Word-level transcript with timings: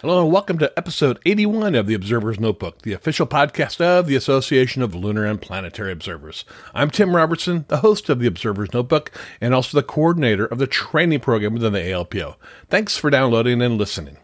Hello 0.00 0.22
and 0.22 0.32
welcome 0.32 0.56
to 0.56 0.72
episode 0.78 1.18
81 1.26 1.74
of 1.74 1.86
the 1.86 1.92
Observer's 1.92 2.40
Notebook, 2.40 2.80
the 2.80 2.94
official 2.94 3.26
podcast 3.26 3.82
of 3.82 4.06
the 4.06 4.16
Association 4.16 4.80
of 4.80 4.94
Lunar 4.94 5.26
and 5.26 5.42
Planetary 5.42 5.92
Observers. 5.92 6.46
I'm 6.74 6.90
Tim 6.90 7.14
Robertson, 7.14 7.66
the 7.68 7.80
host 7.80 8.08
of 8.08 8.18
the 8.18 8.26
Observer's 8.26 8.72
Notebook 8.72 9.12
and 9.42 9.54
also 9.54 9.76
the 9.76 9.86
coordinator 9.86 10.46
of 10.46 10.56
the 10.56 10.66
training 10.66 11.20
program 11.20 11.52
within 11.52 11.74
the 11.74 11.80
ALPO. 11.80 12.36
Thanks 12.70 12.96
for 12.96 13.10
downloading 13.10 13.60
and 13.60 13.76
listening. 13.76 14.16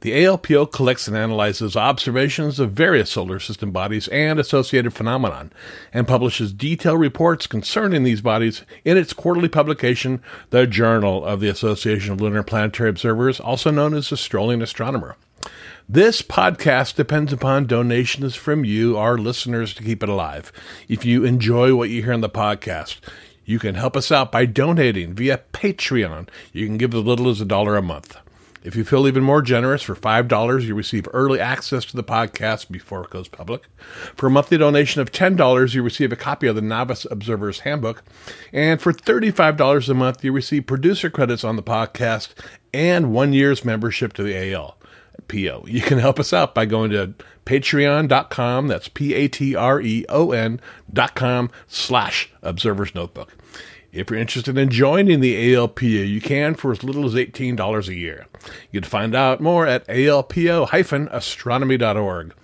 The 0.00 0.12
ALPO 0.12 0.72
collects 0.72 1.08
and 1.08 1.16
analyzes 1.16 1.76
observations 1.76 2.58
of 2.58 2.72
various 2.72 3.10
solar 3.10 3.38
system 3.38 3.70
bodies 3.70 4.08
and 4.08 4.38
associated 4.38 4.92
phenomenon, 4.94 5.52
and 5.92 6.08
publishes 6.08 6.52
detailed 6.52 7.00
reports 7.00 7.46
concerning 7.46 8.02
these 8.02 8.20
bodies 8.20 8.62
in 8.84 8.96
its 8.96 9.12
quarterly 9.12 9.48
publication, 9.48 10.22
the 10.50 10.66
Journal 10.66 11.24
of 11.24 11.40
the 11.40 11.48
Association 11.48 12.12
of 12.12 12.20
Lunar 12.20 12.42
Planetary 12.42 12.90
Observers, 12.90 13.40
also 13.40 13.70
known 13.70 13.94
as 13.94 14.10
the 14.10 14.16
Strolling 14.16 14.62
Astronomer. 14.62 15.16
This 15.88 16.22
podcast 16.22 16.94
depends 16.94 17.32
upon 17.32 17.66
donations 17.66 18.36
from 18.36 18.64
you, 18.64 18.96
our 18.96 19.18
listeners, 19.18 19.74
to 19.74 19.82
keep 19.82 20.02
it 20.02 20.08
alive. 20.08 20.52
If 20.88 21.04
you 21.04 21.24
enjoy 21.24 21.74
what 21.74 21.90
you 21.90 22.02
hear 22.02 22.12
on 22.12 22.20
the 22.20 22.30
podcast, 22.30 22.98
you 23.44 23.58
can 23.58 23.74
help 23.74 23.96
us 23.96 24.12
out 24.12 24.30
by 24.30 24.46
donating 24.46 25.14
via 25.14 25.40
Patreon. 25.52 26.28
You 26.52 26.66
can 26.66 26.78
give 26.78 26.94
as 26.94 27.02
little 27.02 27.28
as 27.28 27.40
a 27.40 27.44
dollar 27.44 27.76
a 27.76 27.82
month. 27.82 28.16
If 28.64 28.76
you 28.76 28.84
feel 28.84 29.08
even 29.08 29.24
more 29.24 29.42
generous, 29.42 29.82
for 29.82 29.96
$5, 29.96 30.62
you 30.62 30.74
receive 30.74 31.08
early 31.12 31.40
access 31.40 31.84
to 31.86 31.96
the 31.96 32.04
podcast 32.04 32.70
before 32.70 33.04
it 33.04 33.10
goes 33.10 33.28
public. 33.28 33.64
For 34.14 34.28
a 34.28 34.30
monthly 34.30 34.56
donation 34.56 35.00
of 35.00 35.10
$10, 35.10 35.74
you 35.74 35.82
receive 35.82 36.12
a 36.12 36.16
copy 36.16 36.46
of 36.46 36.54
the 36.54 36.62
Novice 36.62 37.04
Observer's 37.10 37.60
Handbook. 37.60 38.04
And 38.52 38.80
for 38.80 38.92
$35 38.92 39.88
a 39.88 39.94
month, 39.94 40.24
you 40.24 40.32
receive 40.32 40.66
producer 40.66 41.10
credits 41.10 41.42
on 41.42 41.56
the 41.56 41.62
podcast 41.62 42.34
and 42.72 43.12
one 43.12 43.32
year's 43.32 43.64
membership 43.64 44.12
to 44.14 44.22
the 44.22 44.52
AL. 44.52 44.78
PO. 45.28 45.64
You 45.66 45.80
can 45.80 45.98
help 45.98 46.18
us 46.18 46.32
out 46.32 46.54
by 46.54 46.66
going 46.66 46.90
to 46.90 47.14
patreon.com. 47.46 48.68
That's 48.68 48.88
P 48.88 49.14
A 49.14 49.28
T 49.28 49.54
R 49.54 49.80
E 49.80 50.04
O 50.08 50.32
N 50.32 50.60
dot 50.92 51.14
com 51.14 51.50
slash 51.68 52.30
observer's 52.42 52.94
notebook. 52.94 53.34
If 53.92 54.10
you're 54.10 54.18
interested 54.18 54.56
in 54.56 54.70
joining 54.70 55.20
the 55.20 55.52
ALPO, 55.52 56.08
you 56.08 56.22
can 56.22 56.54
for 56.54 56.72
as 56.72 56.82
little 56.82 57.04
as 57.04 57.12
$18 57.12 57.88
a 57.88 57.94
year. 57.94 58.26
You 58.70 58.80
can 58.80 58.88
find 58.88 59.14
out 59.14 59.42
more 59.42 59.66
at 59.66 59.86
alpo-astronomy.org. 59.86 62.34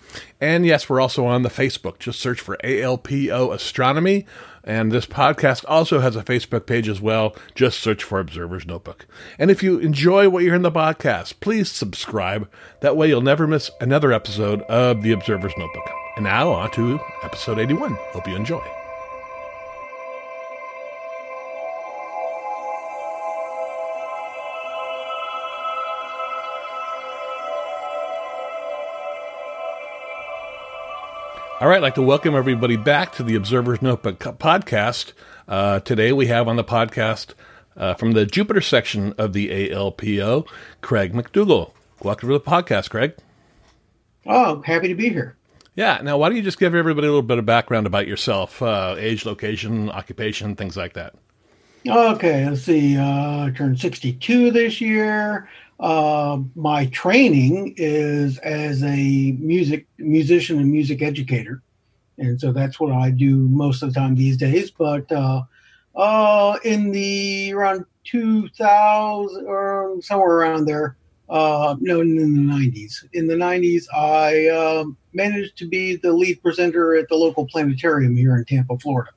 And 0.40 0.64
yes, 0.66 0.88
we're 0.88 1.00
also 1.00 1.26
on 1.26 1.42
the 1.42 1.48
Facebook. 1.48 1.98
Just 1.98 2.20
search 2.20 2.40
for 2.40 2.56
ALPO 2.62 3.52
Astronomy. 3.54 4.26
And 4.62 4.92
this 4.92 5.06
podcast 5.06 5.64
also 5.66 6.00
has 6.00 6.16
a 6.16 6.22
Facebook 6.22 6.66
page 6.66 6.86
as 6.86 7.00
well. 7.00 7.34
Just 7.54 7.80
search 7.80 8.04
for 8.04 8.20
Observer's 8.20 8.66
Notebook. 8.66 9.06
And 9.38 9.50
if 9.50 9.62
you 9.62 9.78
enjoy 9.78 10.28
what 10.28 10.40
you 10.40 10.48
hear 10.48 10.56
in 10.56 10.62
the 10.62 10.70
podcast, 10.70 11.40
please 11.40 11.70
subscribe. 11.70 12.46
That 12.80 12.94
way 12.94 13.08
you'll 13.08 13.22
never 13.22 13.46
miss 13.46 13.70
another 13.80 14.12
episode 14.12 14.60
of 14.62 15.02
the 15.02 15.12
Observer's 15.12 15.54
Notebook. 15.56 15.88
And 16.16 16.24
now 16.24 16.52
on 16.52 16.70
to 16.72 17.00
episode 17.22 17.58
81. 17.58 17.94
Hope 18.12 18.28
you 18.28 18.36
enjoy. 18.36 18.77
All 31.60 31.66
right, 31.66 31.78
I'd 31.78 31.82
like 31.82 31.96
to 31.96 32.02
welcome 32.02 32.36
everybody 32.36 32.76
back 32.76 33.12
to 33.14 33.24
the 33.24 33.34
Observer's 33.34 33.82
Notebook 33.82 34.20
podcast. 34.20 35.12
Uh, 35.48 35.80
today 35.80 36.12
we 36.12 36.28
have 36.28 36.46
on 36.46 36.54
the 36.54 36.62
podcast 36.62 37.34
uh, 37.76 37.94
from 37.94 38.12
the 38.12 38.24
Jupiter 38.24 38.60
section 38.60 39.12
of 39.18 39.32
the 39.32 39.48
ALPO, 39.48 40.46
Craig 40.82 41.12
McDougall. 41.14 41.72
Welcome 42.00 42.28
to 42.28 42.34
the 42.34 42.40
podcast, 42.40 42.90
Craig. 42.90 43.16
Oh, 44.24 44.62
happy 44.62 44.86
to 44.86 44.94
be 44.94 45.08
here. 45.08 45.36
Yeah. 45.74 45.98
Now, 46.00 46.16
why 46.16 46.28
don't 46.28 46.36
you 46.36 46.44
just 46.44 46.60
give 46.60 46.76
everybody 46.76 47.08
a 47.08 47.10
little 47.10 47.22
bit 47.22 47.38
of 47.38 47.46
background 47.46 47.88
about 47.88 48.06
yourself, 48.06 48.62
uh, 48.62 48.94
age, 48.96 49.26
location, 49.26 49.90
occupation, 49.90 50.54
things 50.54 50.76
like 50.76 50.92
that? 50.92 51.16
Okay, 51.88 52.48
let's 52.48 52.62
see. 52.62 52.96
Uh, 52.96 53.46
I 53.46 53.52
turned 53.56 53.80
62 53.80 54.52
this 54.52 54.80
year. 54.80 55.48
Uh, 55.80 56.40
my 56.56 56.86
training 56.86 57.74
is 57.76 58.38
as 58.38 58.82
a 58.82 59.32
music 59.38 59.86
musician 59.98 60.58
and 60.58 60.70
music 60.70 61.02
educator, 61.02 61.62
and 62.18 62.40
so 62.40 62.52
that's 62.52 62.80
what 62.80 62.92
I 62.92 63.10
do 63.10 63.36
most 63.48 63.82
of 63.82 63.92
the 63.92 64.00
time 64.00 64.16
these 64.16 64.36
days. 64.36 64.72
But 64.72 65.10
uh, 65.12 65.42
uh, 65.94 66.58
in 66.64 66.90
the 66.90 67.52
around 67.52 67.84
2000 68.04 69.46
or 69.46 69.96
somewhere 70.00 70.38
around 70.38 70.66
there, 70.66 70.96
uh, 71.28 71.76
no, 71.80 72.00
in 72.00 72.16
the 72.16 72.22
90s. 72.22 73.04
In 73.12 73.26
the 73.26 73.34
90s, 73.34 73.84
I 73.94 74.46
uh, 74.46 74.84
managed 75.12 75.58
to 75.58 75.68
be 75.68 75.96
the 75.96 76.12
lead 76.12 76.42
presenter 76.42 76.96
at 76.96 77.08
the 77.08 77.16
local 77.16 77.46
planetarium 77.46 78.16
here 78.16 78.36
in 78.36 78.44
Tampa, 78.44 78.78
Florida, 78.78 79.10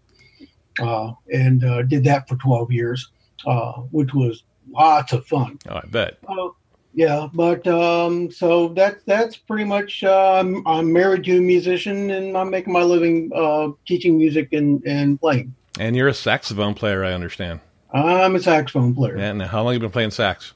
uh, 0.79 1.13
and 1.31 1.63
uh, 1.63 1.83
did 1.83 2.03
that 2.03 2.27
for 2.27 2.35
12 2.35 2.71
years, 2.71 3.09
uh, 3.47 3.73
which 3.91 4.13
was 4.13 4.43
lots 4.69 5.13
of 5.13 5.25
fun. 5.25 5.59
Oh, 5.69 5.75
I 5.75 5.83
bet. 5.89 6.17
Uh, 6.27 6.49
yeah, 6.93 7.27
but 7.33 7.65
um, 7.67 8.29
so 8.31 8.67
that 8.69 9.05
that's 9.05 9.37
pretty 9.37 9.63
much. 9.63 10.03
Uh, 10.03 10.33
I'm, 10.39 10.65
I'm 10.67 10.91
married 10.91 11.23
to 11.25 11.37
a 11.37 11.41
musician, 11.41 12.11
and 12.11 12.37
I'm 12.37 12.49
making 12.49 12.73
my 12.73 12.83
living 12.83 13.31
uh, 13.33 13.69
teaching 13.85 14.17
music 14.17 14.51
and 14.53 14.83
and 14.85 15.19
playing. 15.19 15.55
And 15.79 15.95
you're 15.95 16.09
a 16.09 16.13
saxophone 16.13 16.73
player, 16.73 17.03
I 17.05 17.13
understand. 17.13 17.61
I'm 17.93 18.35
a 18.35 18.39
saxophone 18.41 18.93
player. 18.93 19.17
Yeah. 19.17 19.29
And 19.31 19.41
how 19.41 19.63
long 19.63 19.73
have 19.73 19.81
you 19.81 19.87
been 19.87 19.91
playing 19.91 20.11
sax? 20.11 20.53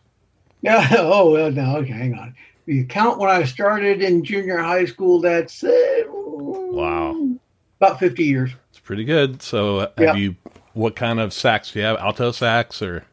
Yeah. 0.62 0.88
Oh 1.00 1.32
well, 1.32 1.52
no. 1.52 1.78
Okay, 1.78 1.92
hang 1.94 2.16
on. 2.16 2.36
If 2.68 2.76
you 2.76 2.86
count 2.86 3.18
when 3.20 3.30
I 3.30 3.44
started 3.44 4.02
in 4.02 4.24
junior 4.24 4.58
high 4.58 4.86
school, 4.86 5.22
that's 5.22 5.64
uh, 5.64 6.04
Wow. 6.08 7.38
about 7.80 8.00
50 8.00 8.24
years. 8.24 8.52
It's 8.72 8.80
pretty 8.80 9.06
good. 9.06 9.42
So, 9.42 9.80
have 9.80 9.92
Yeah. 10.00 10.16
you? 10.16 10.36
What 10.74 10.96
kind 10.96 11.20
of 11.22 11.32
sax 11.34 11.72
do 11.72 11.80
you 11.80 11.86
have? 11.86 11.98
Alto 11.98 12.32
sax 12.32 12.82
or? 12.82 13.06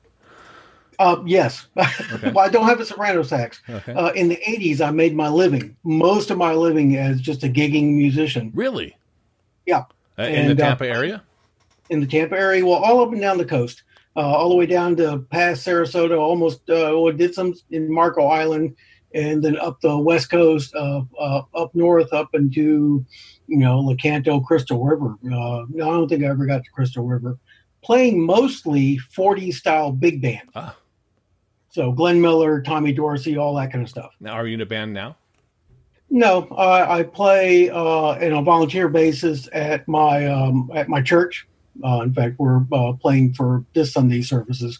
Uh, 1.02 1.20
yes. 1.26 1.66
well, 1.74 2.38
I 2.38 2.48
don't 2.48 2.66
have 2.66 2.78
a 2.78 2.84
soprano 2.86 3.24
sax. 3.24 3.60
Okay. 3.68 3.92
Uh, 3.92 4.12
in 4.12 4.28
the 4.28 4.36
80s, 4.36 4.80
I 4.80 4.92
made 4.92 5.16
my 5.16 5.28
living, 5.28 5.76
most 5.82 6.30
of 6.30 6.38
my 6.38 6.54
living 6.54 6.96
as 6.96 7.20
just 7.20 7.42
a 7.42 7.48
gigging 7.48 7.94
musician 7.94 8.52
Really? 8.54 8.96
Yeah. 9.66 9.84
Uh, 10.16 10.22
in 10.22 10.44
the 10.46 10.50
And, 10.52 10.60
uh, 10.60 10.64
Tampa 10.64 10.86
area? 10.86 11.22
in 11.90 11.98
the 11.98 12.06
Tampa 12.06 12.36
area, 12.38 12.64
well, 12.64 12.78
all 12.84 13.02
up 13.02 13.10
and 13.10 13.20
down 13.20 13.36
the 13.36 13.44
coast, 13.44 13.82
uh, 14.14 14.20
all 14.20 14.48
the 14.48 14.54
way 14.54 14.64
down 14.66 14.94
to 14.96 15.18
past 15.30 15.66
Sarasota, 15.66 16.16
almost, 16.16 16.70
uh, 16.70 16.94
well, 16.94 17.10
did 17.12 17.34
some 17.34 17.52
in 17.72 17.92
Marco 17.92 18.26
Island, 18.26 18.76
and 19.12 19.42
then 19.42 19.58
up 19.58 19.80
the 19.80 19.98
west 19.98 20.30
coast, 20.30 20.72
uh, 20.76 21.02
uh, 21.18 21.42
up 21.56 21.74
north, 21.74 22.12
up 22.12 22.28
into, 22.34 23.04
you 23.48 23.56
know, 23.56 23.82
Lecanto, 23.82 24.42
Crystal 24.44 24.82
River. 24.84 25.16
Uh, 25.24 25.64
no, 25.68 25.90
I 25.90 25.94
don't 25.94 26.08
think 26.08 26.22
I 26.22 26.28
ever 26.28 26.46
got 26.46 26.62
to 26.62 26.70
Crystal 26.70 27.04
River. 27.04 27.38
Playing 27.82 28.24
mostly 28.24 28.98
40 28.98 29.50
style 29.50 29.90
big 29.90 30.22
band. 30.22 30.48
Ah. 30.54 30.76
So 31.72 31.90
Glenn 31.90 32.20
Miller, 32.20 32.60
Tommy 32.60 32.92
Dorsey, 32.92 33.38
all 33.38 33.54
that 33.54 33.72
kind 33.72 33.82
of 33.82 33.88
stuff. 33.88 34.12
Now, 34.20 34.32
are 34.32 34.46
you 34.46 34.54
in 34.54 34.60
a 34.60 34.66
band 34.66 34.92
now? 34.92 35.16
No, 36.10 36.46
I, 36.48 36.98
I 36.98 37.02
play 37.02 37.70
uh, 37.70 37.76
on 37.78 38.32
a 38.32 38.42
volunteer 38.42 38.88
basis 38.88 39.48
at 39.54 39.88
my 39.88 40.26
um, 40.26 40.70
at 40.74 40.90
my 40.90 41.00
church. 41.00 41.48
Uh, 41.82 42.02
in 42.02 42.12
fact, 42.12 42.38
we're 42.38 42.60
uh, 42.72 42.92
playing 42.92 43.32
for 43.32 43.64
this 43.72 43.94
Sunday 43.94 44.20
services, 44.20 44.78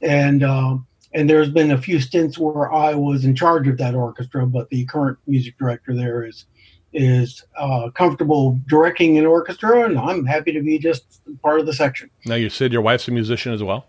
and 0.00 0.42
uh, 0.42 0.78
and 1.12 1.28
there's 1.28 1.50
been 1.50 1.72
a 1.72 1.78
few 1.78 2.00
stints 2.00 2.38
where 2.38 2.72
I 2.72 2.94
was 2.94 3.26
in 3.26 3.36
charge 3.36 3.68
of 3.68 3.76
that 3.76 3.94
orchestra, 3.94 4.46
but 4.46 4.70
the 4.70 4.86
current 4.86 5.18
music 5.26 5.58
director 5.58 5.94
there 5.94 6.24
is 6.24 6.46
is 6.94 7.44
uh, 7.58 7.90
comfortable 7.90 8.58
directing 8.66 9.18
an 9.18 9.26
orchestra, 9.26 9.84
and 9.84 9.98
I'm 9.98 10.24
happy 10.24 10.52
to 10.52 10.62
be 10.62 10.78
just 10.78 11.20
part 11.42 11.60
of 11.60 11.66
the 11.66 11.74
section. 11.74 12.08
Now, 12.24 12.36
you 12.36 12.48
said 12.48 12.72
your 12.72 12.80
wife's 12.80 13.06
a 13.08 13.10
musician 13.10 13.52
as 13.52 13.62
well. 13.62 13.88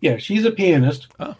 Yeah, 0.00 0.16
she's 0.16 0.44
a 0.44 0.50
pianist, 0.50 1.06
Oh. 1.20 1.36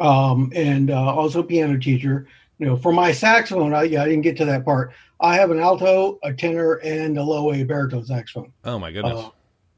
Um, 0.00 0.52
and 0.54 0.90
uh, 0.90 1.14
also 1.14 1.42
piano 1.42 1.78
teacher. 1.78 2.26
You 2.58 2.66
know, 2.66 2.76
for 2.76 2.92
my 2.92 3.12
saxophone, 3.12 3.74
I, 3.74 3.82
yeah, 3.84 4.02
I 4.02 4.08
didn't 4.08 4.22
get 4.22 4.36
to 4.38 4.46
that 4.46 4.64
part. 4.64 4.92
I 5.20 5.34
have 5.36 5.50
an 5.50 5.60
alto, 5.60 6.18
a 6.22 6.32
tenor, 6.32 6.74
and 6.76 7.18
a 7.18 7.22
low 7.22 7.52
A 7.52 7.64
baritone 7.64 8.04
saxophone. 8.04 8.52
Oh 8.64 8.78
my 8.78 8.92
goodness. 8.92 9.18
Uh, 9.18 9.30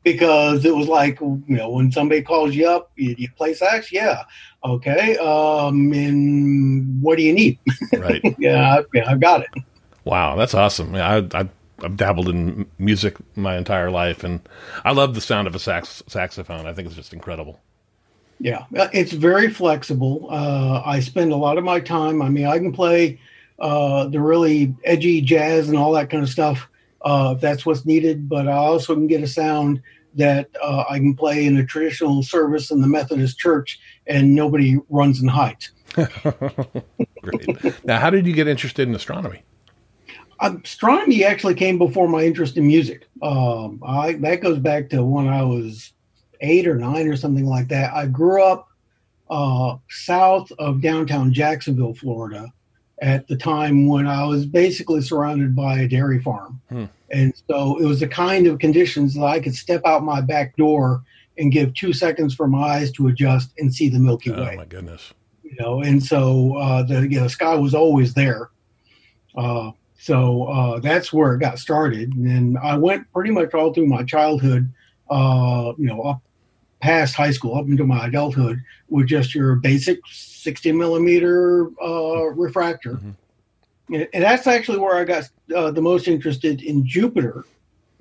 because 0.05 0.65
it 0.65 0.75
was 0.75 0.89
like 0.89 1.21
you 1.21 1.43
know 1.49 1.71
when 1.71 1.93
somebody 1.93 2.23
calls 2.23 2.55
you 2.55 2.69
up, 2.69 2.93
you, 2.97 3.15
you 3.19 3.29
play 3.37 3.53
sax, 3.53 3.93
yeah, 3.93 4.23
okay, 4.65 5.17
um, 5.19 5.93
and 5.93 7.03
what 7.03 7.17
do 7.17 7.23
you 7.23 7.33
need? 7.33 7.59
Right. 7.99 8.23
yeah, 8.39 8.77
I, 8.79 8.85
yeah, 8.95 9.11
I've 9.11 9.21
got 9.21 9.43
it. 9.43 9.49
Wow, 10.05 10.37
that's 10.37 10.55
awesome. 10.55 10.95
I, 10.95 11.27
I 11.35 11.49
I've 11.83 11.97
dabbled 11.97 12.29
in 12.29 12.67
music 12.79 13.17
my 13.37 13.57
entire 13.57 13.91
life, 13.91 14.25
and 14.25 14.41
I 14.85 14.93
love 14.93 15.15
the 15.15 15.21
sound 15.21 15.47
of 15.47 15.55
a 15.55 15.59
sax 15.59 16.03
saxophone. 16.07 16.67
I 16.67 16.73
think 16.73 16.87
it's 16.87 16.97
just 16.97 17.13
incredible. 17.13 17.61
Yeah, 18.41 18.65
uh, 18.77 18.89
it's 18.93 19.13
very 19.13 19.51
flexible. 19.51 20.29
Uh, 20.31 20.83
I 20.85 21.01
spend 21.01 21.33
a 21.33 21.37
lot 21.37 21.59
of 21.59 21.65
my 21.65 21.81
time. 21.81 22.23
I 22.23 22.29
mean, 22.29 22.47
I 22.47 22.59
can 22.59 22.73
play 22.73 23.21
uh, 23.59 24.07
the 24.07 24.21
really 24.21 24.75
edgy 24.85 25.21
jazz 25.21 25.69
and 25.69 25.77
all 25.77 25.93
that 25.93 26.11
kind 26.11 26.23
of 26.23 26.29
stuff 26.29 26.69
uh, 27.03 27.35
if 27.37 27.41
that's 27.41 27.67
what's 27.67 27.85
needed, 27.85 28.29
but 28.29 28.49
I 28.49 28.53
also 28.53 28.95
can 28.95 29.07
get 29.07 29.23
a 29.23 29.27
sound 29.27 29.83
that 30.15 30.49
uh, 30.63 30.85
I 30.89 30.99
can 30.99 31.15
play 31.15 31.47
in 31.47 31.57
a 31.57 31.67
traditional 31.67 32.23
service 32.23 32.71
in 32.71 32.81
the 32.81 32.87
Methodist 32.87 33.39
Church, 33.39 33.79
and 34.07 34.35
nobody 34.35 34.79
runs 34.89 35.21
and 35.21 35.31
hides. 35.31 35.71
Great. 37.23 37.85
Now, 37.85 37.99
how 37.99 38.11
did 38.11 38.27
you 38.27 38.33
get 38.33 38.49
interested 38.49 38.89
in 38.89 38.95
astronomy? 38.95 39.43
astronomy 40.41 41.25
actually 41.25 41.55
came 41.55 41.79
before 41.79 42.09
my 42.09 42.23
interest 42.23 42.57
in 42.57 42.67
music. 42.67 43.09
Um, 43.23 43.83
I 43.85 44.13
that 44.15 44.41
goes 44.41 44.59
back 44.59 44.91
to 44.91 45.05
when 45.05 45.29
I 45.29 45.43
was 45.43 45.93
eight 46.41 46.67
or 46.67 46.77
nine 46.77 47.09
or 47.09 47.17
something 47.17 47.47
like 47.47 47.69
that. 47.69 47.93
I 47.95 48.07
grew 48.07 48.43
up 48.43 48.69
uh, 49.31 49.77
south 49.91 50.51
of 50.59 50.81
downtown 50.81 51.33
Jacksonville, 51.33 51.95
Florida, 51.95 52.53
at 53.01 53.29
the 53.29 53.37
time 53.37 53.87
when 53.87 54.07
I 54.07 54.25
was 54.25 54.47
basically 54.47 55.03
surrounded 55.03 55.55
by 55.55 55.81
a 55.81 55.89
dairy 55.89 56.21
farm, 56.21 56.61
hmm. 56.69 56.87
and 57.11 57.33
so 57.49 57.79
it 57.79 57.85
was 57.85 58.01
the 58.01 58.09
kind 58.09 58.47
of 58.47 58.59
conditions 58.59 59.15
that 59.15 59.25
I 59.25 59.41
could 59.41 59.55
step 59.55 59.83
out 59.85 60.03
my 60.03 60.21
back 60.21 60.57
door 60.57 61.03
and 61.37 61.53
give 61.53 61.73
two 61.75 61.93
seconds 61.93 62.35
for 62.35 62.49
my 62.49 62.79
eyes 62.79 62.91
to 62.93 63.07
adjust 63.07 63.53
and 63.59 63.73
see 63.73 63.89
the 63.89 64.01
Milky 64.01 64.33
Way. 64.33 64.51
Oh 64.55 64.57
my 64.57 64.65
goodness! 64.65 65.13
You 65.43 65.57
know, 65.61 65.83
and 65.83 66.03
so 66.03 66.57
uh, 66.57 66.83
the 66.83 67.03
you 67.03 67.19
know, 67.19 67.25
the 67.25 67.31
sky 67.31 67.55
was 67.55 67.75
always 67.75 68.15
there. 68.15 68.51
Uh, 69.37 69.71
so 69.99 70.45
uh, 70.45 70.79
that's 70.81 71.13
where 71.13 71.35
it 71.35 71.41
got 71.41 71.59
started. 71.59 72.15
And 72.15 72.57
I 72.59 72.77
went 72.77 73.13
pretty 73.13 73.31
much 73.31 73.53
all 73.53 73.75
through 73.75 73.87
my 73.87 74.05
childhood, 74.05 74.73
uh, 75.11 75.73
you 75.77 75.87
know, 75.87 76.01
up 76.03 76.23
past 76.81 77.15
high 77.15 77.31
school, 77.31 77.57
up 77.57 77.67
into 77.67 77.85
my 77.85 78.07
adulthood, 78.07 78.63
with 78.89 79.07
just 79.07 79.35
your 79.35 79.57
basic 79.57 80.01
60 80.07 80.73
millimeter 80.73 81.69
uh, 81.83 82.27
refractor. 82.31 82.95
Mm-hmm. 82.95 83.11
And 84.13 84.23
that's 84.25 84.47
actually 84.47 84.79
where 84.79 84.97
I 84.97 85.05
got 85.05 85.25
uh, 85.55 85.71
the 85.71 85.81
most 85.81 86.09
interested 86.09 86.63
in 86.63 86.87
Jupiter. 86.87 87.45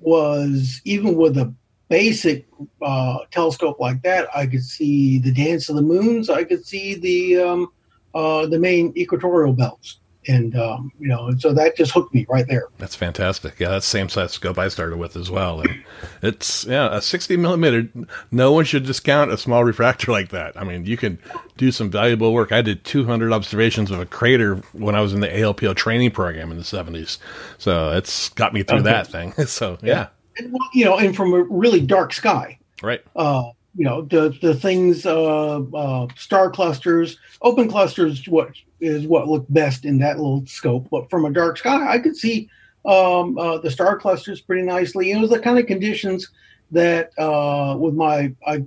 Was 0.00 0.80
even 0.84 1.16
with 1.16 1.36
a 1.38 1.52
basic 1.88 2.46
uh, 2.80 3.18
telescope 3.32 3.80
like 3.80 4.02
that, 4.02 4.28
I 4.36 4.46
could 4.46 4.62
see 4.62 5.18
the 5.18 5.32
dance 5.32 5.68
of 5.68 5.74
the 5.74 5.82
moons. 5.82 6.30
I 6.30 6.44
could 6.44 6.64
see 6.64 6.94
the 6.94 7.42
um, 7.42 7.72
uh, 8.14 8.46
the 8.46 8.58
main 8.58 8.92
equatorial 8.96 9.54
belts 9.54 9.98
and 10.28 10.54
um, 10.56 10.92
you 11.00 11.08
know, 11.08 11.26
and 11.26 11.40
so 11.40 11.52
that 11.54 11.76
just 11.76 11.92
hooked 11.92 12.14
me 12.14 12.26
right 12.28 12.46
there. 12.46 12.68
That's 12.76 12.94
fantastic. 12.94 13.58
Yeah, 13.58 13.70
that's 13.70 13.86
the 13.86 13.98
same 13.98 14.08
size 14.08 14.32
scope 14.32 14.58
I 14.58 14.68
started 14.68 14.98
with 14.98 15.16
as 15.16 15.30
well. 15.30 15.60
And 15.60 15.82
it's 16.22 16.66
yeah, 16.66 16.94
a 16.94 17.00
sixty 17.00 17.36
millimeter. 17.36 17.88
No 18.30 18.52
one 18.52 18.64
should 18.64 18.84
discount 18.84 19.32
a 19.32 19.38
small 19.38 19.64
refractor 19.64 20.12
like 20.12 20.28
that. 20.28 20.56
I 20.56 20.64
mean, 20.64 20.84
you 20.84 20.96
can 20.96 21.18
do 21.56 21.72
some 21.72 21.90
valuable 21.90 22.32
work. 22.32 22.52
I 22.52 22.62
did 22.62 22.84
two 22.84 23.06
hundred 23.06 23.32
observations 23.32 23.90
of 23.90 23.98
a 23.98 24.06
crater 24.06 24.56
when 24.72 24.94
I 24.94 25.00
was 25.00 25.14
in 25.14 25.20
the 25.20 25.28
ALPO 25.28 25.74
training 25.74 26.10
program 26.10 26.50
in 26.50 26.58
the 26.58 26.64
seventies. 26.64 27.18
So 27.56 27.92
it's 27.92 28.28
got 28.30 28.52
me 28.52 28.62
through 28.62 28.80
okay. 28.80 28.90
that 28.90 29.06
thing. 29.08 29.34
So 29.48 29.78
yeah. 29.82 29.88
yeah. 29.88 30.06
And, 30.36 30.56
you 30.74 30.84
know, 30.84 30.98
and 30.98 31.16
from 31.16 31.32
a 31.32 31.42
really 31.42 31.80
dark 31.80 32.12
sky. 32.12 32.58
Right. 32.82 33.02
Uh, 33.16 33.50
you 33.74 33.84
know 33.84 34.02
the 34.02 34.36
the 34.40 34.54
things 34.54 35.06
uh, 35.06 35.60
uh, 35.60 36.06
star 36.16 36.50
clusters 36.50 37.18
open 37.42 37.68
clusters 37.68 38.26
what 38.28 38.50
is 38.80 39.06
what 39.06 39.28
looked 39.28 39.52
best 39.52 39.84
in 39.84 39.98
that 39.98 40.16
little 40.16 40.44
scope. 40.46 40.88
But 40.90 41.10
from 41.10 41.24
a 41.24 41.30
dark 41.30 41.58
sky 41.58 41.92
i 41.92 41.98
could 41.98 42.16
see 42.16 42.48
um, 42.84 43.36
uh, 43.36 43.58
the 43.58 43.70
star 43.70 43.98
clusters 43.98 44.40
pretty 44.40 44.62
nicely. 44.62 45.10
It 45.10 45.18
was 45.18 45.30
the 45.30 45.38
kind 45.38 45.58
of 45.58 45.66
conditions 45.66 46.28
that 46.70 47.10
uh, 47.18 47.76
with 47.78 47.94
my 47.94 48.34
i 48.46 48.64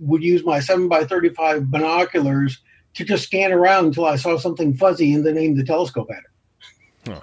would 0.00 0.22
use 0.22 0.44
my 0.44 0.58
7 0.58 0.88
by 0.88 1.04
35 1.04 1.70
binoculars 1.70 2.60
to 2.94 3.04
just 3.04 3.24
scan 3.24 3.52
around 3.52 3.86
until 3.86 4.06
i 4.06 4.16
saw 4.16 4.36
something 4.36 4.74
fuzzy 4.74 5.12
and 5.14 5.24
then 5.24 5.38
aim 5.38 5.56
the 5.56 5.64
telescope 5.64 6.10
at 6.10 6.18
it. 6.18 7.12
Oh, 7.12 7.22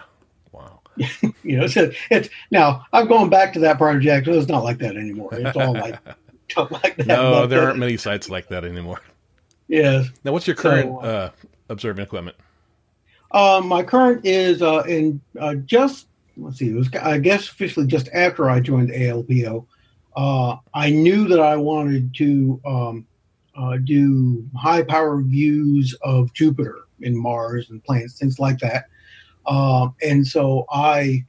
wow. 0.52 0.80
You 1.44 1.58
know 1.58 1.68
so 1.68 1.92
it's 2.10 2.30
now 2.50 2.86
i'm 2.94 3.08
going 3.08 3.30
back 3.30 3.52
to 3.54 3.60
that 3.60 3.78
project 3.78 4.28
it's 4.28 4.48
not 4.48 4.64
like 4.64 4.78
that 4.80 4.96
anymore. 4.96 5.34
It's 5.34 5.58
all 5.58 5.74
like 5.74 6.00
like 6.58 6.96
that. 6.98 7.08
No, 7.08 7.48
there 7.48 7.64
aren't 7.64 7.80
many 7.80 7.98
sites 7.98 8.30
like 8.30 8.48
that 8.50 8.64
anymore. 8.64 9.02
Yes. 9.68 10.08
Now, 10.24 10.34
what's 10.34 10.48
your 10.48 10.56
current 10.56 10.90
so, 10.90 11.00
uh, 11.00 11.30
observing 11.70 12.04
equipment? 12.04 12.36
Uh, 13.32 13.62
my 13.64 13.84
current 13.84 14.26
is 14.26 14.62
uh, 14.62 14.84
in 14.88 15.22
uh, 15.40 15.56
just 15.56 16.08
let's 16.38 16.58
see, 16.58 16.70
it 16.70 16.76
was 16.76 16.90
I 17.02 17.18
guess 17.20 17.48
officially 17.48 17.88
just 17.88 18.10
after 18.14 18.50
I 18.50 18.60
joined 18.60 18.90
ALPO. 18.90 19.66
Uh, 20.16 20.58
I 20.74 20.90
knew 20.90 21.28
that 21.30 21.40
I 21.40 21.56
wanted 21.56 22.14
to 22.16 22.62
um, 22.66 23.08
uh, 23.56 23.78
do 23.78 24.46
high 24.58 24.84
power 24.84 25.22
views 25.22 25.96
of 26.02 26.34
Jupiter 26.34 26.82
and 27.02 27.18
Mars 27.18 27.70
and 27.70 27.84
planets, 27.84 28.20
things 28.20 28.40
like 28.40 28.60
that. 28.60 28.86
Um 29.48 29.96
and 30.04 30.28
so 30.28 30.66
I 30.70 31.26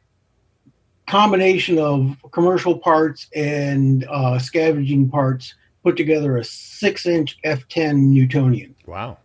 combination 1.12 1.78
of 1.78 2.16
commercial 2.30 2.78
parts 2.78 3.26
and 3.36 4.06
uh, 4.08 4.38
scavenging 4.38 5.10
parts 5.10 5.54
put 5.84 5.94
together 5.94 6.38
a 6.38 6.44
six 6.44 7.04
inch 7.04 7.36
F10 7.44 7.96
Newtonian. 7.96 8.74
Wow. 8.86 9.18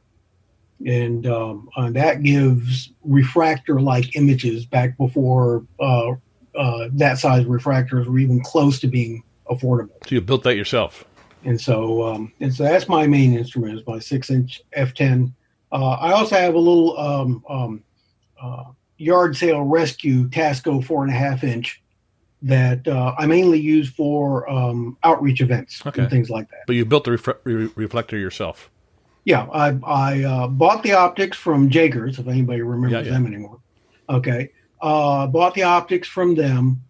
And 0.86 1.26
um, 1.28 1.70
uh, 1.78 1.90
that 1.92 2.24
gives 2.24 2.92
refractor 3.06 3.80
like 3.80 4.18
images 4.18 4.66
back 4.66 4.98
before 4.98 5.66
uh, 5.80 6.12
uh, 6.56 6.90
that 6.92 7.20
size 7.20 7.46
refractors 7.46 8.06
were 8.06 8.20
even 8.20 8.42
close 8.42 8.82
to 8.82 8.88
being 8.88 9.24
affordable. 9.50 10.06
So 10.06 10.16
you 10.16 10.20
built 10.20 10.44
that 10.44 10.58
yourself? 10.58 11.06
And 11.46 11.60
so, 11.60 12.04
um, 12.06 12.34
and 12.42 12.54
so 12.54 12.64
that's 12.64 12.90
my 12.90 13.08
main 13.08 13.34
instrument 13.34 13.80
is 13.80 13.88
my 13.88 14.00
six 14.00 14.30
inch 14.30 14.62
F10. 14.78 15.32
Uh, 15.72 15.92
I 15.92 16.12
also 16.12 16.36
have 16.36 16.54
a 16.54 16.60
little 16.60 17.00
um, 17.00 17.46
um 17.48 17.84
uh, 18.42 18.66
yard 18.98 19.36
sale 19.36 19.64
rescue 19.64 20.28
Tasco 20.30 20.84
four 20.84 21.04
and 21.04 21.14
a 21.14 21.16
half 21.16 21.44
inch 21.44 21.82
that 22.42 22.88
uh, 22.88 23.16
I 23.18 23.26
mainly 23.26 23.60
use 23.60 23.90
for 23.90 24.48
um, 24.50 24.98
outreach 25.04 25.42
events 25.42 25.84
okay. 25.86 26.04
and 26.04 26.12
things 26.12 26.30
like 26.30 26.50
that. 26.52 26.62
But 26.68 26.76
you 26.76 26.86
built 26.86 27.06
the 27.06 27.12
ref- 27.12 27.38
re- 27.44 27.72
reflector 27.76 28.18
yourself. 28.18 28.70
Yeah, 29.26 29.48
I, 29.52 29.78
I 29.86 30.24
uh, 30.24 30.48
bought 30.48 30.84
the 30.84 30.94
optics 30.94 31.38
from 31.38 31.70
Jaegers, 31.70 32.18
if 32.18 32.28
anybody 32.28 32.62
remembers 32.62 32.92
yeah, 32.92 33.02
yeah. 33.02 33.12
them 33.12 33.28
anymore. 33.28 33.60
Okay, 34.10 34.52
uh, 34.82 35.28
bought 35.28 35.54
the 35.54 35.64
optics 35.64 36.08
from 36.08 36.36
them, 36.36 36.82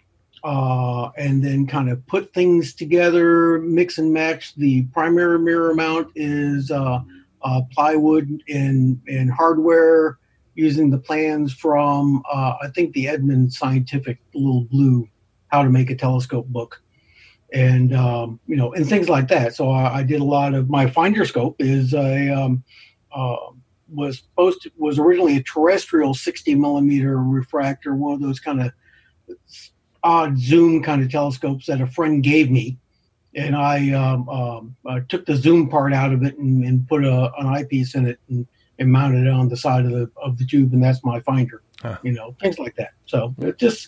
uh, 0.43 1.09
and 1.17 1.43
then 1.43 1.65
kind 1.65 1.89
of 1.89 2.05
put 2.05 2.31
things 2.33 2.73
together, 2.73 3.59
mix 3.59 3.97
and 3.97 4.13
match. 4.13 4.53
The 4.55 4.83
primary 4.93 5.39
mirror 5.39 5.73
mount 5.73 6.11
is 6.15 6.69
uh, 6.69 6.99
uh, 7.41 7.61
plywood 7.71 8.43
and 8.49 9.01
and 9.07 9.31
hardware 9.31 10.19
using 10.57 10.89
the 10.89 10.97
plans 10.97 11.53
from 11.53 12.23
uh, 12.31 12.55
I 12.61 12.69
think 12.73 12.93
the 12.93 13.07
Edmund 13.07 13.53
Scientific 13.53 14.17
Little 14.33 14.61
Blue 14.61 15.07
How 15.49 15.61
to 15.61 15.69
Make 15.69 15.91
a 15.91 15.95
Telescope 15.95 16.47
book, 16.47 16.81
and 17.53 17.93
um, 17.93 18.39
you 18.47 18.55
know, 18.55 18.73
and 18.73 18.87
things 18.87 19.07
like 19.07 19.27
that. 19.29 19.55
So 19.55 19.69
I, 19.69 19.99
I, 19.99 20.03
did 20.03 20.19
a 20.19 20.25
lot 20.25 20.55
of 20.55 20.69
my 20.69 20.89
finder 20.89 21.25
scope 21.25 21.57
is 21.59 21.93
a 21.93 22.29
um, 22.29 22.63
uh, 23.11 23.35
was 23.87 24.17
supposed 24.17 24.63
to, 24.63 24.71
was 24.77 24.99
originally 24.99 25.37
a 25.37 25.43
terrestrial 25.43 26.13
60 26.13 26.55
millimeter 26.55 27.17
refractor, 27.17 27.95
one 27.95 28.13
of 28.13 28.21
those 28.21 28.39
kind 28.39 28.61
of 28.61 28.71
odd 30.03 30.37
zoom 30.37 30.83
kind 30.83 31.03
of 31.03 31.11
telescopes 31.11 31.67
that 31.67 31.81
a 31.81 31.87
friend 31.87 32.23
gave 32.23 32.49
me. 32.49 32.77
And 33.35 33.55
I, 33.55 33.91
um, 33.91 34.27
um, 34.29 34.75
I 34.87 35.01
took 35.01 35.25
the 35.25 35.35
zoom 35.35 35.69
part 35.69 35.93
out 35.93 36.11
of 36.11 36.23
it 36.23 36.37
and, 36.37 36.63
and 36.63 36.87
put 36.87 37.05
a, 37.05 37.31
an 37.37 37.45
eyepiece 37.45 37.93
in 37.93 38.07
it 38.07 38.19
and 38.29 38.47
and 38.79 38.91
mounted 38.91 39.25
it 39.25 39.33
on 39.33 39.49
the 39.49 39.57
side 39.57 39.85
of 39.85 39.91
the 39.91 40.09
of 40.17 40.37
the 40.37 40.45
tube, 40.45 40.73
and 40.73 40.83
that's 40.83 41.03
my 41.03 41.19
finder. 41.21 41.61
Huh. 41.81 41.97
You 42.03 42.13
know, 42.13 42.35
things 42.41 42.59
like 42.59 42.75
that. 42.75 42.91
So 43.05 43.35
just 43.57 43.87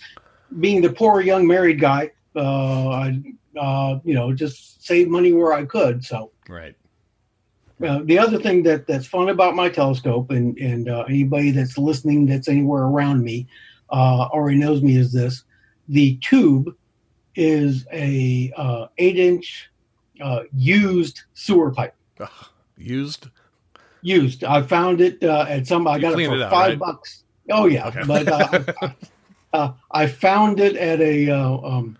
being 0.59 0.81
the 0.81 0.91
poor 0.91 1.21
young 1.21 1.47
married 1.47 1.79
guy, 1.79 2.11
uh, 2.35 2.89
I 2.89 3.21
uh, 3.59 3.99
you 4.03 4.13
know 4.13 4.33
just 4.33 4.85
save 4.85 5.09
money 5.09 5.33
where 5.33 5.53
I 5.53 5.65
could. 5.65 6.03
So 6.03 6.31
right. 6.47 6.75
Uh, 7.81 8.01
the 8.03 8.19
other 8.19 8.37
thing 8.37 8.61
that 8.63 8.85
that's 8.87 9.07
fun 9.07 9.29
about 9.29 9.55
my 9.55 9.69
telescope, 9.69 10.31
and 10.31 10.57
and 10.57 10.89
uh, 10.89 11.05
anybody 11.07 11.51
that's 11.51 11.77
listening 11.77 12.25
that's 12.25 12.49
anywhere 12.49 12.83
around 12.83 13.23
me 13.23 13.47
uh, 13.89 14.27
already 14.33 14.57
knows 14.57 14.81
me 14.81 14.97
is 14.97 15.13
this: 15.13 15.43
the 15.87 16.17
tube 16.17 16.75
is 17.35 17.87
a 17.93 18.51
uh, 18.57 18.87
eight 18.97 19.17
inch 19.17 19.69
uh, 20.21 20.41
used 20.53 21.21
sewer 21.33 21.71
pipe. 21.71 21.95
used 22.77 23.27
used. 24.01 24.43
I 24.43 24.61
found 24.61 25.01
it 25.01 25.23
uh, 25.23 25.45
at 25.47 25.67
some. 25.67 25.87
I 25.87 25.99
got 25.99 26.19
it 26.19 26.27
for 26.27 26.35
it 26.35 26.41
out, 26.41 26.51
five 26.51 26.69
right? 26.69 26.79
bucks. 26.79 27.23
Oh 27.51 27.65
yeah, 27.65 27.87
okay. 27.87 28.03
but 28.05 28.27
uh, 28.27 28.91
uh, 29.53 29.71
I 29.91 30.07
found 30.07 30.59
it 30.59 30.75
at 30.75 31.01
a 31.01 31.29
uh, 31.29 31.57
um, 31.57 31.97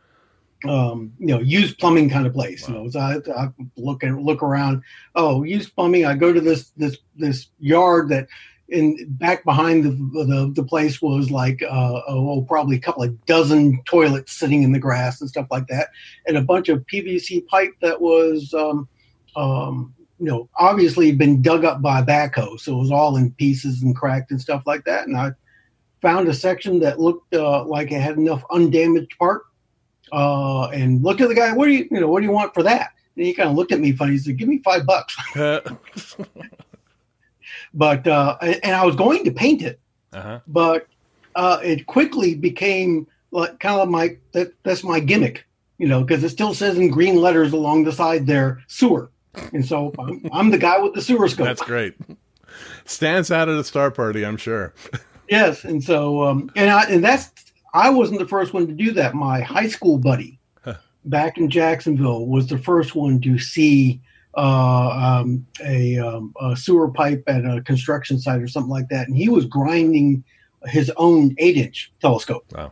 um, 0.67 1.13
you 1.19 1.27
know, 1.27 1.39
used 1.39 1.77
plumbing 1.79 2.09
kind 2.09 2.27
of 2.27 2.33
place. 2.33 2.67
Wow. 2.67 2.75
You 2.75 2.83
know, 2.83 2.89
so 2.89 2.99
I, 2.99 3.43
I 3.43 3.49
look 3.77 4.03
and 4.03 4.23
look 4.23 4.43
around. 4.43 4.83
Oh, 5.15 5.43
used 5.43 5.75
plumbing. 5.75 6.05
I 6.05 6.15
go 6.15 6.33
to 6.33 6.41
this 6.41 6.71
this 6.77 6.97
this 7.15 7.47
yard 7.59 8.09
that 8.09 8.27
in 8.69 8.97
back 9.09 9.43
behind 9.45 9.83
the 9.83 9.91
the, 10.25 10.51
the 10.53 10.63
place 10.63 11.01
was 11.01 11.31
like 11.31 11.61
uh, 11.63 12.01
oh 12.07 12.45
probably 12.47 12.75
a 12.75 12.81
couple 12.81 13.03
of 13.03 13.25
dozen 13.25 13.81
toilets 13.85 14.33
sitting 14.33 14.63
in 14.63 14.71
the 14.71 14.79
grass 14.79 15.21
and 15.21 15.29
stuff 15.29 15.47
like 15.49 15.67
that, 15.67 15.89
and 16.27 16.37
a 16.37 16.41
bunch 16.41 16.69
of 16.69 16.85
PVC 16.87 17.45
pipe 17.47 17.73
that 17.81 18.01
was 18.01 18.53
um, 18.53 18.87
um, 19.35 19.93
you 20.19 20.25
know 20.25 20.49
obviously 20.57 21.11
been 21.11 21.41
dug 21.41 21.65
up 21.65 21.81
by 21.81 21.99
a 21.99 22.05
backhoe, 22.05 22.59
so 22.59 22.75
it 22.75 22.79
was 22.79 22.91
all 22.91 23.15
in 23.15 23.31
pieces 23.31 23.81
and 23.81 23.95
cracked 23.95 24.31
and 24.31 24.41
stuff 24.41 24.63
like 24.65 24.83
that. 24.85 25.07
And 25.07 25.17
I 25.17 25.31
found 26.01 26.27
a 26.27 26.33
section 26.33 26.79
that 26.79 26.99
looked 26.99 27.33
uh, 27.33 27.63
like 27.65 27.91
it 27.91 28.01
had 28.01 28.17
enough 28.17 28.43
undamaged 28.51 29.17
part, 29.17 29.43
uh, 30.11 30.67
and 30.69 31.03
looked 31.03 31.21
at 31.21 31.29
the 31.29 31.35
guy. 31.35 31.53
What 31.53 31.65
do 31.65 31.71
you 31.71 31.87
you 31.89 31.99
know 31.99 32.07
what 32.07 32.19
do 32.19 32.25
you 32.25 32.33
want 32.33 32.53
for 32.53 32.63
that? 32.63 32.91
And 33.15 33.25
he 33.25 33.33
kind 33.33 33.49
of 33.49 33.55
looked 33.55 33.71
at 33.71 33.79
me 33.79 33.91
funny. 33.91 34.13
He 34.13 34.17
said, 34.19 34.37
"Give 34.37 34.47
me 34.47 34.59
five 34.59 34.85
bucks." 34.85 35.17
But 37.73 38.07
uh, 38.07 38.37
and 38.41 38.75
I 38.75 38.85
was 38.85 38.95
going 38.95 39.23
to 39.25 39.31
paint 39.31 39.61
it, 39.61 39.79
uh-huh. 40.13 40.39
but 40.47 40.87
uh, 41.35 41.59
it 41.63 41.85
quickly 41.85 42.35
became 42.35 43.07
like 43.31 43.59
kind 43.59 43.79
of 43.79 43.89
my 43.89 44.17
that 44.31 44.53
that's 44.63 44.83
my 44.83 44.99
gimmick, 44.99 45.45
you 45.77 45.87
know, 45.87 46.01
because 46.01 46.23
it 46.23 46.29
still 46.29 46.53
says 46.53 46.77
in 46.77 46.89
green 46.89 47.17
letters 47.17 47.53
along 47.53 47.83
the 47.83 47.91
side 47.91 48.25
there 48.25 48.63
sewer, 48.67 49.11
and 49.53 49.65
so 49.65 49.93
I'm, 49.99 50.29
I'm 50.31 50.49
the 50.49 50.57
guy 50.57 50.79
with 50.79 50.93
the 50.93 51.01
sewer 51.01 51.27
scope. 51.27 51.47
That's 51.47 51.61
great. 51.61 51.95
Stands 52.85 53.31
out 53.31 53.49
at 53.49 53.57
a 53.57 53.63
star 53.63 53.91
party, 53.91 54.25
I'm 54.25 54.37
sure. 54.37 54.73
yes, 55.29 55.63
and 55.63 55.83
so 55.83 56.23
um, 56.23 56.51
and 56.55 56.69
I, 56.69 56.83
and 56.85 57.03
that's 57.03 57.31
I 57.73 57.89
wasn't 57.89 58.19
the 58.19 58.27
first 58.27 58.53
one 58.53 58.67
to 58.67 58.73
do 58.73 58.91
that. 58.93 59.13
My 59.13 59.41
high 59.41 59.67
school 59.67 59.97
buddy 59.97 60.39
back 61.05 61.37
in 61.37 61.49
Jacksonville 61.49 62.25
was 62.25 62.47
the 62.47 62.57
first 62.57 62.95
one 62.95 63.21
to 63.21 63.39
see 63.39 64.01
uh, 64.37 65.21
um, 65.21 65.45
a, 65.63 65.97
um, 65.97 66.33
a, 66.39 66.55
sewer 66.55 66.89
pipe 66.89 67.23
at 67.27 67.45
a 67.45 67.61
construction 67.61 68.19
site 68.19 68.41
or 68.41 68.47
something 68.47 68.69
like 68.69 68.87
that, 68.89 69.07
and 69.07 69.17
he 69.17 69.27
was 69.27 69.45
grinding 69.45 70.23
his 70.65 70.91
own 70.97 71.33
eight-inch 71.39 71.91
telescope. 71.99 72.45
Wow! 72.53 72.71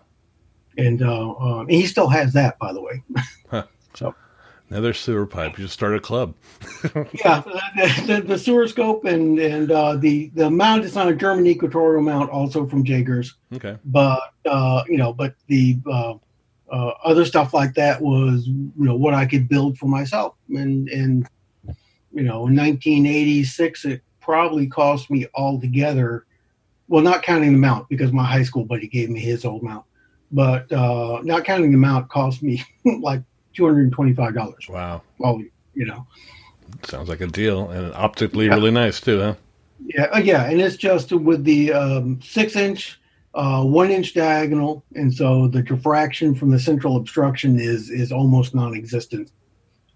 And, 0.78 1.02
uh, 1.02 1.32
uh, 1.32 1.60
and 1.62 1.72
he 1.72 1.88
still 1.88 2.08
has 2.08 2.34
that, 2.34 2.60
by 2.60 2.74
the 2.74 2.82
way. 2.82 3.04
Huh. 3.50 3.64
so 3.96 4.14
another 4.70 4.94
sewer 4.94 5.26
pipe. 5.26 5.58
You 5.58 5.66
just 5.66 5.74
start 5.74 5.96
a 5.96 6.00
club. 6.00 6.36
yeah, 7.14 7.42
the, 8.06 8.24
the, 8.26 8.38
sewer 8.38 8.68
scope 8.68 9.06
and 9.06 9.40
and 9.40 9.72
uh, 9.72 9.96
the 9.96 10.30
the 10.34 10.50
mount 10.50 10.84
is 10.86 10.98
on 10.98 11.08
a 11.08 11.16
German 11.16 11.48
equatorial 11.48 12.02
mount, 12.02 12.30
also 12.30 12.66
from 12.66 12.86
Jaegers. 12.86 13.36
Okay. 13.54 13.78
But 13.86 14.34
uh, 14.46 14.84
you 14.88 14.98
know, 14.98 15.14
but 15.14 15.36
the 15.48 15.78
uh, 15.86 16.16
uh, 16.72 16.92
other 17.04 17.26
stuff 17.26 17.54
like 17.54 17.74
that 17.76 18.02
was 18.02 18.48
you 18.48 18.72
know 18.78 18.96
what 18.96 19.14
I 19.14 19.26
could 19.26 19.48
build 19.48 19.78
for 19.78 19.88
myself, 19.88 20.36
and 20.50 20.90
and 20.90 21.28
you 22.18 22.24
know, 22.24 22.48
in 22.48 22.56
1986, 22.56 23.86
it 23.86 24.02
probably 24.20 24.68
cost 24.68 25.12
me 25.12 25.28
altogether, 25.36 26.26
well, 26.88 27.04
not 27.04 27.22
counting 27.22 27.54
the 27.54 27.60
mount 27.60 27.88
because 27.90 28.12
my 28.12 28.24
high 28.24 28.44
school 28.44 28.66
buddy 28.66 28.88
gave 28.88 29.10
me 29.10 29.20
his 29.20 29.46
old 29.46 29.62
mount, 29.62 29.86
but 30.32 30.72
uh, 30.72 31.22
not 31.24 31.46
counting 31.46 31.72
the 31.72 31.78
mount 31.78 32.10
cost 32.10 32.42
me 32.42 32.64
like 33.02 33.22
$225. 33.58 34.70
Wow. 34.70 35.02
Well, 35.18 35.42
you 35.74 35.86
know. 35.86 36.06
Sounds 36.84 37.10
like 37.10 37.22
a 37.22 37.28
deal 37.28 37.70
and 37.70 37.94
optically 37.94 38.46
yeah. 38.46 38.56
really 38.56 38.72
nice 38.72 39.00
too, 39.00 39.20
huh? 39.20 39.36
Yeah, 39.86 40.06
uh, 40.06 40.20
yeah, 40.20 40.50
and 40.50 40.60
it's 40.60 40.76
just 40.76 41.12
with 41.12 41.44
the 41.44 41.72
um, 41.72 42.20
six 42.22 42.56
inch, 42.56 43.00
uh, 43.36 43.64
one 43.64 43.92
inch 43.92 44.14
diagonal, 44.14 44.84
and 44.96 45.14
so 45.14 45.48
the 45.48 45.62
diffraction 45.62 46.34
from 46.34 46.50
the 46.50 46.60
central 46.60 46.98
obstruction 46.98 47.60
is 47.60 47.90
is 47.90 48.12
almost 48.12 48.56
non-existent 48.56 49.32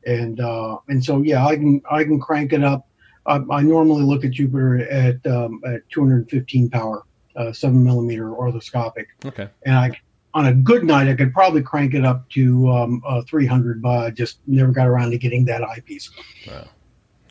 and 0.06 0.39
uh, 0.39 0.77
and 0.88 1.03
so 1.03 1.22
yeah, 1.22 1.46
I 1.46 1.56
can 1.56 1.82
I 1.89 2.03
can 2.03 2.20
crank 2.20 2.53
it 2.53 2.63
up. 2.63 2.88
I, 3.25 3.39
I 3.51 3.62
normally 3.62 4.03
look 4.03 4.25
at 4.25 4.32
Jupiter 4.32 4.80
at 4.89 5.25
um, 5.27 5.62
at 5.65 5.88
215 5.89 6.70
power, 6.70 7.03
uh, 7.36 7.53
seven 7.53 7.84
millimeter 7.84 8.30
orthoscopic. 8.30 9.06
Okay. 9.25 9.48
And 9.65 9.75
I 9.75 10.00
on 10.33 10.47
a 10.47 10.53
good 10.53 10.83
night 10.83 11.07
I 11.07 11.15
could 11.15 11.33
probably 11.33 11.61
crank 11.61 11.93
it 11.93 12.05
up 12.05 12.29
to 12.31 12.69
um, 12.69 13.03
uh, 13.05 13.21
300, 13.23 13.81
but 13.81 13.97
I 13.97 14.09
just 14.11 14.39
never 14.47 14.71
got 14.71 14.88
around 14.88 15.11
to 15.11 15.17
getting 15.17 15.45
that 15.45 15.63
eyepiece. 15.63 16.09
Wow, 16.47 16.67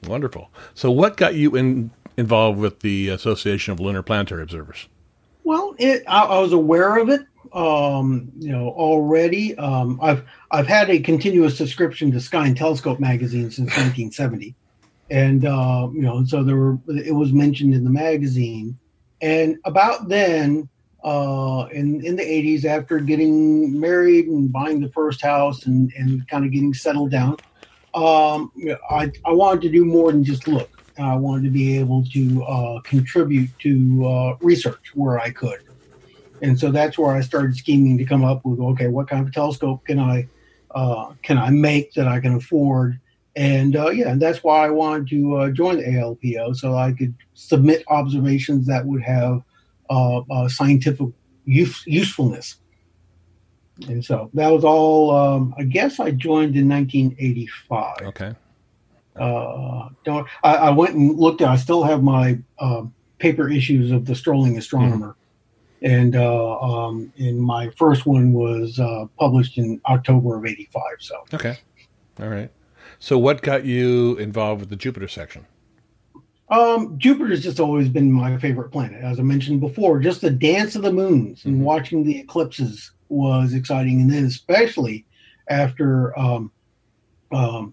wonderful. 0.06 0.50
So 0.74 0.90
what 0.90 1.16
got 1.16 1.34
you 1.34 1.56
in 1.56 1.90
involved 2.16 2.58
with 2.58 2.80
the 2.80 3.08
Association 3.08 3.72
of 3.72 3.80
Lunar 3.80 4.02
Planetary 4.02 4.42
Observers? 4.42 4.88
Well, 5.44 5.74
it, 5.78 6.04
I, 6.06 6.24
I 6.24 6.38
was 6.40 6.52
aware 6.52 6.98
of 6.98 7.08
it 7.08 7.22
um, 7.52 8.30
you 8.38 8.50
know, 8.50 8.68
already. 8.70 9.56
Um, 9.56 9.98
I've 10.02 10.24
I've 10.50 10.66
had 10.66 10.90
a 10.90 11.00
continuous 11.00 11.56
subscription 11.56 12.12
to 12.12 12.20
Sky 12.20 12.46
and 12.46 12.56
Telescope 12.56 13.00
magazine 13.00 13.50
since 13.50 13.68
1970, 13.70 14.54
and 15.10 15.44
uh, 15.44 15.88
you 15.92 16.02
know, 16.02 16.24
so 16.24 16.44
there 16.44 16.56
were 16.56 16.78
it 16.88 17.14
was 17.14 17.32
mentioned 17.32 17.74
in 17.74 17.84
the 17.84 17.90
magazine, 17.90 18.78
and 19.20 19.56
about 19.64 20.08
then, 20.08 20.68
uh, 21.04 21.66
in 21.72 22.04
in 22.04 22.16
the 22.16 22.22
80s, 22.22 22.64
after 22.64 22.98
getting 23.00 23.78
married 23.78 24.26
and 24.26 24.52
buying 24.52 24.80
the 24.80 24.90
first 24.90 25.22
house 25.22 25.66
and 25.66 25.92
and 25.96 26.26
kind 26.28 26.44
of 26.44 26.52
getting 26.52 26.74
settled 26.74 27.10
down, 27.10 27.36
um, 27.94 28.52
I 28.90 29.10
I 29.24 29.32
wanted 29.32 29.62
to 29.62 29.70
do 29.70 29.84
more 29.84 30.12
than 30.12 30.24
just 30.24 30.46
look. 30.46 30.70
I 30.98 31.16
wanted 31.16 31.44
to 31.44 31.50
be 31.50 31.78
able 31.78 32.04
to 32.12 32.42
uh, 32.44 32.80
contribute 32.82 33.50
to 33.60 34.06
uh, 34.06 34.36
research 34.42 34.90
where 34.94 35.18
I 35.18 35.30
could 35.30 35.58
and 36.42 36.58
so 36.58 36.70
that's 36.70 36.98
where 36.98 37.14
I 37.14 37.20
started 37.20 37.56
scheming 37.56 37.98
to 37.98 38.04
come 38.04 38.24
up 38.24 38.44
with 38.44 38.60
okay, 38.60 38.88
what 38.88 39.08
kind 39.08 39.26
of 39.26 39.32
telescope 39.32 39.84
can 39.86 39.98
I 39.98 40.28
uh, 40.74 41.12
can 41.22 41.38
I 41.38 41.50
make 41.50 41.92
that 41.94 42.08
I 42.08 42.20
can 42.20 42.34
afford? 42.34 42.98
And 43.36 43.76
uh, 43.76 43.90
yeah, 43.90 44.10
and 44.10 44.20
that's 44.20 44.42
why 44.42 44.66
I 44.66 44.70
wanted 44.70 45.08
to 45.08 45.36
uh, 45.36 45.50
join 45.50 45.76
the 45.76 45.84
ALPO 45.84 46.56
so 46.56 46.74
I 46.76 46.92
could 46.92 47.14
submit 47.34 47.84
observations 47.88 48.66
that 48.66 48.84
would 48.86 49.02
have 49.02 49.42
scientific 50.48 51.08
use, 51.44 51.82
usefulness. 51.86 52.56
And 53.88 54.04
so 54.04 54.30
that 54.34 54.48
was 54.48 54.64
all. 54.64 55.16
Um, 55.16 55.54
I 55.56 55.62
guess 55.62 56.00
I 56.00 56.10
joined 56.10 56.54
in 56.54 56.68
1985. 56.68 57.96
Okay. 58.02 58.34
Uh, 59.16 59.88
don't 60.04 60.28
I, 60.44 60.54
I, 60.54 60.70
went 60.70 60.94
and 60.94 61.18
looked. 61.18 61.40
At, 61.40 61.48
I 61.48 61.56
still 61.56 61.82
have 61.82 62.02
my 62.02 62.38
paper 63.18 63.48
issues 63.48 63.90
of 63.90 64.04
the 64.04 64.14
Strolling 64.14 64.58
Astronomer. 64.58 65.08
Mm 65.08 65.14
and 65.82 66.16
uh, 66.16 66.58
um, 66.60 67.12
and 67.18 67.40
my 67.40 67.70
first 67.70 68.06
one 68.06 68.32
was 68.32 68.78
uh, 68.78 69.06
published 69.18 69.58
in 69.58 69.80
October 69.86 70.36
of 70.36 70.44
'85. 70.44 70.82
So 71.00 71.24
okay, 71.34 71.58
all 72.20 72.28
right. 72.28 72.50
So 72.98 73.18
what 73.18 73.42
got 73.42 73.64
you 73.64 74.16
involved 74.16 74.60
with 74.60 74.70
the 74.70 74.76
Jupiter 74.76 75.08
section? 75.08 75.46
Um, 76.50 76.98
Jupiter's 76.98 77.42
just 77.42 77.60
always 77.60 77.88
been 77.88 78.10
my 78.10 78.36
favorite 78.38 78.70
planet, 78.70 79.04
as 79.04 79.20
I 79.20 79.22
mentioned 79.22 79.60
before. 79.60 80.00
Just 80.00 80.20
the 80.20 80.30
dance 80.30 80.74
of 80.74 80.82
the 80.82 80.92
moons 80.92 81.44
and 81.44 81.54
mm-hmm. 81.54 81.64
watching 81.64 82.04
the 82.04 82.18
eclipses 82.18 82.90
was 83.08 83.54
exciting, 83.54 84.00
and 84.00 84.10
then 84.10 84.24
especially 84.24 85.06
after 85.48 86.18
um, 86.18 86.50
um, 87.30 87.72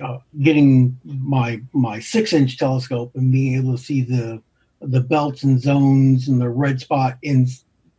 uh, 0.00 0.18
getting 0.40 0.96
my 1.04 1.60
my 1.72 1.98
six 1.98 2.32
inch 2.32 2.58
telescope 2.58 3.12
and 3.16 3.32
being 3.32 3.56
able 3.56 3.76
to 3.76 3.82
see 3.82 4.02
the 4.02 4.40
the 4.80 5.00
belts 5.00 5.42
and 5.42 5.60
zones 5.60 6.28
and 6.28 6.40
the 6.40 6.48
red 6.48 6.80
spot 6.80 7.18
in 7.22 7.46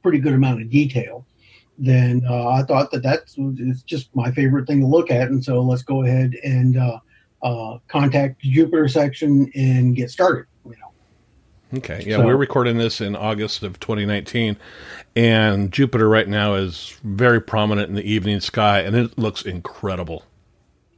pretty 0.02 0.20
good 0.20 0.34
amount 0.34 0.62
of 0.62 0.70
detail, 0.70 1.26
then 1.78 2.22
uh, 2.30 2.50
I 2.50 2.64
thought 2.64 2.92
that 2.92 3.04
that's 3.04 3.36
it's 3.38 3.84
just 3.84 4.16
my 4.16 4.32
favorite 4.32 4.68
thing 4.68 4.82
to 4.82 4.88
look 4.88 5.12
at. 5.12 5.30
And 5.30 5.44
so 5.44 5.62
let's 5.62 5.84
go 5.84 6.04
ahead 6.04 6.36
and 6.44 6.78
uh, 6.78 7.00
uh, 7.44 7.78
contact 7.88 8.42
Jupiter 8.42 8.88
section 8.88 9.52
and 9.54 9.96
get 9.96 10.10
started. 10.10 10.46
You 10.66 10.72
know. 10.72 11.78
Okay. 11.78 12.04
Yeah, 12.06 12.18
so, 12.18 12.26
we're 12.26 12.38
recording 12.38 12.78
this 12.78 13.02
in 13.02 13.16
August 13.16 13.64
of 13.64 13.80
2019, 13.80 14.58
and 15.16 15.72
Jupiter 15.72 16.08
right 16.08 16.28
now 16.28 16.56
is 16.56 16.98
very 17.04 17.42
prominent 17.42 17.90
in 17.90 17.96
the 17.96 18.10
evening 18.10 18.40
sky, 18.40 18.80
and 18.80 18.96
it 18.96 19.18
looks 19.18 19.44
incredible. 19.44 20.24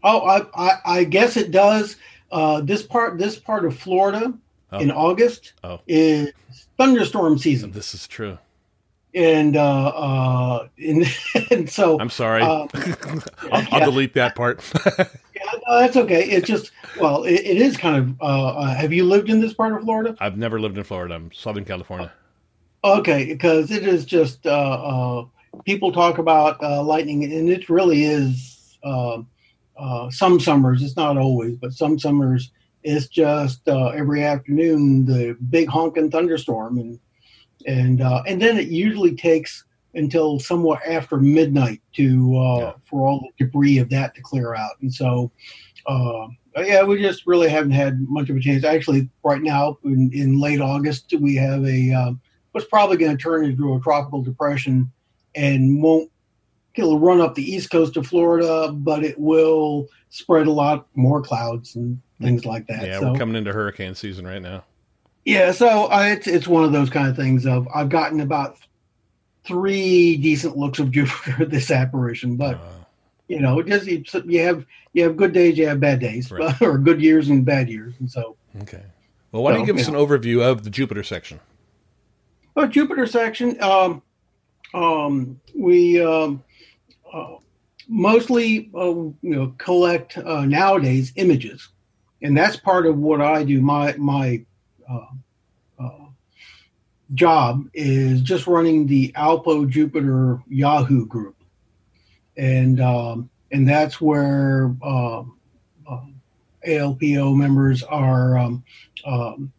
Oh, 0.04 0.22
I 0.22 0.46
I, 0.56 0.78
I 0.86 1.04
guess 1.04 1.36
it 1.36 1.52
does. 1.52 1.98
Uh, 2.32 2.62
this 2.62 2.84
part 2.84 3.18
this 3.18 3.38
part 3.38 3.66
of 3.66 3.78
Florida 3.78 4.34
oh. 4.72 4.80
in 4.80 4.92
August 4.92 5.54
oh. 5.64 5.82
is 5.88 6.32
thunderstorm 6.78 7.38
season. 7.38 7.72
This 7.72 7.94
is 7.94 8.08
true. 8.08 8.38
And 9.16 9.56
uh, 9.56 9.88
uh, 9.88 10.68
and, 10.78 11.06
and 11.52 11.70
so 11.70 12.00
I'm 12.00 12.10
sorry. 12.10 12.42
Uh, 12.42 12.68
I'll, 13.52 13.68
I'll 13.72 13.86
delete 13.86 14.14
that 14.16 14.36
part. 14.36 14.62
yeah, 14.98 15.06
no, 15.68 15.80
that's 15.80 15.96
okay. 15.96 16.30
It's 16.30 16.48
just 16.48 16.72
well, 17.00 17.24
it, 17.24 17.36
it 17.36 17.58
is 17.58 17.78
kind 17.78 17.98
of. 17.98 18.22
Uh, 18.22 18.48
uh, 18.58 18.76
have 18.76 18.92
you 18.92 19.06
lived 19.06 19.30
in 19.30 19.40
this 19.40 19.54
part 19.54 19.74
of 19.74 19.84
Florida? 19.84 20.16
I've 20.20 20.38
never 20.38 20.60
lived 20.60 20.78
in 20.78 20.84
Florida. 20.84 21.16
I'm 21.16 21.32
Southern 21.32 21.64
California. 21.64 22.12
Okay, 22.84 23.26
because 23.26 23.72
it 23.72 23.88
is 23.88 24.06
just 24.06 24.46
uh, 24.46 24.50
uh, 24.50 25.26
people 25.64 25.92
talk 25.92 26.18
about 26.18 26.62
uh, 26.62 26.84
lightning, 26.84 27.24
and 27.24 27.50
it 27.50 27.70
really 27.70 28.04
is. 28.04 28.52
Some 30.12 30.40
summers, 30.40 30.84
it's 30.84 30.96
not 30.96 31.18
always, 31.18 31.56
but 31.58 31.74
some 31.74 31.98
summers 31.98 32.52
it's 32.86 33.08
just 33.08 33.68
uh, 33.68 33.88
every 33.88 34.24
afternoon 34.24 35.06
the 35.06 35.36
big 35.50 35.68
honking 35.68 36.12
thunderstorm, 36.12 36.78
and 36.78 37.00
and 37.66 38.02
uh, 38.02 38.24
and 38.28 38.42
then 38.42 38.58
it 38.58 38.68
usually 38.68 39.16
takes 39.16 39.64
until 39.96 40.40
somewhat 40.40 40.82
after 40.86 41.18
midnight 41.18 41.82
to 41.94 42.38
uh, 42.38 42.60
yeah. 42.60 42.74
for 42.90 43.08
all 43.08 43.20
the 43.20 43.46
debris 43.46 43.78
of 43.78 43.90
that 43.90 44.14
to 44.16 44.22
clear 44.22 44.54
out. 44.54 44.74
And 44.82 44.94
so, 44.94 45.32
uh, 45.88 46.28
yeah, 46.58 46.84
we 46.84 47.02
just 47.02 47.26
really 47.26 47.50
haven't 47.50 47.72
had 47.72 48.00
much 48.02 48.30
of 48.30 48.36
a 48.36 48.40
chance. 48.40 48.64
Actually, 48.64 49.10
right 49.24 49.42
now 49.42 49.78
in, 49.84 50.12
in 50.14 50.40
late 50.40 50.62
August, 50.62 51.14
we 51.20 51.36
have 51.36 51.66
a 51.66 51.94
um, 51.94 52.22
what's 52.52 52.68
probably 52.68 52.98
going 52.98 53.16
to 53.16 53.22
turn 53.22 53.46
into 53.46 53.74
a 53.74 53.80
tropical 53.80 54.22
depression 54.22 54.92
and 55.36 55.82
won't 55.82 56.10
it'll 56.76 57.00
run 57.00 57.22
up 57.22 57.36
the 57.36 57.44
east 57.44 57.72
coast 57.72 57.96
of 57.98 58.06
Florida, 58.06 58.72
but 58.72 59.04
it 59.04 59.18
will 59.18 59.88
spread 60.10 60.48
a 60.48 60.52
lot 60.52 60.88
more 60.96 61.22
clouds 61.22 61.76
and 61.76 62.02
things 62.22 62.46
like 62.46 62.68
that. 62.68 62.86
Yeah, 62.86 63.00
so, 63.00 63.12
we're 63.12 63.18
coming 63.18 63.36
into 63.36 63.54
hurricane 63.54 63.96
season 63.96 64.28
right 64.28 64.42
now. 64.42 64.64
Yeah, 65.26 65.52
so 65.52 65.92
uh, 65.92 66.10
it's 66.12 66.28
it's 66.28 66.48
one 66.48 66.64
of 66.64 66.72
those 66.72 66.92
kind 66.92 67.08
of 67.08 67.16
things. 67.16 67.48
Of 67.48 67.68
I've 67.74 67.90
gotten 67.90 68.20
about 68.22 68.58
three 69.44 70.18
decent 70.18 70.56
looks 70.56 70.78
of 70.78 70.92
Jupiter 70.92 71.46
this 71.50 71.72
apparition, 71.72 72.38
but 72.38 72.56
uh, 72.56 72.86
you 73.28 73.40
know, 73.40 73.62
just 73.64 73.88
you 73.88 74.40
have 74.42 74.66
you 74.94 75.04
have 75.04 75.18
good 75.18 75.34
days, 75.34 75.58
you 75.58 75.68
have 75.68 75.80
bad 75.80 76.00
days, 76.00 76.32
right. 76.32 76.62
or 76.62 76.78
good 76.78 77.02
years 77.02 77.30
and 77.30 77.44
bad 77.44 77.70
years, 77.70 77.96
and 78.00 78.10
so. 78.10 78.38
Okay. 78.62 78.84
Well, 79.32 79.44
why 79.44 79.52
so, 79.52 79.58
don't 79.58 79.68
you 79.68 79.74
give 79.74 79.82
us 79.82 79.88
an 79.88 79.96
overview 79.96 80.42
of 80.42 80.64
the 80.64 80.70
Jupiter 80.70 81.04
section? 81.04 81.40
Well, 82.54 82.68
Jupiter 82.68 83.06
section, 83.06 83.62
um, 83.62 84.02
um, 84.74 85.42
we 85.54 86.02
um, 86.02 86.44
uh, 87.12 87.36
mostly 87.90 88.70
uh, 88.76 88.94
you 88.94 89.16
know 89.24 89.56
collect 89.58 90.20
uh, 90.20 90.46
nowadays 90.46 91.12
images, 91.16 91.68
and 92.22 92.38
that's 92.38 92.58
part 92.58 92.86
of 92.86 93.00
what 93.00 93.22
I 93.22 93.44
do. 93.44 93.60
My 93.60 93.96
my 93.98 94.46
job 97.14 97.70
is 97.74 98.22
just 98.22 98.48
running 98.48 98.88
the 98.88 99.12
Alpo 99.14 99.70
Jupiter 99.70 100.40
Yahoo 100.48 101.06
group, 101.06 101.36
and 102.38 102.82
um, 102.82 103.30
and 103.52 103.68
that's 103.68 104.02
where 104.02 104.76
um, 104.84 105.38
um, 105.88 106.22
ALPO 106.68 107.36
members 107.36 107.84
are 107.84 108.38
um, 108.38 108.64
um, 109.06 109.52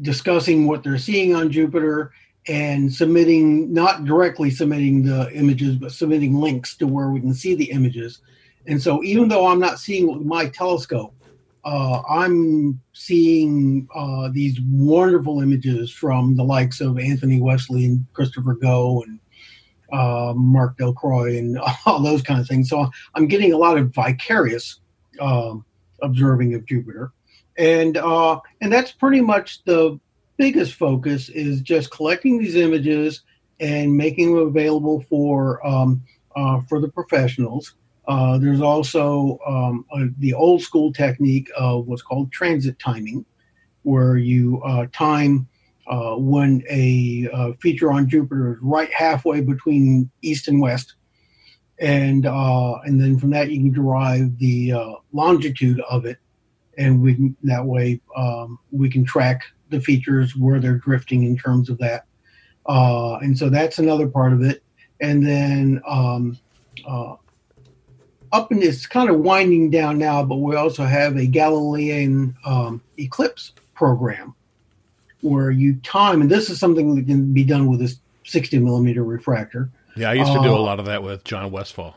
discussing 0.00 0.66
what 0.66 0.82
they're 0.82 0.98
seeing 0.98 1.34
on 1.34 1.50
Jupiter 1.50 2.12
and 2.48 2.92
submitting 2.92 3.72
not 3.72 4.04
directly 4.04 4.50
submitting 4.50 5.04
the 5.04 5.30
images 5.32 5.76
but 5.76 5.92
submitting 5.92 6.34
links 6.34 6.76
to 6.76 6.86
where 6.86 7.10
we 7.10 7.20
can 7.20 7.34
see 7.34 7.54
the 7.54 7.70
images. 7.70 8.20
And 8.66 8.82
so 8.82 9.02
even 9.04 9.28
though 9.28 9.46
i'm 9.46 9.60
not 9.60 9.78
seeing 9.78 10.12
with 10.12 10.26
my 10.26 10.48
telescope 10.48 11.14
uh, 11.64 12.02
I'm 12.08 12.80
seeing 12.92 13.88
uh, 13.94 14.30
these 14.32 14.60
wonderful 14.62 15.40
images 15.40 15.90
from 15.92 16.36
the 16.36 16.42
likes 16.42 16.80
of 16.80 16.98
Anthony 16.98 17.40
Wesley 17.40 17.84
and 17.84 18.04
Christopher 18.12 18.54
Go 18.54 19.02
and 19.02 19.20
uh, 19.92 20.32
Marc 20.34 20.76
Delcroix 20.78 21.38
and 21.38 21.58
all 21.86 22.02
those 22.02 22.22
kind 22.22 22.40
of 22.40 22.48
things. 22.48 22.68
So 22.68 22.88
I'm 23.14 23.28
getting 23.28 23.52
a 23.52 23.58
lot 23.58 23.78
of 23.78 23.94
vicarious 23.94 24.80
um, 25.20 25.64
observing 26.02 26.54
of 26.54 26.66
Jupiter, 26.66 27.12
and 27.56 27.96
uh, 27.96 28.40
and 28.60 28.72
that's 28.72 28.92
pretty 28.92 29.20
much 29.20 29.62
the 29.64 30.00
biggest 30.36 30.74
focus 30.74 31.28
is 31.28 31.60
just 31.60 31.90
collecting 31.90 32.38
these 32.38 32.56
images 32.56 33.22
and 33.60 33.96
making 33.96 34.34
them 34.34 34.48
available 34.48 35.04
for 35.08 35.64
um, 35.64 36.02
uh, 36.34 36.60
for 36.68 36.80
the 36.80 36.88
professionals. 36.88 37.74
Uh, 38.08 38.36
there's 38.38 38.60
also 38.60 39.38
um, 39.46 39.84
a, 39.92 40.06
the 40.18 40.34
old 40.34 40.60
school 40.60 40.92
technique 40.92 41.48
of 41.56 41.86
what's 41.86 42.02
called 42.02 42.32
transit 42.32 42.78
timing, 42.78 43.24
where 43.82 44.16
you 44.16 44.60
uh, 44.62 44.86
time 44.92 45.46
uh, 45.86 46.14
when 46.16 46.62
a 46.68 47.28
uh, 47.32 47.52
feature 47.60 47.92
on 47.92 48.08
Jupiter 48.08 48.54
is 48.54 48.58
right 48.60 48.92
halfway 48.92 49.40
between 49.40 50.10
east 50.20 50.48
and 50.48 50.60
west, 50.60 50.94
and 51.78 52.26
uh, 52.26 52.78
and 52.84 53.00
then 53.00 53.18
from 53.18 53.30
that 53.30 53.50
you 53.50 53.58
can 53.58 53.72
derive 53.72 54.36
the 54.38 54.74
longitude 55.12 55.80
of 55.88 56.04
it, 56.04 56.18
and 56.78 57.00
we 57.00 57.32
that 57.44 57.64
way 57.64 58.00
um, 58.16 58.58
we 58.72 58.90
can 58.90 59.04
track 59.04 59.42
the 59.70 59.80
features 59.80 60.36
where 60.36 60.58
they're 60.58 60.76
drifting 60.78 61.22
in 61.22 61.36
terms 61.36 61.70
of 61.70 61.78
that, 61.78 62.04
and 62.66 63.38
so 63.38 63.48
that's 63.48 63.78
another 63.78 64.08
part 64.08 64.32
of 64.32 64.42
it, 64.42 64.64
and 65.00 65.24
then. 65.24 65.80
Um, 65.86 66.36
up 68.32 68.50
and 68.50 68.62
it's 68.62 68.86
kind 68.86 69.10
of 69.10 69.20
winding 69.20 69.70
down 69.70 69.98
now, 69.98 70.24
but 70.24 70.36
we 70.36 70.56
also 70.56 70.84
have 70.84 71.16
a 71.16 71.26
Galilean 71.26 72.34
um, 72.44 72.82
eclipse 72.98 73.52
program 73.74 74.34
where 75.20 75.50
you 75.50 75.76
time, 75.82 76.20
and 76.20 76.30
this 76.30 76.50
is 76.50 76.58
something 76.58 76.94
that 76.96 77.06
can 77.06 77.32
be 77.32 77.44
done 77.44 77.70
with 77.70 77.78
this 77.78 77.98
60 78.24 78.58
millimeter 78.58 79.04
refractor. 79.04 79.70
Yeah, 79.96 80.10
I 80.10 80.14
used 80.14 80.32
to 80.32 80.40
uh, 80.40 80.42
do 80.42 80.52
a 80.52 80.56
uh, 80.56 80.60
lot 80.60 80.80
of 80.80 80.86
that 80.86 81.02
with 81.02 81.24
John 81.24 81.50
Westfall. 81.50 81.94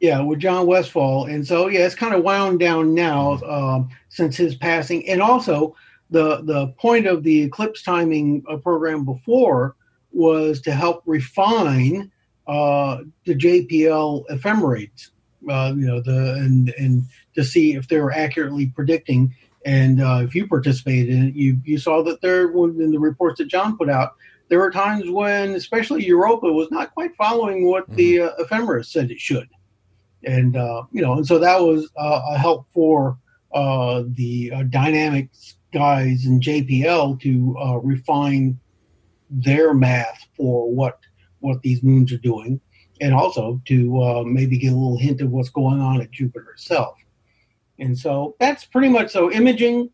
Yeah, 0.00 0.20
with 0.20 0.38
John 0.38 0.66
Westfall, 0.66 1.26
and 1.26 1.46
so 1.46 1.68
yeah, 1.68 1.80
it's 1.80 1.94
kind 1.94 2.14
of 2.14 2.22
wound 2.22 2.58
down 2.60 2.94
now 2.94 3.38
um, 3.42 3.90
since 4.08 4.36
his 4.36 4.54
passing, 4.54 5.06
and 5.08 5.20
also 5.20 5.74
the 6.10 6.42
the 6.42 6.68
point 6.78 7.06
of 7.06 7.22
the 7.22 7.42
eclipse 7.42 7.82
timing 7.82 8.42
uh, 8.48 8.56
program 8.56 9.04
before 9.04 9.76
was 10.12 10.60
to 10.62 10.72
help 10.72 11.02
refine 11.04 12.10
uh, 12.46 12.98
the 13.24 13.34
JPL 13.34 14.24
ephemerides 14.30 15.10
uh, 15.48 15.72
you 15.76 15.86
know 15.86 16.00
the 16.00 16.34
and 16.34 16.70
and 16.78 17.04
to 17.34 17.44
see 17.44 17.74
if 17.74 17.88
they 17.88 17.98
were 17.98 18.12
accurately 18.12 18.66
predicting. 18.66 19.34
And 19.66 20.00
uh, 20.00 20.20
if 20.22 20.34
you 20.34 20.46
participated 20.46 21.10
in 21.10 21.28
it, 21.28 21.34
you 21.34 21.60
you 21.64 21.78
saw 21.78 22.02
that 22.04 22.20
there 22.20 22.50
in 22.50 22.90
the 22.90 22.98
reports 22.98 23.38
that 23.38 23.48
John 23.48 23.76
put 23.76 23.90
out, 23.90 24.14
there 24.48 24.58
were 24.58 24.70
times 24.70 25.08
when, 25.08 25.54
especially 25.54 26.04
Europa, 26.04 26.50
was 26.50 26.70
not 26.70 26.92
quite 26.92 27.14
following 27.16 27.66
what 27.66 27.84
mm-hmm. 27.84 27.96
the 27.96 28.20
uh, 28.22 28.30
ephemeris 28.38 28.88
said 28.88 29.10
it 29.10 29.20
should. 29.20 29.48
And 30.24 30.56
uh, 30.56 30.84
you 30.92 31.02
know, 31.02 31.14
and 31.14 31.26
so 31.26 31.38
that 31.38 31.60
was 31.60 31.88
uh, 31.96 32.22
a 32.30 32.38
help 32.38 32.66
for 32.72 33.18
uh, 33.52 34.02
the 34.08 34.52
uh, 34.54 34.62
dynamics 34.64 35.56
guys 35.72 36.26
in 36.26 36.40
JPL 36.40 37.20
to 37.20 37.56
uh, 37.58 37.76
refine 37.76 38.58
their 39.30 39.72
math 39.72 40.26
for 40.36 40.70
what 40.72 40.98
what 41.38 41.62
these 41.62 41.82
moons 41.82 42.12
are 42.12 42.18
doing 42.18 42.60
and 43.00 43.14
also 43.14 43.60
to 43.66 44.02
uh, 44.02 44.22
maybe 44.24 44.58
get 44.58 44.72
a 44.72 44.76
little 44.76 44.98
hint 44.98 45.20
of 45.20 45.30
what's 45.30 45.50
going 45.50 45.80
on 45.80 46.00
at 46.00 46.10
Jupiter 46.10 46.50
itself. 46.52 46.96
And 47.78 47.98
so 47.98 48.36
that's 48.38 48.64
pretty 48.64 48.88
much 48.88 49.10
so 49.10 49.30
imaging, 49.32 49.90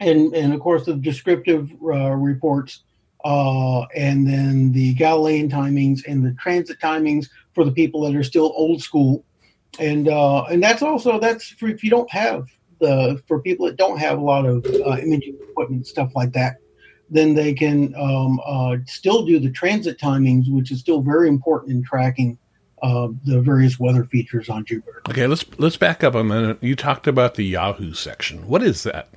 and 0.00 0.34
and 0.34 0.52
of 0.52 0.60
course 0.60 0.84
the 0.84 0.94
descriptive 0.94 1.70
uh, 1.82 2.10
reports, 2.10 2.82
uh, 3.24 3.82
and 3.94 4.26
then 4.26 4.72
the 4.72 4.94
Galilean 4.94 5.48
timings 5.48 6.00
and 6.08 6.24
the 6.24 6.32
transit 6.32 6.80
timings 6.80 7.28
for 7.52 7.64
the 7.64 7.70
people 7.70 8.00
that 8.02 8.16
are 8.16 8.24
still 8.24 8.52
old 8.56 8.82
school, 8.82 9.24
and 9.78 10.08
uh, 10.08 10.42
and 10.44 10.60
that's 10.60 10.82
also 10.82 11.20
that's 11.20 11.50
for 11.50 11.68
if 11.68 11.84
you 11.84 11.90
don't 11.90 12.10
have 12.10 12.48
the 12.80 13.22
for 13.28 13.40
people 13.40 13.66
that 13.66 13.76
don't 13.76 13.98
have 13.98 14.18
a 14.18 14.22
lot 14.22 14.44
of 14.44 14.66
uh, 14.66 14.96
imaging 14.98 15.38
equipment 15.48 15.86
stuff 15.86 16.10
like 16.16 16.32
that 16.32 16.56
then 17.10 17.34
they 17.34 17.52
can 17.52 17.94
um, 17.96 18.40
uh, 18.44 18.76
still 18.86 19.24
do 19.24 19.38
the 19.38 19.50
transit 19.50 19.98
timings, 19.98 20.50
which 20.50 20.70
is 20.70 20.80
still 20.80 21.00
very 21.00 21.28
important 21.28 21.72
in 21.72 21.84
tracking 21.84 22.38
uh, 22.82 23.08
the 23.24 23.40
various 23.40 23.78
weather 23.78 24.04
features 24.04 24.48
on 24.48 24.64
Jupiter. 24.64 25.02
Okay, 25.08 25.26
let's 25.26 25.44
let's 25.58 25.76
back 25.76 26.04
up 26.04 26.14
a 26.14 26.24
minute. 26.24 26.58
You 26.60 26.76
talked 26.76 27.06
about 27.06 27.34
the 27.34 27.44
Yahoo 27.44 27.94
section. 27.94 28.46
What 28.46 28.62
is 28.62 28.82
that? 28.82 29.08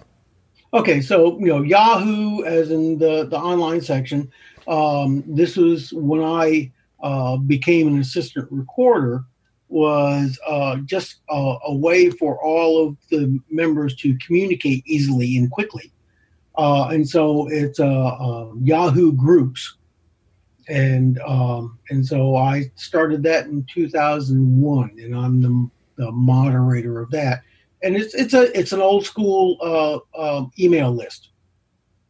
Okay, 0.74 1.02
so 1.02 1.38
you 1.40 1.48
know 1.48 1.62
Yahoo, 1.62 2.44
as 2.44 2.72
in 2.72 2.98
the 2.98 3.26
the 3.26 3.38
online 3.38 3.82
section. 3.82 4.32
Um, 4.68 5.24
this 5.28 5.56
was 5.56 5.92
when 5.94 6.22
I 6.24 6.72
uh, 7.02 7.38
became 7.38 7.88
an 7.88 8.00
assistant 8.00 8.48
recorder. 8.52 9.26
Was 9.70 10.40
uh, 10.48 10.78
just 10.86 11.18
a, 11.30 11.58
a 11.66 11.76
way 11.76 12.10
for 12.10 12.42
all 12.42 12.88
of 12.88 12.96
the 13.10 13.38
members 13.50 13.96
to 13.98 14.18
communicate 14.26 14.82
easily 14.88 15.36
and 15.36 15.52
quickly. 15.52 15.92
Uh, 16.58 16.90
and 16.92 17.08
so 17.08 17.48
it's 17.50 17.80
uh, 17.80 17.86
uh, 17.86 18.52
Yahoo 18.62 19.14
Groups, 19.14 19.76
and 20.68 21.20
um, 21.22 21.78
and 21.92 22.06
so 22.06 22.36
I 22.36 22.72
started 22.76 23.22
that 23.24 23.46
in 23.46 23.64
2001, 23.72 24.98
and 25.00 25.16
I'm 25.16 25.40
the, 25.40 25.70
the, 25.98 26.12
moderator 26.12 27.00
of 27.00 27.12
that. 27.12 27.44
And 27.84 27.96
it's 27.96 28.16
it's 28.16 28.34
a 28.34 28.58
it's 28.58 28.72
an 28.72 28.82
old 28.82 29.06
school 29.06 29.58
uh, 29.62 30.00
um, 30.20 30.52
email 30.58 30.92
list. 30.92 31.30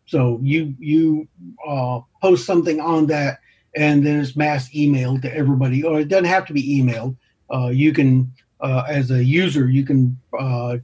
So 0.06 0.40
you 0.42 0.74
you 0.80 1.28
uh, 1.68 2.00
post 2.22 2.46
something 2.46 2.80
on 2.80 3.06
that, 3.08 3.40
and 3.76 4.06
then 4.06 4.22
it's 4.22 4.38
mass 4.38 4.70
emailed 4.70 5.24
to 5.24 5.36
everybody, 5.36 5.84
or 5.84 6.00
it 6.00 6.08
doesn't 6.08 6.24
have 6.24 6.46
to 6.46 6.54
be 6.54 6.82
emailed. 6.82 7.18
Uh, 7.54 7.68
you 7.68 7.92
can, 7.92 8.32
as 8.64 9.12
a 9.12 9.22
user, 9.22 9.70
you 9.70 9.84
can 9.84 10.18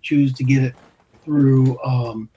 choose 0.02 0.34
to 0.34 0.43
get 0.43 0.63
it 0.63 0.76
through. 1.23 1.80
Um, 1.82 2.30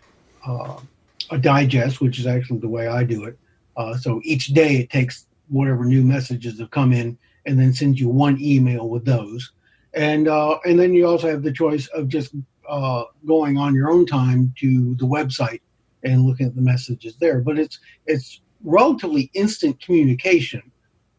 a 1.30 1.38
digest, 1.38 2.00
which 2.00 2.18
is 2.18 2.26
actually 2.26 2.60
the 2.60 2.68
way 2.68 2.88
I 2.88 3.04
do 3.04 3.24
it. 3.24 3.38
Uh, 3.76 3.96
so 3.96 4.20
each 4.24 4.48
day 4.48 4.76
it 4.76 4.90
takes 4.90 5.26
whatever 5.48 5.84
new 5.84 6.02
messages 6.02 6.58
have 6.58 6.70
come 6.70 6.92
in 6.92 7.18
and 7.44 7.58
then 7.58 7.72
sends 7.72 8.00
you 8.00 8.08
one 8.08 8.38
email 8.40 8.88
with 8.88 9.04
those. 9.04 9.52
And 9.94 10.28
uh, 10.28 10.58
and 10.64 10.78
then 10.78 10.92
you 10.92 11.06
also 11.06 11.28
have 11.28 11.42
the 11.42 11.52
choice 11.52 11.86
of 11.88 12.08
just 12.08 12.34
uh, 12.68 13.04
going 13.26 13.56
on 13.56 13.74
your 13.74 13.90
own 13.90 14.04
time 14.04 14.52
to 14.58 14.94
the 14.96 15.06
website 15.06 15.60
and 16.02 16.26
looking 16.26 16.46
at 16.46 16.54
the 16.54 16.62
messages 16.62 17.16
there. 17.16 17.40
But 17.40 17.58
it's 17.58 17.78
it's 18.06 18.40
relatively 18.62 19.30
instant 19.34 19.80
communication. 19.80 20.62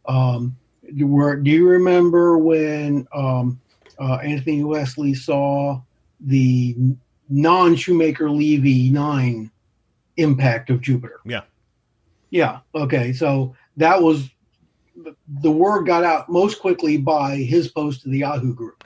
Um, 0.07 0.55
were, 0.99 1.35
do 1.35 1.51
you 1.51 1.67
remember 1.67 2.37
when 2.37 3.07
um, 3.13 3.59
uh, 3.99 4.15
Anthony 4.15 4.63
Wesley 4.63 5.13
saw 5.13 5.81
the 6.19 6.75
non 7.29 7.75
Shoemaker 7.75 8.29
Levy 8.29 8.89
9 8.89 9.51
impact 10.17 10.69
of 10.69 10.81
Jupiter? 10.81 11.19
Yeah. 11.25 11.41
Yeah. 12.29 12.59
Okay. 12.75 13.13
So 13.13 13.55
that 13.77 14.01
was 14.01 14.29
the 15.41 15.51
word 15.51 15.85
got 15.85 16.03
out 16.03 16.29
most 16.29 16.59
quickly 16.59 16.97
by 16.97 17.35
his 17.35 17.67
post 17.67 18.01
to 18.01 18.09
the 18.09 18.19
Yahoo 18.19 18.53
group. 18.53 18.83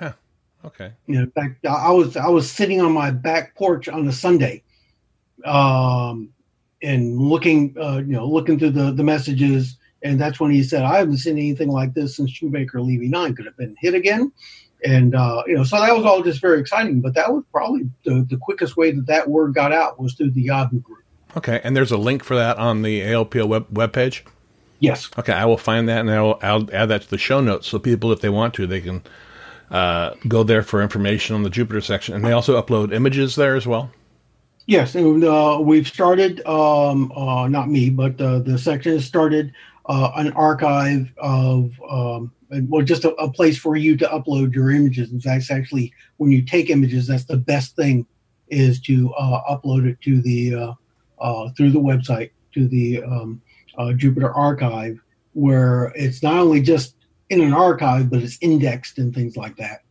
Okay. 0.64 0.92
You 1.08 1.16
know, 1.16 1.22
in 1.22 1.32
fact, 1.32 1.66
I 1.66 1.92
was 1.92 2.16
I 2.16 2.28
was 2.28 2.52
sitting 2.52 2.82
on 2.82 2.92
my 2.92 3.12
back 3.12 3.56
porch 3.56 3.88
on 3.88 4.08
a 4.08 4.12
Sunday, 4.12 4.64
um, 5.44 6.30
and 6.84 7.18
looking, 7.18 7.76
uh, 7.82 7.98
you 7.98 8.14
know, 8.14 8.28
looking 8.28 8.60
through 8.60 8.72
the 8.72 8.92
the 8.92 9.04
messages, 9.04 9.78
and 10.04 10.22
that's 10.22 10.40
when 10.40 10.52
he 10.52 10.64
said, 10.64 10.84
"I 10.84 11.00
haven't 11.00 11.18
seen 11.18 11.38
anything 11.38 11.70
like 11.70 11.94
this 11.94 12.16
since 12.16 12.32
Shoemaker 12.32 12.80
Levy 12.82 13.08
Nine. 13.08 13.36
Could 13.36 13.46
have 13.46 13.58
been 13.58 13.76
hit 13.80 13.96
again." 13.96 14.32
And 14.84 15.16
uh, 15.16 15.44
you 15.48 15.56
know, 15.56 15.64
so 15.64 15.80
that 15.80 15.96
was 15.96 16.06
all 16.06 16.22
just 16.22 16.42
very 16.42 16.60
exciting. 16.60 17.02
But 17.02 17.16
that 17.16 17.32
was 17.32 17.44
probably 17.52 17.90
the, 18.04 18.26
the 18.30 18.38
quickest 18.38 18.78
way 18.78 18.92
that 18.92 19.08
that 19.08 19.30
word 19.30 19.56
got 19.56 19.72
out 19.72 20.00
was 20.00 20.14
through 20.14 20.32
the 20.32 20.44
Yahoo 20.44 20.80
group. 20.80 21.01
Okay. 21.36 21.62
And 21.64 21.76
there's 21.76 21.92
a 21.92 21.98
link 21.98 22.24
for 22.24 22.36
that 22.36 22.58
on 22.58 22.82
the 22.82 23.02
ALPO 23.02 23.48
web 23.48 23.68
webpage. 23.74 24.22
Yes. 24.80 25.10
Okay, 25.18 25.32
I 25.32 25.46
will 25.46 25.60
find 25.60 25.88
that 25.90 26.00
and 26.00 26.10
I'll, 26.10 26.40
I'll 26.42 26.68
add 26.74 26.88
that 26.88 27.04
to 27.04 27.10
the 27.10 27.20
show 27.20 27.40
notes 27.40 27.68
so 27.68 27.78
people, 27.78 28.12
if 28.12 28.22
they 28.22 28.30
want 28.30 28.56
to, 28.56 28.66
they 28.66 28.82
can 28.82 29.04
uh, 29.70 30.16
go 30.28 30.44
there 30.44 30.64
for 30.64 30.82
information 30.82 31.36
on 31.36 31.44
the 31.44 31.52
Jupiter 31.52 31.82
section. 31.82 32.16
And 32.16 32.26
they 32.26 32.32
also 32.32 32.60
upload 32.62 32.92
images 32.92 33.36
there 33.36 33.56
as 33.56 33.68
well. 33.68 33.92
Yes, 34.66 34.96
and 34.96 35.24
uh, 35.24 35.60
we've 35.62 35.88
started. 35.88 36.46
Um, 36.46 37.12
uh, 37.16 37.48
not 37.48 37.70
me, 37.70 37.90
but 37.90 38.20
uh, 38.22 38.40
the 38.40 38.58
section 38.58 38.94
has 38.94 39.06
started 39.06 39.54
uh, 39.88 40.12
an 40.16 40.32
archive 40.34 41.12
of 41.18 41.72
um, 41.90 42.32
well, 42.68 42.84
just 42.84 43.04
a, 43.04 43.14
a 43.16 43.32
place 43.32 43.58
for 43.58 43.76
you 43.76 43.98
to 43.98 44.06
upload 44.08 44.54
your 44.54 44.72
images. 44.72 45.12
And 45.12 45.22
that's 45.22 45.50
actually 45.50 45.94
when 46.18 46.32
you 46.32 46.42
take 46.42 46.70
images, 46.70 47.08
that's 47.08 47.26
the 47.26 47.38
best 47.38 47.76
thing 47.76 48.06
is 48.50 48.80
to 48.82 49.14
uh, 49.16 49.42
upload 49.50 49.88
it 49.88 50.00
to 50.02 50.22
the 50.22 50.76
uh, 51.22 51.50
through 51.52 51.72
the 51.72 51.80
website 51.80 52.32
to 52.54 52.68
the 52.68 53.04
um, 53.04 53.42
uh, 53.78 53.94
Jupiter 53.94 54.34
archive, 54.34 55.00
where 55.34 55.94
it's 55.96 56.22
not 56.22 56.36
only 56.36 56.62
just 56.62 56.96
in 57.30 57.42
an 57.42 57.54
archive, 57.54 58.10
but 58.10 58.22
it's 58.22 58.38
indexed 58.42 58.98
and 58.98 59.14
things 59.14 59.38
like 59.38 59.56
that. 59.58 59.84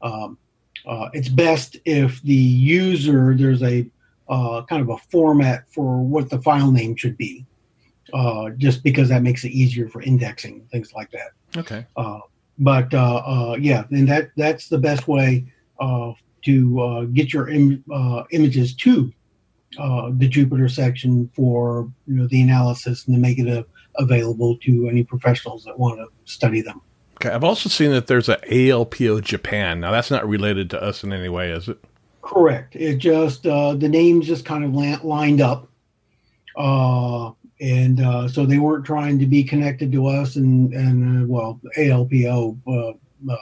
Um, 0.00 0.38
uh, 0.86 1.08
it's 1.12 1.28
best 1.28 1.76
if 1.84 2.22
the 2.22 2.34
user 2.34 3.34
there's 3.36 3.62
a 3.62 3.90
uh, 4.28 4.62
kind 4.68 4.82
of 4.82 4.88
a 4.88 4.98
format 5.10 5.68
for 5.68 6.02
what 6.02 6.30
the 6.30 6.40
file 6.40 6.70
name 6.70 6.96
should 6.96 7.16
be, 7.16 7.44
uh, 8.12 8.50
just 8.50 8.82
because 8.82 9.08
that 9.08 9.22
makes 9.22 9.44
it 9.44 9.50
easier 9.50 9.88
for 9.88 10.02
indexing 10.02 10.66
things 10.72 10.92
like 10.94 11.10
that. 11.10 11.30
Okay. 11.56 11.86
Uh, 11.96 12.20
but 12.58 12.92
uh, 12.94 13.16
uh, 13.26 13.56
yeah, 13.60 13.84
and 13.90 14.08
that 14.08 14.30
that's 14.36 14.68
the 14.68 14.78
best 14.78 15.06
way 15.08 15.44
uh, 15.80 16.12
to 16.42 16.80
uh, 16.80 17.04
get 17.04 17.32
your 17.32 17.48
Im- 17.48 17.84
uh, 17.92 18.22
images 18.30 18.74
to 18.76 19.12
uh, 19.78 20.10
the 20.16 20.28
Jupiter 20.28 20.68
section 20.68 21.30
for 21.34 21.90
you 22.06 22.14
know 22.16 22.26
the 22.28 22.40
analysis 22.42 23.06
and 23.06 23.16
to 23.16 23.20
make 23.20 23.38
it 23.38 23.48
uh, 23.48 23.62
available 23.96 24.56
to 24.58 24.88
any 24.88 25.02
professionals 25.04 25.64
that 25.64 25.78
want 25.78 25.98
to 25.98 26.06
study 26.24 26.60
them. 26.60 26.80
Okay. 27.16 27.30
I've 27.30 27.44
also 27.44 27.68
seen 27.70 27.92
that 27.92 28.08
there's 28.08 28.28
a 28.28 28.36
ALPO 28.36 29.22
Japan. 29.22 29.80
Now, 29.80 29.90
that's 29.90 30.10
not 30.10 30.28
related 30.28 30.68
to 30.70 30.82
us 30.82 31.02
in 31.02 31.12
any 31.14 31.30
way, 31.30 31.50
is 31.50 31.66
it? 31.68 31.78
Correct. 32.20 32.76
It 32.76 32.96
just 32.98 33.46
uh, 33.46 33.74
the 33.74 33.88
names 33.88 34.26
just 34.26 34.44
kind 34.44 34.64
of 34.64 34.74
la- 34.74 35.00
lined 35.02 35.40
up, 35.40 35.68
uh, 36.56 37.30
and 37.60 38.00
uh, 38.00 38.28
so 38.28 38.44
they 38.44 38.58
weren't 38.58 38.84
trying 38.84 39.18
to 39.18 39.26
be 39.26 39.42
connected 39.44 39.92
to 39.92 40.06
us. 40.06 40.36
And 40.36 40.72
and 40.74 41.24
uh, 41.24 41.26
well, 41.26 41.60
ALPO 41.76 42.58
uh, 42.66 43.32
uh, 43.32 43.36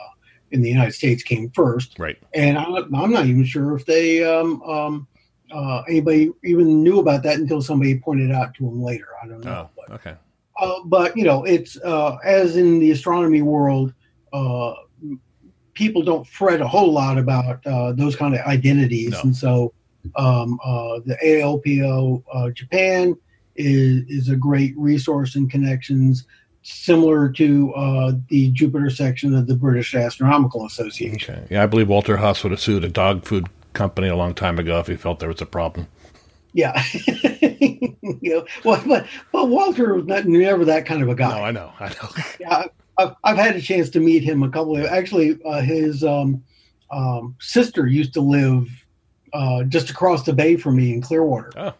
in 0.50 0.62
the 0.62 0.68
United 0.68 0.92
States 0.92 1.22
came 1.22 1.50
first, 1.50 1.98
Right. 1.98 2.16
and 2.32 2.56
I'm, 2.58 2.94
I'm 2.94 3.10
not 3.10 3.26
even 3.26 3.44
sure 3.44 3.74
if 3.74 3.86
they 3.86 4.22
um, 4.22 4.62
um, 4.62 5.08
uh, 5.54 5.82
anybody 5.88 6.30
even 6.42 6.82
knew 6.82 6.98
about 6.98 7.22
that 7.22 7.38
until 7.38 7.62
somebody 7.62 7.98
pointed 7.98 8.30
out 8.32 8.52
to 8.54 8.66
him 8.68 8.82
later. 8.82 9.06
I 9.22 9.28
don't 9.28 9.44
know. 9.44 9.68
Oh, 9.68 9.70
But, 9.76 9.94
okay. 9.94 10.14
uh, 10.60 10.74
but 10.86 11.16
you 11.16 11.24
know, 11.24 11.44
it's 11.44 11.76
uh, 11.82 12.16
as 12.24 12.56
in 12.56 12.80
the 12.80 12.90
astronomy 12.90 13.42
world, 13.42 13.94
uh, 14.32 14.74
people 15.74 16.02
don't 16.02 16.26
fret 16.26 16.60
a 16.60 16.66
whole 16.68 16.92
lot 16.92 17.18
about 17.18 17.64
uh, 17.66 17.92
those 17.92 18.16
kind 18.16 18.34
of 18.34 18.40
identities, 18.40 19.12
No. 19.12 19.20
and 19.22 19.36
so 19.36 19.72
um, 20.16 20.58
uh, 20.64 21.00
the 21.06 21.16
ALPO 21.24 22.22
uh, 22.32 22.50
Japan 22.50 23.16
is 23.56 24.02
is 24.08 24.28
a 24.28 24.36
great 24.36 24.74
resource 24.76 25.36
and 25.36 25.48
connections, 25.50 26.26
similar 26.62 27.28
to 27.30 27.72
uh, 27.74 28.12
the 28.28 28.50
Jupiter 28.50 28.90
section 28.90 29.34
of 29.34 29.46
the 29.46 29.54
British 29.54 29.94
Astronomical 29.94 30.66
Association. 30.66 31.34
Okay. 31.36 31.46
Yeah, 31.50 31.62
I 31.62 31.66
believe 31.66 31.88
Walter 31.88 32.16
Haas 32.16 32.42
would 32.42 32.50
have 32.50 32.60
sued 32.60 32.84
a 32.84 32.88
dog 32.88 33.24
food 33.24 33.46
company 33.74 34.08
a 34.08 34.16
long 34.16 34.34
time 34.34 34.58
ago 34.58 34.78
if 34.78 34.86
he 34.86 34.96
felt 34.96 35.20
there 35.20 35.28
was 35.28 35.42
a 35.42 35.46
problem. 35.46 35.88
Yeah, 36.54 36.80
you 37.42 37.96
know, 38.22 38.46
well, 38.64 38.80
but 38.86 39.06
but 39.32 39.48
Walter 39.48 39.94
was 39.94 40.06
not, 40.06 40.24
never 40.24 40.64
that 40.64 40.86
kind 40.86 41.02
of 41.02 41.08
a 41.08 41.14
guy. 41.14 41.36
No, 41.36 41.44
I 41.44 41.50
know. 41.50 41.72
I 41.80 41.88
know. 41.88 42.08
yeah, 42.40 42.64
I've, 42.96 43.14
I've 43.24 43.36
had 43.36 43.56
a 43.56 43.60
chance 43.60 43.90
to 43.90 44.00
meet 44.00 44.22
him 44.22 44.44
a 44.44 44.48
couple 44.48 44.76
of 44.76 44.84
actually 44.86 45.36
uh, 45.44 45.60
his 45.62 46.04
um, 46.04 46.44
um, 46.92 47.34
sister 47.40 47.88
used 47.88 48.14
to 48.14 48.20
live 48.20 48.68
uh, 49.32 49.64
just 49.64 49.90
across 49.90 50.22
the 50.24 50.32
bay 50.32 50.56
from 50.56 50.76
me 50.76 50.92
in 50.92 51.02
Clearwater. 51.02 51.50
Oh. 51.56 51.74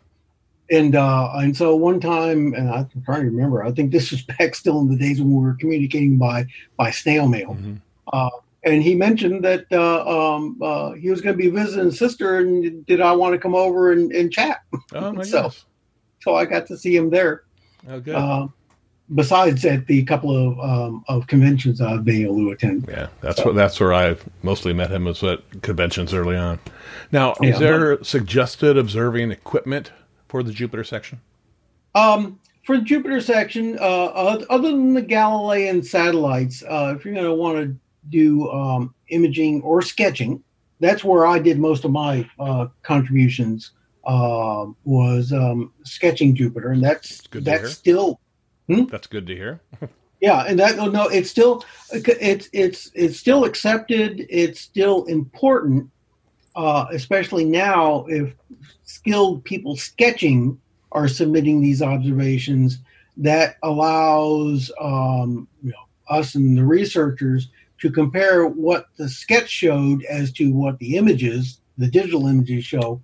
And 0.71 0.97
uh, 0.97 1.31
and 1.35 1.57
so 1.57 1.77
one 1.77 2.01
time, 2.01 2.55
and 2.55 2.69
I'm 2.69 2.91
trying 3.05 3.21
to 3.21 3.27
remember. 3.27 3.63
I 3.63 3.71
think 3.71 3.93
this 3.93 4.11
was 4.11 4.23
back 4.39 4.57
still 4.57 4.81
in 4.81 4.91
the 4.91 4.97
days 4.97 5.21
when 5.21 5.33
we 5.33 5.41
were 5.41 5.55
communicating 5.55 6.19
by 6.19 6.47
by 6.77 6.91
snail 6.91 7.29
mail. 7.29 7.55
Mhm. 7.55 7.81
Uh, 8.13 8.31
and 8.65 8.83
he 8.83 8.95
mentioned 8.95 9.45
that 9.45 9.67
uh, 9.73 10.35
um, 10.37 10.59
uh, 10.63 10.93
he 10.93 11.11
was 11.11 11.21
going 11.21 11.37
to 11.37 11.43
be 11.43 11.51
visiting 11.51 11.87
his 11.87 11.99
sister, 11.99 12.39
and 12.39 12.85
did 12.87 13.01
I 13.01 13.13
want 13.13 13.33
to 13.35 13.39
come 13.39 13.55
over 13.55 13.93
and, 13.93 14.13
and 14.13 14.33
chat? 14.33 14.61
Oh, 14.95 15.13
my 15.13 15.23
So- 15.25 15.43
goodness. 15.43 15.65
So 16.21 16.35
I 16.35 16.47
got 16.47 16.67
to 16.69 16.79
see 16.79 16.97
him 16.97 17.11
there. 17.11 17.45
Oh, 17.87 18.01
good. 18.01 18.15
Uh, 18.15 18.49
besides 19.15 19.63
at 19.67 19.87
the 19.87 20.03
couple 20.05 20.35
of 20.35 20.59
um, 20.59 21.05
of 21.09 21.27
conventions 21.27 21.83
I've 21.83 22.03
been 22.05 22.23
able 22.23 22.37
to 22.37 22.51
attend. 22.53 22.87
Yeah, 22.89 23.09
that's 23.21 23.45
what 23.45 23.55
that's 23.55 23.79
where 23.79 23.93
I've 23.93 24.25
mostly 24.43 24.73
met 24.73 24.91
him 24.91 25.05
was 25.05 25.23
at 25.23 25.41
conventions 25.61 26.15
early 26.15 26.37
on. 26.37 26.61
Now, 27.13 27.35
Yeah, 27.43 27.51
is 27.51 27.59
there 27.59 28.03
suggested 28.03 28.79
observing 28.79 29.33
equipment 29.33 29.93
for 30.29 30.43
the 30.43 30.51
Jupiter 30.53 30.83
section? 30.85 31.21
Um, 31.95 32.41
for 32.65 32.79
the 32.79 32.83
Jupiter 32.85 33.21
section, 33.21 33.79
uh, 33.79 34.07
other 34.49 34.69
than 34.69 34.95
the 34.95 35.03
Galilean 35.03 35.83
satellites, 35.83 36.63
uh, 36.63 36.95
if 36.97 37.05
you're 37.05 37.13
going 37.13 37.27
to 37.27 37.35
want 37.35 37.59
to 37.59 37.77
do 38.09 38.51
um, 38.51 38.95
imaging 39.09 39.63
or 39.63 39.83
sketching, 39.83 40.43
that's 40.81 41.05
where 41.05 41.27
I 41.27 41.39
did 41.39 41.59
most 41.59 41.85
of 41.85 41.91
my 41.91 42.29
uh, 42.39 42.67
contributions. 42.83 43.73
Uh, 44.07 44.67
was 44.85 45.33
um, 45.33 45.73
sketching 45.83 46.35
Jupiter, 46.35 46.73
and 46.73 46.85
that's 46.85 47.23
good 47.29 47.43
that's 47.43 47.63
hear. 47.63 47.71
still 47.71 48.21
That's 48.69 49.07
good 49.07 49.27
to 49.27 49.35
hear. 49.35 49.61
yeah, 50.21 50.45
and 50.47 50.59
that 50.59 50.77
no, 50.77 50.87
no, 50.87 51.09
it's 51.09 51.31
still 51.31 51.65
it's 51.93 52.49
it's 52.53 52.91
it's 52.95 53.19
still 53.19 53.45
accepted. 53.45 54.27
It's 54.31 54.61
still 54.61 55.05
important, 55.05 55.91
uh, 56.57 56.87
especially 56.93 57.45
now 57.45 58.07
if 58.09 58.35
skilled 58.85 59.45
people 59.45 59.77
sketching 59.77 60.59
are 60.93 61.09
submitting 61.09 61.61
these 61.61 61.83
observations. 61.83 62.79
That 63.17 63.59
allows 63.63 64.73
um, 64.81 65.47
you 65.63 65.71
know 65.71 65.77
us 66.09 66.35
and 66.35 66.57
the 66.57 66.65
researchers 66.65 67.49
to 67.85 67.91
compare 67.91 68.47
what 68.47 68.87
the 68.97 69.07
sketch 69.07 69.51
showed 69.51 70.03
as 70.05 70.33
to 70.33 70.55
what 70.55 70.79
the 70.79 70.97
images, 70.97 71.61
the 71.77 71.87
digital 71.87 72.27
images 72.27 72.65
show, 72.65 72.99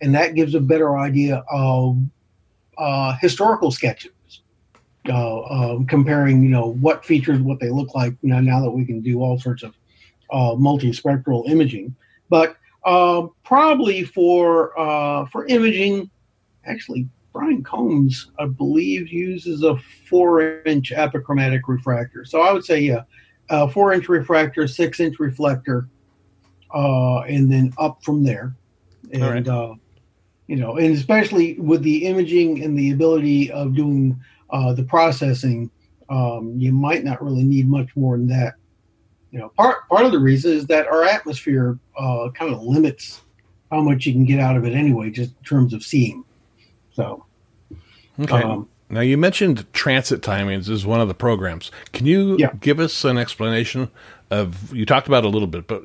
and 0.00 0.12
that 0.12 0.34
gives 0.34 0.56
a 0.56 0.60
better 0.60 0.98
idea 0.98 1.44
of 1.52 1.96
uh, 2.76 3.14
historical 3.20 3.70
sketches 3.70 4.10
uh, 5.08 5.42
um, 5.42 5.86
comparing, 5.86 6.42
you 6.42 6.48
know, 6.48 6.72
what 6.80 7.04
features, 7.04 7.38
what 7.38 7.60
they 7.60 7.70
look 7.70 7.94
like. 7.94 8.12
You 8.22 8.30
know, 8.30 8.40
now 8.40 8.60
that 8.60 8.72
we 8.72 8.84
can 8.84 9.00
do 9.00 9.22
all 9.22 9.38
sorts 9.38 9.62
of 9.62 9.72
uh, 10.32 10.56
multispectral 10.56 11.48
imaging, 11.48 11.94
but 12.28 12.56
uh, 12.84 13.28
probably 13.44 14.02
for 14.02 14.76
uh, 14.76 15.26
for 15.26 15.46
imaging, 15.46 16.10
actually, 16.64 17.08
Brian 17.32 17.62
Combs, 17.62 18.32
I 18.40 18.46
believe, 18.46 19.12
uses 19.12 19.62
a 19.62 19.76
four-inch 20.08 20.90
apochromatic 20.90 21.68
refractor. 21.68 22.24
So 22.24 22.40
I 22.40 22.52
would 22.52 22.64
say, 22.64 22.80
yeah, 22.80 23.02
a 23.50 23.68
four-inch 23.68 24.08
refractor, 24.08 24.66
six-inch 24.66 25.18
reflector, 25.18 25.88
uh, 26.74 27.20
and 27.20 27.50
then 27.50 27.72
up 27.78 28.02
from 28.02 28.24
there. 28.24 28.54
And 29.12 29.22
right. 29.22 29.48
uh, 29.48 29.74
you 30.46 30.56
know, 30.56 30.76
and 30.76 30.94
especially 30.94 31.58
with 31.58 31.82
the 31.82 32.06
imaging 32.06 32.62
and 32.62 32.78
the 32.78 32.90
ability 32.90 33.50
of 33.50 33.74
doing 33.74 34.20
uh, 34.50 34.72
the 34.72 34.84
processing, 34.84 35.70
um, 36.10 36.54
you 36.56 36.72
might 36.72 37.04
not 37.04 37.22
really 37.22 37.44
need 37.44 37.68
much 37.68 37.94
more 37.96 38.16
than 38.16 38.28
that. 38.28 38.54
You 39.30 39.40
know, 39.40 39.48
part 39.50 39.88
part 39.88 40.04
of 40.04 40.12
the 40.12 40.18
reason 40.18 40.52
is 40.52 40.66
that 40.66 40.86
our 40.86 41.04
atmosphere 41.04 41.78
uh, 41.98 42.28
kind 42.34 42.52
of 42.52 42.62
limits 42.62 43.22
how 43.70 43.80
much 43.80 44.06
you 44.06 44.12
can 44.12 44.24
get 44.24 44.38
out 44.38 44.56
of 44.56 44.64
it 44.64 44.72
anyway, 44.72 45.10
just 45.10 45.30
in 45.30 45.44
terms 45.44 45.74
of 45.74 45.82
seeing. 45.82 46.24
So, 46.92 47.24
Okay. 48.20 48.42
um, 48.42 48.68
Now 48.94 49.00
you 49.00 49.18
mentioned 49.18 49.66
transit 49.72 50.20
timings 50.20 50.68
is 50.68 50.86
one 50.86 51.00
of 51.00 51.08
the 51.08 51.14
programs. 51.14 51.72
Can 51.92 52.06
you 52.06 52.36
Yeah. 52.38 52.52
give 52.60 52.78
us 52.78 53.04
an 53.04 53.18
explanation 53.18 53.90
of? 54.30 54.72
You 54.72 54.86
talked 54.86 55.08
about 55.08 55.24
a 55.24 55.28
little 55.28 55.48
bit, 55.48 55.66
but 55.66 55.82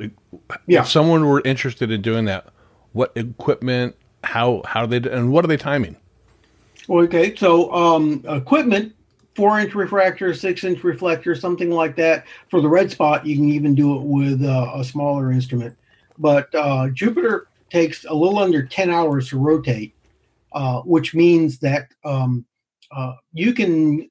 Yeah. 0.68 0.82
if 0.82 0.88
someone 0.88 1.26
were 1.26 1.42
interested 1.44 1.90
in 1.90 2.04
doing 2.04 2.26
that, 2.26 2.46
what 2.94 3.12
equipment? 3.16 3.96
How 4.24 4.62
how 4.64 4.86
do 4.86 5.00
they 5.00 5.10
and 5.10 5.32
what 5.32 5.44
are 5.44 5.48
they 5.48 5.58
timing? 5.58 5.96
Okay, 6.88 7.36
so 7.36 7.74
um, 7.74 8.24
equipment, 8.30 8.94
four 9.36 9.60
inch 9.60 9.74
refractor, 9.74 10.32
six 10.36 10.64
inch 10.64 10.84
reflector, 10.84 11.34
something 11.34 11.72
like 11.72 11.96
that. 11.96 12.26
For 12.52 12.62
the 12.62 12.70
red 12.70 12.92
spot, 12.92 13.26
you 13.26 13.36
can 13.38 13.50
even 13.50 13.74
do 13.74 13.96
it 13.96 14.04
with 14.04 14.44
uh, 14.44 14.72
a 14.76 14.84
smaller 14.84 15.32
instrument. 15.32 15.76
But 16.20 16.54
uh, 16.54 16.90
Jupiter 16.90 17.48
takes 17.72 18.06
a 18.06 18.14
little 18.14 18.38
under 18.38 18.64
10 18.64 18.92
hours 18.92 19.30
to 19.30 19.40
rotate, 19.40 19.96
uh, 20.52 20.82
which 20.82 21.16
means 21.16 21.58
that 21.60 21.88
um, 22.04 22.46
uh, 22.92 23.14
you 23.34 23.54
can 23.54 24.10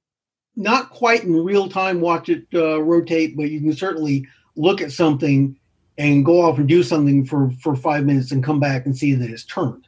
not 0.56 0.90
quite 0.90 1.24
in 1.24 1.32
real 1.32 1.68
time 1.68 2.00
watch 2.00 2.28
it 2.28 2.46
uh, 2.54 2.82
rotate, 2.82 3.36
but 3.36 3.50
you 3.50 3.60
can 3.60 3.72
certainly 3.72 4.26
look 4.56 4.80
at 4.80 4.92
something 4.92 5.56
and 5.98 6.24
go 6.24 6.40
off 6.40 6.58
and 6.58 6.68
do 6.68 6.82
something 6.82 7.24
for, 7.24 7.50
for 7.62 7.74
five 7.74 8.04
minutes 8.04 8.32
and 8.32 8.44
come 8.44 8.60
back 8.60 8.86
and 8.86 8.96
see 8.96 9.14
that 9.14 9.30
it's 9.30 9.44
turned. 9.44 9.86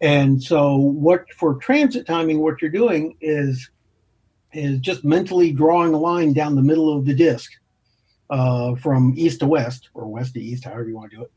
And 0.00 0.42
so, 0.42 0.76
what 0.76 1.24
for 1.36 1.54
transit 1.56 2.06
timing, 2.06 2.40
what 2.40 2.60
you're 2.60 2.70
doing 2.70 3.16
is 3.20 3.70
is 4.52 4.80
just 4.80 5.04
mentally 5.04 5.52
drawing 5.52 5.94
a 5.94 5.98
line 5.98 6.32
down 6.32 6.54
the 6.54 6.62
middle 6.62 6.94
of 6.94 7.06
the 7.06 7.14
disk 7.14 7.52
uh, 8.28 8.74
from 8.74 9.14
east 9.16 9.40
to 9.40 9.46
west 9.46 9.88
or 9.94 10.08
west 10.08 10.34
to 10.34 10.40
east, 10.40 10.64
however 10.64 10.88
you 10.88 10.96
want 10.96 11.10
to 11.10 11.16
do 11.18 11.22
it, 11.22 11.32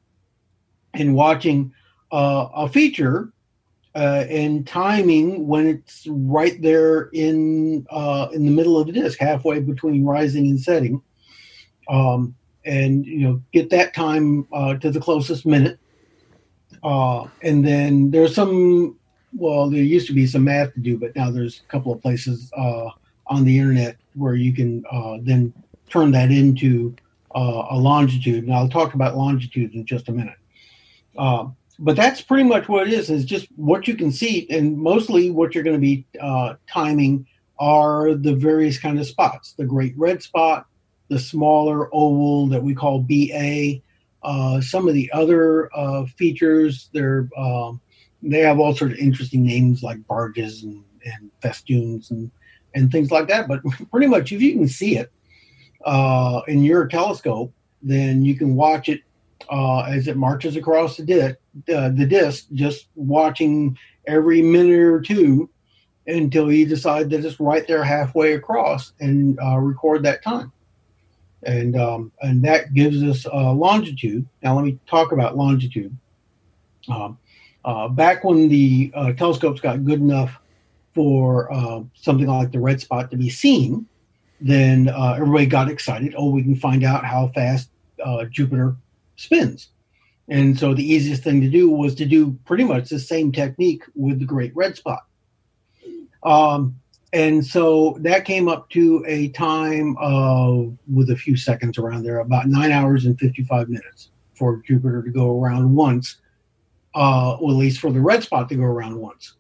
and 0.94 1.16
watching 1.16 1.72
uh, 2.12 2.48
a 2.56 2.68
feature 2.68 3.32
uh, 3.96 4.26
and 4.30 4.68
timing 4.68 5.48
when 5.48 5.68
it's 5.68 6.06
right 6.08 6.62
there 6.62 7.10
in 7.14 7.86
uh, 7.90 8.28
in 8.34 8.46
the 8.46 8.52
middle 8.52 8.80
of 8.80 8.88
the 8.88 8.94
disk, 8.94 9.20
halfway 9.20 9.60
between 9.60 10.06
rising 10.06 10.48
and 10.48 10.60
setting, 10.60 11.02
um, 11.90 12.36
and 12.66 13.06
you 13.06 13.20
know 13.20 13.42
get 13.54 13.70
that 13.70 13.94
time 13.94 14.48
uh, 14.54 14.76
to 14.76 14.92
the 14.92 15.00
closest 15.00 15.46
minute 15.46 15.80
uh, 16.86 17.28
and 17.42 17.66
then 17.66 18.12
there's 18.12 18.36
some, 18.36 18.96
well, 19.34 19.70
there 19.70 19.82
used 19.82 20.06
to 20.08 20.14
be 20.14 20.28
some 20.28 20.44
math 20.44 20.72
to 20.76 20.80
do, 20.80 20.98
but 20.98 21.16
now 21.16 21.32
there's 21.32 21.62
a 21.62 21.72
couple 21.72 21.92
of 21.92 22.00
places 22.00 22.52
uh, 22.56 22.90
on 23.26 23.44
the 23.44 23.58
internet 23.58 23.98
where 24.14 24.36
you 24.36 24.54
can 24.54 24.86
uh, 24.92 25.18
then 25.22 25.52
turn 25.90 26.12
that 26.12 26.32
into 26.32 26.96
a 27.34 27.76
longitude. 27.78 28.46
And 28.46 28.54
I'll 28.54 28.70
talk 28.70 28.94
about 28.94 29.18
longitude 29.18 29.74
in 29.74 29.86
just 29.86 30.08
a 30.08 30.12
minute. 30.12 30.38
But 31.80 31.96
that's 31.96 32.22
pretty 32.22 32.44
much 32.44 32.70
what 32.70 32.88
it 32.88 32.94
is, 32.94 33.10
is 33.10 33.26
just 33.26 33.48
what 33.56 33.88
you 33.88 33.96
can 33.96 34.12
see. 34.12 34.48
And 34.50 34.78
mostly 34.78 35.30
what 35.30 35.54
you're 35.54 35.64
going 35.64 35.76
to 35.76 35.82
be 35.82 36.06
uh, 36.20 36.56
timing 36.70 37.26
are 37.60 38.14
the 38.14 38.36
various 38.36 38.78
kind 38.78 39.00
of 39.00 39.08
spots, 39.08 39.54
the 39.54 39.66
great 39.66 39.94
red 39.98 40.22
spot, 40.22 40.68
the 41.10 41.20
smaller 41.20 41.94
oval 41.94 42.48
that 42.48 42.64
we 42.64 42.74
call 42.74 43.00
BA, 43.00 43.82
uh, 44.24 44.60
some 44.60 44.88
of 44.88 44.94
the 44.94 45.10
other 45.14 45.70
uh, 45.76 46.06
features, 46.18 46.90
they're 46.94 47.30
um, 47.38 47.80
they 48.24 48.40
have 48.40 48.60
all 48.60 48.76
sorts 48.76 48.96
of 48.96 49.00
interesting 49.00 49.44
names 49.44 49.84
like 49.84 50.06
barges 50.08 50.64
and, 50.64 50.84
and 51.06 51.30
festoons 51.42 52.10
and 52.10 52.32
and 52.74 52.92
things 52.92 53.12
like 53.12 53.28
that. 53.28 53.48
But 53.48 53.62
pretty 53.92 54.08
much, 54.08 54.32
if 54.32 54.42
you 54.42 54.54
can 54.54 54.68
see 54.68 54.98
it 54.98 55.12
uh, 55.86 56.42
in 56.48 56.64
your 56.64 56.88
telescope, 56.88 57.54
then 57.84 58.26
you 58.26 58.36
can 58.36 58.56
watch 58.56 58.90
it 58.90 59.02
uh, 59.50 59.82
as 59.82 60.08
it 60.08 60.18
marches 60.18 60.56
across 60.56 60.98
the 60.98 61.04
disc, 61.04 61.36
the 61.66 62.06
disc, 62.08 62.46
just 62.54 62.88
watching 62.96 63.78
every 64.08 64.42
minute 64.42 64.80
or 64.80 65.02
two 65.02 65.50
until 66.08 66.52
you 66.52 66.66
decide 66.66 67.10
that 67.10 67.26
it's 67.26 67.40
right 67.40 67.68
there 67.68 67.84
halfway 67.84 68.34
across 68.34 68.94
and 69.00 69.40
uh, 69.40 69.58
record 69.58 70.04
that 70.04 70.24
time 70.24 70.52
and 71.46 71.78
um, 71.78 72.12
and 72.22 72.44
that 72.44 72.74
gives 72.74 73.02
us 73.04 73.26
uh, 73.26 73.52
longitude. 73.52 74.28
Now, 74.44 74.56
let 74.56 74.66
me 74.66 74.78
talk 74.88 75.12
about 75.12 75.38
longitude. 75.38 75.96
Um, 76.90 77.18
uh, 77.64 77.88
back 77.88 78.24
when 78.24 78.50
the 78.50 78.92
uh, 78.94 79.14
telescopes 79.14 79.62
got 79.62 79.86
good 79.86 80.00
enough 80.00 80.40
for 80.94 81.52
uh, 81.54 81.82
something 81.94 82.28
like 82.28 82.52
the 82.52 82.60
red 82.60 82.82
spot 82.82 83.12
to 83.12 83.18
be 83.18 83.30
seen, 83.30 83.88
then 84.40 84.90
everybody 84.90 85.46
got 85.46 85.70
excited. 85.70 86.14
Oh, 86.18 86.30
we 86.30 86.44
can 86.44 86.56
find 86.56 86.84
out 86.84 87.06
how 87.06 87.30
fast 87.30 87.70
Jupiter 88.30 88.76
spins. 89.16 89.70
And 90.28 90.58
so 90.58 90.74
the 90.74 90.84
easiest 90.84 91.24
thing 91.24 91.42
to 91.42 91.50
do 91.50 91.70
was 91.70 91.94
to 91.96 92.06
do 92.06 92.32
pretty 92.46 92.64
much 92.64 92.90
the 92.90 93.00
same 93.00 93.32
technique 93.32 93.84
with 93.94 94.20
the 94.20 94.26
great 94.26 94.56
red 94.56 94.76
spot. 94.76 95.04
Um, 96.24 96.80
and 97.16 97.46
so 97.46 97.96
that 98.02 98.26
came 98.26 98.50
up 98.50 98.70
to 98.72 99.04
a 99.08 99.30
time 99.30 99.96
of 100.00 100.78
with 100.94 101.12
a 101.12 101.16
few 101.16 101.38
seconds 101.38 101.78
around 101.78 102.04
there 102.04 102.20
about 102.20 102.48
nine 102.48 102.72
hours 102.72 103.06
and 103.06 103.18
55 103.18 103.70
minutes 103.70 104.10
for 104.34 104.62
jupiter 104.68 105.02
to 105.02 105.10
go 105.10 105.40
around 105.40 105.74
once 105.74 106.18
uh, 106.94 107.36
or 107.38 107.52
at 107.52 107.58
least 107.58 107.80
for 107.80 107.92
the 107.92 108.02
red 108.02 108.22
spot 108.22 108.50
to 108.50 108.56
go 108.56 108.64
around 108.64 108.98
once 108.98 109.36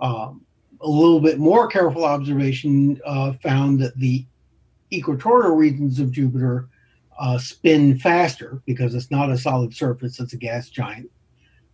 um, 0.00 0.44
a 0.80 0.88
little 0.88 1.20
bit 1.20 1.38
more 1.38 1.68
careful 1.68 2.04
observation 2.04 3.00
uh, 3.06 3.32
found 3.34 3.78
that 3.80 3.96
the 3.98 4.24
equatorial 4.92 5.54
regions 5.54 6.00
of 6.00 6.10
jupiter 6.10 6.68
uh, 7.18 7.38
spin 7.38 7.98
faster 7.98 8.60
because 8.66 8.94
it's 8.94 9.10
not 9.10 9.30
a 9.30 9.38
solid 9.38 9.74
surface 9.74 10.20
it's 10.20 10.32
a 10.32 10.36
gas 10.36 10.68
giant 10.68 11.10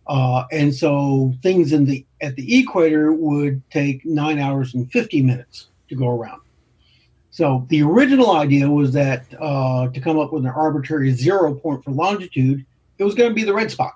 uh, 0.07 0.45
and 0.51 0.73
so 0.73 1.33
things 1.41 1.71
in 1.73 1.85
the 1.85 2.05
at 2.21 2.35
the 2.35 2.59
equator 2.59 3.13
would 3.13 3.61
take 3.69 4.05
nine 4.05 4.39
hours 4.39 4.73
and 4.73 4.91
50 4.91 5.21
minutes 5.21 5.69
to 5.89 5.95
go 5.95 6.09
around. 6.09 6.41
So 7.29 7.65
the 7.69 7.81
original 7.83 8.31
idea 8.31 8.69
was 8.69 8.91
that 8.93 9.25
uh, 9.39 9.87
to 9.87 10.01
come 10.01 10.19
up 10.19 10.33
with 10.33 10.43
an 10.43 10.51
arbitrary 10.51 11.11
zero 11.11 11.55
point 11.55 11.83
for 11.83 11.91
longitude, 11.91 12.65
it 12.97 13.03
was 13.03 13.15
going 13.15 13.29
to 13.29 13.35
be 13.35 13.43
the 13.43 13.53
red 13.53 13.71
spot. 13.71 13.93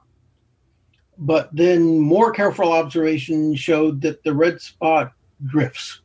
But 1.18 1.50
then 1.54 2.00
more 2.00 2.32
careful 2.32 2.72
observation 2.72 3.56
showed 3.56 4.02
that 4.02 4.24
the 4.24 4.34
red 4.34 4.62
spot 4.62 5.12
drifts, 5.46 6.02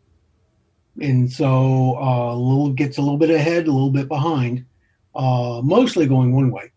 and 1.01 1.31
so 1.31 1.97
uh, 2.01 2.35
a 2.35 2.37
little 2.37 2.73
gets 2.73 2.99
a 2.99 3.01
little 3.01 3.17
bit 3.17 3.31
ahead, 3.31 3.69
a 3.69 3.73
little 3.73 3.91
bit 3.91 4.09
behind, 4.09 4.65
uh, 5.15 5.61
mostly 5.63 6.07
going 6.07 6.35
one 6.35 6.51
way, 6.51 6.73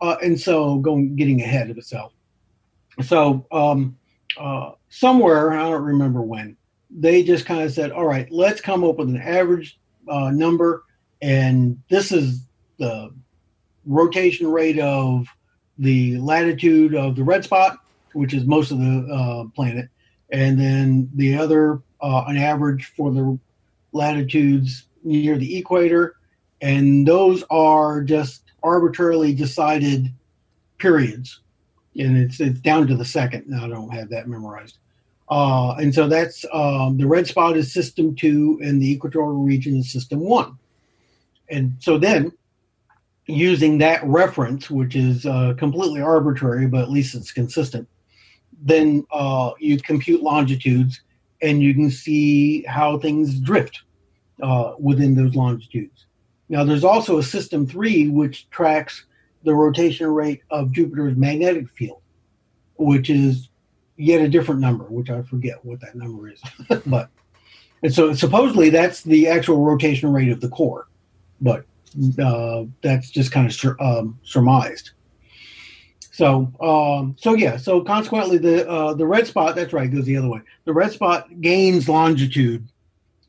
uh, 0.00 0.16
and 0.22 0.38
so 0.38 0.78
going 0.78 1.16
getting 1.16 1.40
ahead 1.40 1.70
of 1.70 1.78
itself. 1.78 2.12
So 3.02 3.46
um, 3.50 3.96
uh, 4.38 4.72
somewhere 4.88 5.52
I 5.52 5.70
don't 5.70 5.82
remember 5.82 6.22
when 6.22 6.56
they 6.90 7.22
just 7.22 7.46
kind 7.46 7.62
of 7.62 7.72
said, 7.72 7.92
"All 7.92 8.06
right, 8.06 8.30
let's 8.30 8.60
come 8.60 8.84
up 8.84 8.96
with 8.96 9.08
an 9.08 9.20
average 9.20 9.78
uh, 10.08 10.30
number, 10.30 10.84
and 11.22 11.80
this 11.88 12.12
is 12.12 12.42
the 12.78 13.12
rotation 13.86 14.46
rate 14.50 14.78
of 14.78 15.26
the 15.78 16.18
latitude 16.18 16.94
of 16.94 17.16
the 17.16 17.24
red 17.24 17.44
spot, 17.44 17.78
which 18.12 18.34
is 18.34 18.44
most 18.44 18.70
of 18.70 18.78
the 18.78 19.08
uh, 19.12 19.44
planet, 19.54 19.88
and 20.30 20.60
then 20.60 21.10
the 21.14 21.36
other 21.36 21.80
uh, 22.02 22.24
an 22.26 22.36
average 22.36 22.92
for 22.96 23.10
the 23.10 23.38
latitudes 23.92 24.86
near 25.02 25.36
the 25.36 25.56
equator, 25.56 26.16
and 26.60 27.06
those 27.06 27.44
are 27.50 28.02
just 28.02 28.44
arbitrarily 28.62 29.34
decided 29.34 30.12
periods." 30.78 31.40
and 31.98 32.16
it's 32.16 32.40
it's 32.40 32.60
down 32.60 32.86
to 32.86 32.96
the 32.96 33.04
second. 33.04 33.44
Now 33.46 33.64
I 33.64 33.68
don't 33.68 33.92
have 33.92 34.10
that 34.10 34.28
memorized. 34.28 34.78
Uh, 35.28 35.74
and 35.74 35.94
so 35.94 36.08
that's 36.08 36.44
um, 36.52 36.96
the 36.98 37.06
red 37.06 37.26
spot 37.26 37.56
is 37.56 37.72
system 37.72 38.14
two, 38.16 38.58
and 38.62 38.80
the 38.80 38.90
equatorial 38.90 39.42
region 39.42 39.76
is 39.76 39.90
system 39.90 40.20
one. 40.20 40.58
And 41.48 41.76
so 41.78 41.98
then, 41.98 42.32
using 43.26 43.78
that 43.78 44.04
reference, 44.04 44.70
which 44.70 44.96
is 44.96 45.26
uh, 45.26 45.54
completely 45.56 46.00
arbitrary, 46.00 46.66
but 46.66 46.82
at 46.82 46.90
least 46.90 47.14
it's 47.14 47.32
consistent, 47.32 47.88
then 48.62 49.06
uh, 49.12 49.52
you 49.58 49.78
compute 49.78 50.22
longitudes, 50.22 51.00
and 51.42 51.62
you 51.62 51.74
can 51.74 51.90
see 51.90 52.62
how 52.62 52.98
things 52.98 53.38
drift 53.38 53.82
uh, 54.42 54.74
within 54.78 55.14
those 55.14 55.34
longitudes. 55.34 56.06
Now, 56.50 56.64
there's 56.64 56.82
also 56.82 57.18
a 57.18 57.22
system 57.22 57.64
three, 57.64 58.08
which 58.08 58.50
tracks 58.50 59.06
the 59.44 59.54
rotation 59.54 60.08
rate 60.08 60.42
of 60.50 60.72
Jupiter's 60.72 61.16
magnetic 61.16 61.70
field, 61.70 62.02
which 62.76 63.08
is 63.08 63.48
yet 63.96 64.20
a 64.20 64.28
different 64.28 64.60
number, 64.60 64.84
which 64.84 65.10
I 65.10 65.22
forget 65.22 65.64
what 65.64 65.80
that 65.80 65.94
number 65.94 66.28
is. 66.28 66.42
but 66.86 67.08
and 67.82 67.94
so 67.94 68.12
supposedly 68.12 68.68
that's 68.68 69.02
the 69.02 69.28
actual 69.28 69.64
rotation 69.64 70.12
rate 70.12 70.30
of 70.30 70.40
the 70.40 70.48
core, 70.48 70.88
but 71.40 71.64
uh, 72.18 72.64
that's 72.82 73.10
just 73.10 73.30
kind 73.30 73.46
of 73.46 73.52
sur- 73.52 73.80
um, 73.80 74.18
surmised. 74.24 74.90
So 76.10 76.52
um, 76.60 77.16
so 77.18 77.34
yeah, 77.34 77.58
so 77.58 77.80
consequently 77.80 78.38
the 78.38 78.68
uh, 78.68 78.94
the 78.94 79.06
red 79.06 79.26
spot 79.28 79.54
that's 79.54 79.72
right 79.72 79.90
goes 79.90 80.04
the 80.04 80.16
other 80.16 80.28
way. 80.28 80.40
The 80.64 80.74
red 80.74 80.90
spot 80.90 81.28
gains 81.40 81.88
longitude 81.88 82.68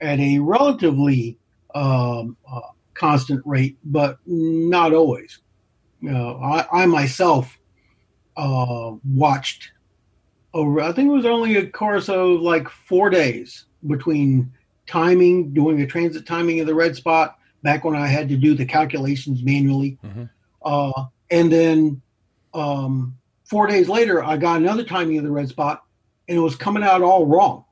at 0.01 0.19
a 0.19 0.39
relatively 0.39 1.37
um, 1.75 2.35
uh, 2.51 2.61
constant 3.01 3.41
rate, 3.45 3.77
but 3.83 4.19
not 4.27 4.93
always. 4.93 5.39
Uh, 6.07 6.37
I, 6.37 6.67
I, 6.71 6.85
myself 6.85 7.57
uh, 8.37 8.91
watched 9.03 9.71
oh, 10.53 10.79
I 10.79 10.91
think 10.91 11.09
it 11.09 11.13
was 11.13 11.25
only 11.25 11.55
a 11.57 11.65
course 11.65 12.09
of 12.09 12.41
like 12.41 12.69
four 12.69 13.09
days 13.09 13.65
between 13.87 14.51
timing, 14.85 15.51
doing 15.53 15.81
a 15.81 15.87
transit 15.87 16.27
timing 16.27 16.59
of 16.59 16.67
the 16.67 16.75
red 16.75 16.95
spot 16.95 17.37
back 17.63 17.83
when 17.83 17.95
I 17.95 18.07
had 18.07 18.29
to 18.29 18.37
do 18.37 18.53
the 18.53 18.65
calculations 18.65 19.41
manually, 19.43 19.97
Mhm. 20.03 20.29
uh, 20.63 21.05
and 21.31 21.51
then 21.51 22.01
um, 22.53 23.15
four 23.45 23.65
days 23.65 23.87
later, 23.87 24.23
I 24.23 24.37
got 24.37 24.59
another 24.61 24.83
timing 24.83 25.17
of 25.17 25.23
the 25.23 25.31
red 25.31 25.47
spot, 25.47 25.83
and 26.27 26.37
it 26.37 26.41
was 26.41 26.55
coming 26.55 26.83
out 26.83 27.01
all 27.01 27.25
wrong. 27.25 27.63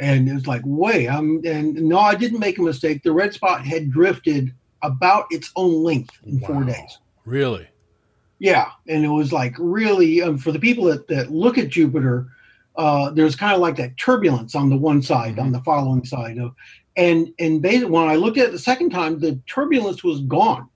And 0.00 0.28
it 0.28 0.34
was 0.34 0.46
like, 0.46 0.62
wait, 0.64 1.08
I'm 1.08 1.42
and 1.44 1.74
no, 1.74 1.98
I 1.98 2.14
didn't 2.14 2.40
make 2.40 2.58
a 2.58 2.62
mistake. 2.62 3.02
The 3.02 3.12
red 3.12 3.34
spot 3.34 3.64
had 3.64 3.90
drifted 3.90 4.52
about 4.82 5.26
its 5.30 5.52
own 5.56 5.84
length 5.84 6.16
in 6.24 6.40
four 6.40 6.64
days. 6.64 6.98
Really? 7.26 7.68
Yeah, 8.38 8.70
and 8.88 9.04
it 9.04 9.08
was 9.08 9.30
like 9.32 9.54
really 9.58 10.22
um, 10.22 10.38
for 10.38 10.52
the 10.52 10.58
people 10.58 10.84
that, 10.84 11.06
that 11.08 11.30
look 11.30 11.58
at 11.58 11.68
Jupiter, 11.68 12.28
uh, 12.76 13.10
there's 13.10 13.36
kind 13.36 13.54
of 13.54 13.60
like 13.60 13.76
that 13.76 13.98
turbulence 13.98 14.54
on 14.54 14.70
the 14.70 14.76
one 14.76 15.02
side, 15.02 15.38
on 15.38 15.52
the 15.52 15.60
following 15.60 16.06
side 16.06 16.38
of, 16.38 16.54
and 16.96 17.34
and 17.38 17.60
basically 17.60 17.90
when 17.90 18.08
I 18.08 18.14
looked 18.14 18.38
at 18.38 18.48
it 18.48 18.52
the 18.52 18.58
second 18.58 18.90
time, 18.90 19.18
the 19.18 19.38
turbulence 19.46 20.02
was 20.02 20.22
gone, 20.22 20.66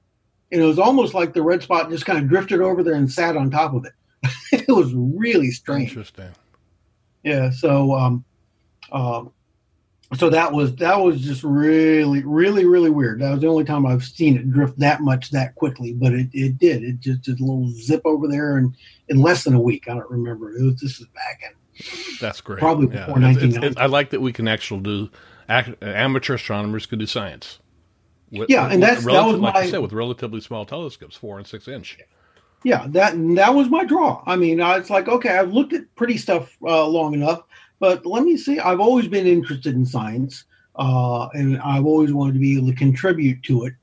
and 0.52 0.60
it 0.60 0.66
was 0.66 0.78
almost 0.78 1.14
like 1.14 1.32
the 1.32 1.42
red 1.42 1.62
spot 1.62 1.88
just 1.88 2.04
kind 2.04 2.18
of 2.18 2.28
drifted 2.28 2.60
over 2.60 2.82
there 2.82 2.94
and 2.94 3.10
sat 3.10 3.38
on 3.38 3.50
top 3.50 3.72
of 3.72 3.87
it. 3.87 3.92
it 4.52 4.68
was 4.68 4.92
really 4.94 5.50
strange. 5.50 5.88
Interesting. 5.88 6.30
Yeah, 7.22 7.48
so 7.48 7.94
um, 7.94 8.22
um, 8.94 9.33
so 10.16 10.28
that 10.30 10.52
was 10.52 10.74
that 10.76 11.00
was 11.00 11.20
just 11.20 11.42
really, 11.42 12.22
really, 12.24 12.64
really 12.66 12.90
weird. 12.90 13.20
That 13.20 13.33
was 13.33 13.40
the 13.40 13.48
only 13.48 13.64
time 13.64 13.85
I've 13.87 14.04
seen 14.04 14.37
it 14.37 14.50
drift 14.50 14.78
that 14.78 15.00
much 15.00 15.30
that 15.30 15.54
quickly, 15.57 15.92
but 15.92 16.12
it, 16.12 16.28
it 16.33 16.59
did. 16.59 16.85
It 16.85 17.00
just 17.00 17.22
did 17.22 17.40
a 17.40 17.42
little 17.44 17.68
zip 17.70 18.02
over 18.04 18.28
there, 18.28 18.57
and 18.59 18.74
in 19.09 19.20
less 19.20 19.44
than 19.44 19.54
a 19.54 19.61
week, 19.61 19.88
I 19.88 19.94
don't 19.94 20.11
remember. 20.11 20.57
It 20.57 20.62
was 20.62 20.76
this 20.80 21.00
is 21.00 21.07
back 21.09 21.42
in 21.42 22.16
That's 22.20 22.40
great. 22.40 22.61
Probably 22.61 22.87
Yeah. 22.87 23.07
before 23.07 23.18
It's- 23.18 23.37
it's- 23.37 23.54
1990. 23.54 23.66
it's- 23.66 23.83
I 23.83 23.87
like 23.87 24.11
that 24.11 24.20
we 24.20 24.33
can 24.33 24.46
actually 24.46 24.80
do 24.83 25.11
ac- 25.48 25.74
amateur 25.83 26.35
astronomers 26.35 26.87
can 26.87 26.98
do 27.00 27.07
science. 27.07 27.59
With, 28.30 28.48
Yeah, 28.50 28.68
and 28.70 28.80
that's- 28.83 29.04
that 29.04 29.24
was 29.26 29.38
like 29.40 29.54
my- 29.54 29.62
you 29.64 29.70
said 29.70 29.80
with 29.80 29.92
relatively 29.92 30.40
small 30.40 30.64
telescopes, 30.64 31.16
four 31.16 31.38
and 31.38 31.46
six 31.46 31.66
inch. 31.66 31.98
yeah 32.62 32.87
that 32.90 33.14
that 33.35 33.54
was 33.54 33.68
my 33.68 33.85
draw. 33.85 34.22
I 34.26 34.37
mean, 34.37 34.61
I, 34.61 34.76
it's 34.76 34.90
like 34.90 35.09
okay, 35.09 35.37
I've 35.37 35.52
looked 35.52 35.72
at 35.72 35.83
pretty 35.96 36.16
stuff 36.18 36.57
uh, 36.62 36.87
long 36.87 37.14
enough, 37.14 37.42
but 37.85 38.07
let 38.07 38.23
me 38.25 38.35
see. 38.38 38.59
I've 38.59 38.81
always 38.81 39.09
been 39.09 39.27
interested 39.27 39.75
in 39.75 39.85
science, 39.85 40.47
uh, 40.77 41.29
and 41.35 41.61
I've 41.61 41.85
always 41.85 42.14
wanted 42.14 42.33
to 42.33 42.38
be 42.38 42.57
able 42.57 42.68
to 42.68 42.75
contribute 42.75 43.42
to 43.42 43.64
it. 43.66 43.75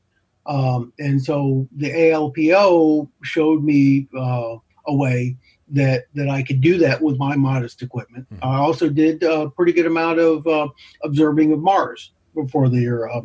Um, 0.47 0.91
and 0.97 1.23
so 1.23 1.67
the 1.77 1.91
ALPO 1.91 3.07
showed 3.21 3.63
me 3.63 4.07
uh, 4.17 4.55
a 4.87 4.95
way 4.95 5.37
that 5.67 6.05
that 6.15 6.29
I 6.29 6.41
could 6.41 6.61
do 6.61 6.79
that 6.79 6.99
with 6.99 7.19
my 7.19 7.35
modest 7.35 7.83
equipment. 7.83 8.25
Mhm. 8.33 8.39
I 8.41 8.57
also 8.57 8.89
did 8.89 9.21
a 9.21 9.51
pretty 9.51 9.71
good 9.71 9.85
amount 9.85 10.17
of 10.17 10.47
uh, 10.47 10.67
observing 11.03 11.53
of 11.53 11.59
Mars 11.59 12.11
before 12.33 12.69
the 12.69 12.83
uh, 12.89 13.21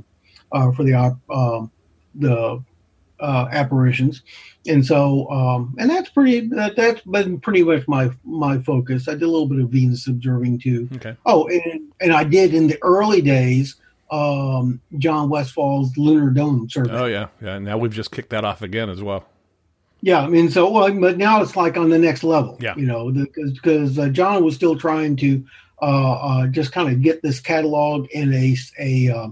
uh, 0.52 0.72
for 0.72 0.84
the 0.84 0.94
um 1.30 1.72
the 2.14 2.62
uh, 3.20 3.48
apparitions, 3.50 4.22
and 4.66 4.84
so 4.84 5.28
um, 5.30 5.74
and 5.78 5.90
that's 5.90 6.10
pretty 6.10 6.48
that, 6.48 6.76
that's 6.76 7.00
been 7.02 7.40
pretty 7.40 7.62
much 7.62 7.86
my 7.88 8.10
my 8.24 8.58
focus. 8.60 9.08
I 9.08 9.12
did 9.12 9.22
a 9.22 9.28
little 9.28 9.46
bit 9.46 9.60
of 9.60 9.70
Venus 9.70 10.06
observing 10.06 10.60
too. 10.60 10.88
Okay. 10.96 11.16
Oh, 11.26 11.48
and 11.48 11.92
and 12.00 12.12
I 12.12 12.24
did 12.24 12.54
in 12.54 12.68
the 12.68 12.78
early 12.82 13.22
days 13.22 13.76
um, 14.10 14.80
John 14.98 15.28
Westfall's 15.28 15.96
lunar 15.96 16.30
dome 16.30 16.68
survey. 16.68 16.92
Oh 16.92 17.06
yeah, 17.06 17.28
yeah. 17.40 17.58
Now 17.58 17.78
we've 17.78 17.92
just 17.92 18.10
kicked 18.10 18.30
that 18.30 18.44
off 18.44 18.62
again 18.62 18.90
as 18.90 19.02
well. 19.02 19.26
Yeah, 20.02 20.20
I 20.20 20.28
mean, 20.28 20.50
so 20.50 20.70
well, 20.70 20.92
but 21.00 21.16
now 21.16 21.42
it's 21.42 21.56
like 21.56 21.76
on 21.76 21.88
the 21.88 21.98
next 21.98 22.22
level. 22.22 22.58
Yeah. 22.60 22.76
you 22.76 22.86
know, 22.86 23.10
because 23.10 23.52
because 23.52 23.98
uh, 23.98 24.08
John 24.08 24.44
was 24.44 24.54
still 24.54 24.76
trying 24.76 25.16
to 25.16 25.44
uh, 25.82 26.12
uh, 26.12 26.46
just 26.48 26.72
kind 26.72 26.88
of 26.90 27.02
get 27.02 27.22
this 27.22 27.40
catalog 27.40 28.06
in 28.10 28.32
a 28.32 28.56
a 28.78 29.10
uh, 29.10 29.28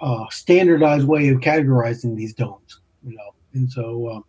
uh, 0.00 0.24
standardized 0.30 1.06
way 1.06 1.28
of 1.28 1.40
categorizing 1.40 2.16
these 2.16 2.34
domes. 2.34 2.77
You 3.04 3.16
know, 3.16 3.34
and 3.54 3.70
so. 3.70 4.06
Uh, 4.06 4.20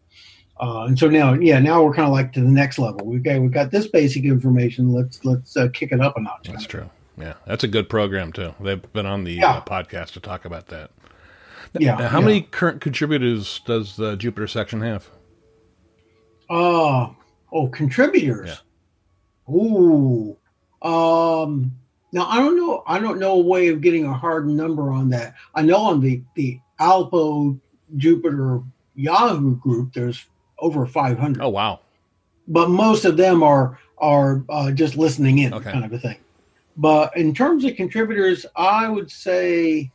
uh, 0.61 0.87
and 0.87 0.99
so 0.99 1.07
now, 1.07 1.33
yeah, 1.35 1.57
now 1.57 1.81
we're 1.81 1.93
kind 1.93 2.05
of 2.05 2.11
like 2.11 2.33
to 2.33 2.41
the 2.41 2.47
next 2.49 2.77
level. 2.79 3.07
We've 3.07 3.23
got 3.23 3.39
we've 3.39 3.49
got 3.49 3.71
this 3.71 3.87
basic 3.87 4.25
information. 4.25 4.91
Let's 4.91 5.23
let's 5.23 5.55
uh, 5.55 5.69
kick 5.73 5.93
it 5.93 6.01
up 6.01 6.17
a 6.17 6.21
notch. 6.21 6.49
That's 6.49 6.65
true. 6.65 6.89
Yeah, 7.17 7.35
that's 7.47 7.63
a 7.63 7.67
good 7.69 7.87
program 7.87 8.33
too. 8.33 8.53
They've 8.59 8.81
been 8.91 9.05
on 9.05 9.23
the 9.23 9.33
Yeah. 9.35 9.53
uh, 9.53 9.61
podcast 9.61 10.11
to 10.11 10.19
talk 10.19 10.43
about 10.43 10.67
that. 10.67 10.91
Yeah. 11.77 11.95
Now, 11.95 12.07
how 12.09 12.19
yeah. 12.19 12.25
many 12.25 12.41
current 12.41 12.81
contributors 12.81 13.61
does 13.65 13.95
the 13.95 14.17
Jupiter 14.17 14.47
section 14.47 14.81
have? 14.81 15.09
Uh 16.49 17.09
oh, 17.53 17.67
contributors. 17.71 18.61
Ooh. 19.49 20.35
Um 20.81 21.75
now 22.11 22.25
I 22.27 22.37
don't 22.37 22.57
know 22.57 22.83
I 22.87 22.99
don't 22.99 23.19
know 23.19 23.33
a 23.33 23.41
way 23.41 23.67
of 23.67 23.81
getting 23.81 24.05
a 24.05 24.13
hard 24.13 24.47
number 24.47 24.91
on 24.91 25.09
that. 25.09 25.35
I 25.53 25.61
know 25.61 25.77
on 25.77 26.01
the 26.01 26.21
the 26.35 26.59
Alpo 26.79 27.59
Jupiter 27.97 28.61
Yahoo 28.95 29.55
group 29.57 29.93
there's 29.93 30.25
over 30.59 30.85
500. 30.85 31.41
Oh 31.41 31.49
wow, 31.49 31.79
But 32.47 32.69
most 32.69 33.05
of 33.05 33.17
them 33.17 33.43
are 33.43 33.79
are 33.97 34.43
uh, 34.49 34.71
just 34.71 34.95
listening 34.95 35.39
in 35.39 35.53
Okay. 35.53 35.71
kind 35.71 35.85
of 35.85 35.91
a 35.93 35.99
thing. 35.99 36.17
But 36.77 37.15
in 37.17 37.33
terms 37.33 37.65
of 37.65 37.75
contributors, 37.75 38.45
I 38.55 38.87
would 38.87 39.11
say 39.11 39.91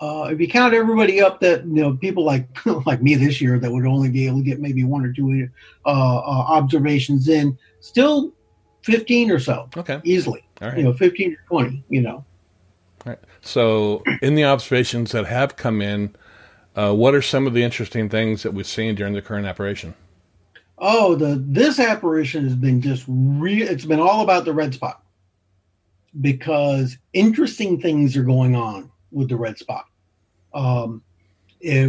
uh, 0.00 0.28
if 0.32 0.40
you 0.40 0.48
count 0.48 0.74
everybody 0.74 1.20
up 1.20 1.40
that 1.40 1.64
you 1.66 1.74
know 1.82 1.94
people 1.96 2.24
like 2.24 2.46
like 2.86 3.02
me 3.02 3.14
this 3.16 3.40
year 3.40 3.58
that 3.58 3.70
would 3.70 3.86
only 3.86 4.10
be 4.10 4.26
able 4.26 4.38
to 4.38 4.44
get 4.44 4.60
maybe 4.60 4.84
one 4.84 5.04
or 5.04 5.12
two 5.12 5.48
uh, 5.86 5.88
uh, 5.88 6.20
observations 6.48 7.28
in, 7.28 7.56
still 7.80 8.32
fifteen 8.82 9.30
or 9.30 9.38
so 9.40 9.68
okay, 9.76 10.00
easily. 10.04 10.42
all 10.62 10.68
right. 10.68 10.78
You 10.78 10.84
know, 10.84 10.92
fifteen 10.92 11.32
or 11.32 11.38
twenty. 11.48 11.84
You 11.88 12.02
know, 12.02 12.14
All 12.14 12.26
right. 13.06 13.18
So, 13.40 14.02
in 14.22 14.34
the 14.34 14.44
observations 14.44 15.12
that 15.12 15.26
have 15.26 15.56
come 15.56 15.80
in, 15.82 16.14
uh, 16.78 16.92
what 16.92 17.14
are 17.14 17.22
some 17.22 17.46
of 17.46 17.54
the 17.54 17.62
interesting 17.62 18.08
things 18.08 18.42
that 18.42 18.54
we've 18.54 18.66
seen 18.66 18.94
during 18.94 19.14
the 19.14 19.22
current 19.22 19.46
operation? 19.46 19.94
oh 20.80 21.16
the 21.16 21.42
this 21.44 21.80
apparition 21.80 22.44
has 22.44 22.54
been 22.54 22.80
just 22.80 23.04
real. 23.08 23.66
It's 23.66 23.84
been 23.84 23.98
all 23.98 24.22
about 24.22 24.44
the 24.44 24.52
red 24.52 24.74
spot 24.74 25.02
because 26.20 26.96
interesting 27.12 27.80
things 27.80 28.16
are 28.16 28.22
going 28.22 28.54
on 28.54 28.90
with 29.10 29.28
the 29.28 29.36
red 29.36 29.58
spot. 29.58 29.86
Um, 30.54 31.02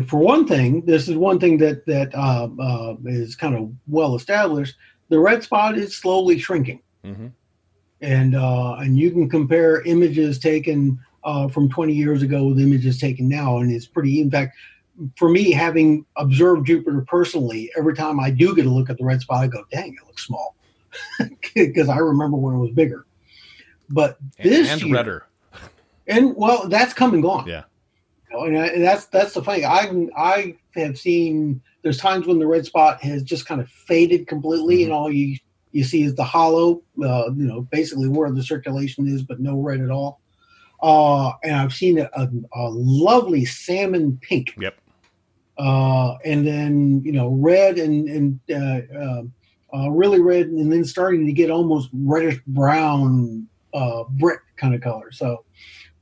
for 0.07 0.17
one 0.17 0.47
thing, 0.47 0.83
this 0.85 1.07
is 1.07 1.15
one 1.15 1.39
thing 1.39 1.59
that 1.59 1.85
that 1.85 2.15
uh, 2.15 2.49
uh, 2.59 2.95
is 3.05 3.35
kind 3.35 3.55
of 3.55 3.71
well 3.87 4.15
established. 4.15 4.75
The 5.09 5.19
red 5.19 5.43
spot 5.43 5.77
is 5.77 5.95
slowly 5.95 6.39
shrinking. 6.39 6.81
hmm 7.03 7.27
and 8.01 8.35
uh, 8.35 8.75
and 8.75 8.97
you 8.97 9.11
can 9.11 9.29
compare 9.29 9.81
images 9.81 10.39
taken 10.39 10.99
uh, 11.23 11.47
from 11.47 11.69
20 11.69 11.93
years 11.93 12.21
ago 12.21 12.45
with 12.45 12.59
images 12.59 12.97
taken 12.97 13.27
now, 13.27 13.57
and 13.57 13.71
it's 13.71 13.85
pretty. 13.85 14.21
In 14.21 14.31
fact, 14.31 14.55
for 15.17 15.29
me, 15.29 15.51
having 15.51 16.05
observed 16.17 16.67
Jupiter 16.67 17.05
personally, 17.07 17.71
every 17.77 17.95
time 17.95 18.19
I 18.19 18.31
do 18.31 18.55
get 18.55 18.65
a 18.65 18.69
look 18.69 18.89
at 18.89 18.97
the 18.97 19.05
red 19.05 19.21
spot, 19.21 19.43
I 19.43 19.47
go, 19.47 19.63
"Dang, 19.71 19.93
it 19.93 20.05
looks 20.07 20.25
small," 20.25 20.55
because 21.55 21.89
I 21.89 21.97
remember 21.97 22.37
when 22.37 22.55
it 22.55 22.59
was 22.59 22.71
bigger. 22.71 23.05
But 23.89 24.17
And, 24.37 24.51
this 24.51 24.69
and 24.71 24.81
year, 24.81 24.95
redder. 24.95 25.25
and 26.07 26.35
well, 26.35 26.67
that's 26.67 26.93
come 26.93 27.13
and 27.13 27.23
gone. 27.23 27.47
Yeah. 27.47 27.63
You 28.31 28.37
know, 28.37 28.43
and, 28.45 28.57
I, 28.59 28.67
and 28.67 28.83
that's 28.83 29.05
that's 29.05 29.33
the 29.33 29.41
thing. 29.43 29.65
I 29.65 30.07
I 30.15 30.55
have 30.75 30.97
seen 30.97 31.61
there's 31.81 31.97
times 31.97 32.27
when 32.27 32.39
the 32.39 32.45
red 32.47 32.65
spot 32.65 33.01
has 33.03 33.23
just 33.23 33.45
kind 33.45 33.59
of 33.61 33.69
faded 33.69 34.27
completely, 34.27 34.79
Mhm. 34.79 34.83
and 34.85 34.93
all 34.93 35.11
you 35.11 35.37
you 35.71 35.83
see 35.83 36.01
is 36.03 36.15
the 36.15 36.23
hollow, 36.23 36.81
uh, 37.03 37.29
you 37.35 37.45
know, 37.45 37.61
basically 37.61 38.09
where 38.09 38.31
the 38.31 38.41
circulation 38.43 39.07
is, 39.07 39.21
but 39.23 39.39
no 39.39 39.55
red 39.59 39.81
at 39.81 39.91
all. 39.91 40.19
Uh, 40.81 41.31
and 41.43 41.55
I've 41.55 41.73
seen 41.73 41.99
a, 41.99 42.09
a, 42.13 42.27
a 42.55 42.69
lovely 42.71 43.45
salmon 43.45 44.17
pink. 44.21 44.55
Yep. 44.59 44.75
Uh, 45.59 46.17
and 46.23 46.47
then 46.47 47.01
you 47.03 47.11
know 47.11 47.31
red 47.31 47.77
and 47.77 48.07
and 48.07 48.39
uh, 48.49 48.97
uh, 48.97 49.23
uh, 49.73 49.89
really 49.89 50.21
red, 50.21 50.47
and 50.47 50.71
then 50.71 50.85
starting 50.85 51.25
to 51.25 51.33
get 51.33 51.51
almost 51.51 51.89
reddish 51.93 52.39
brown 52.47 53.45
uh, 53.73 54.03
brick 54.11 54.39
kind 54.55 54.73
of 54.73 54.79
color. 54.79 55.11
So, 55.11 55.43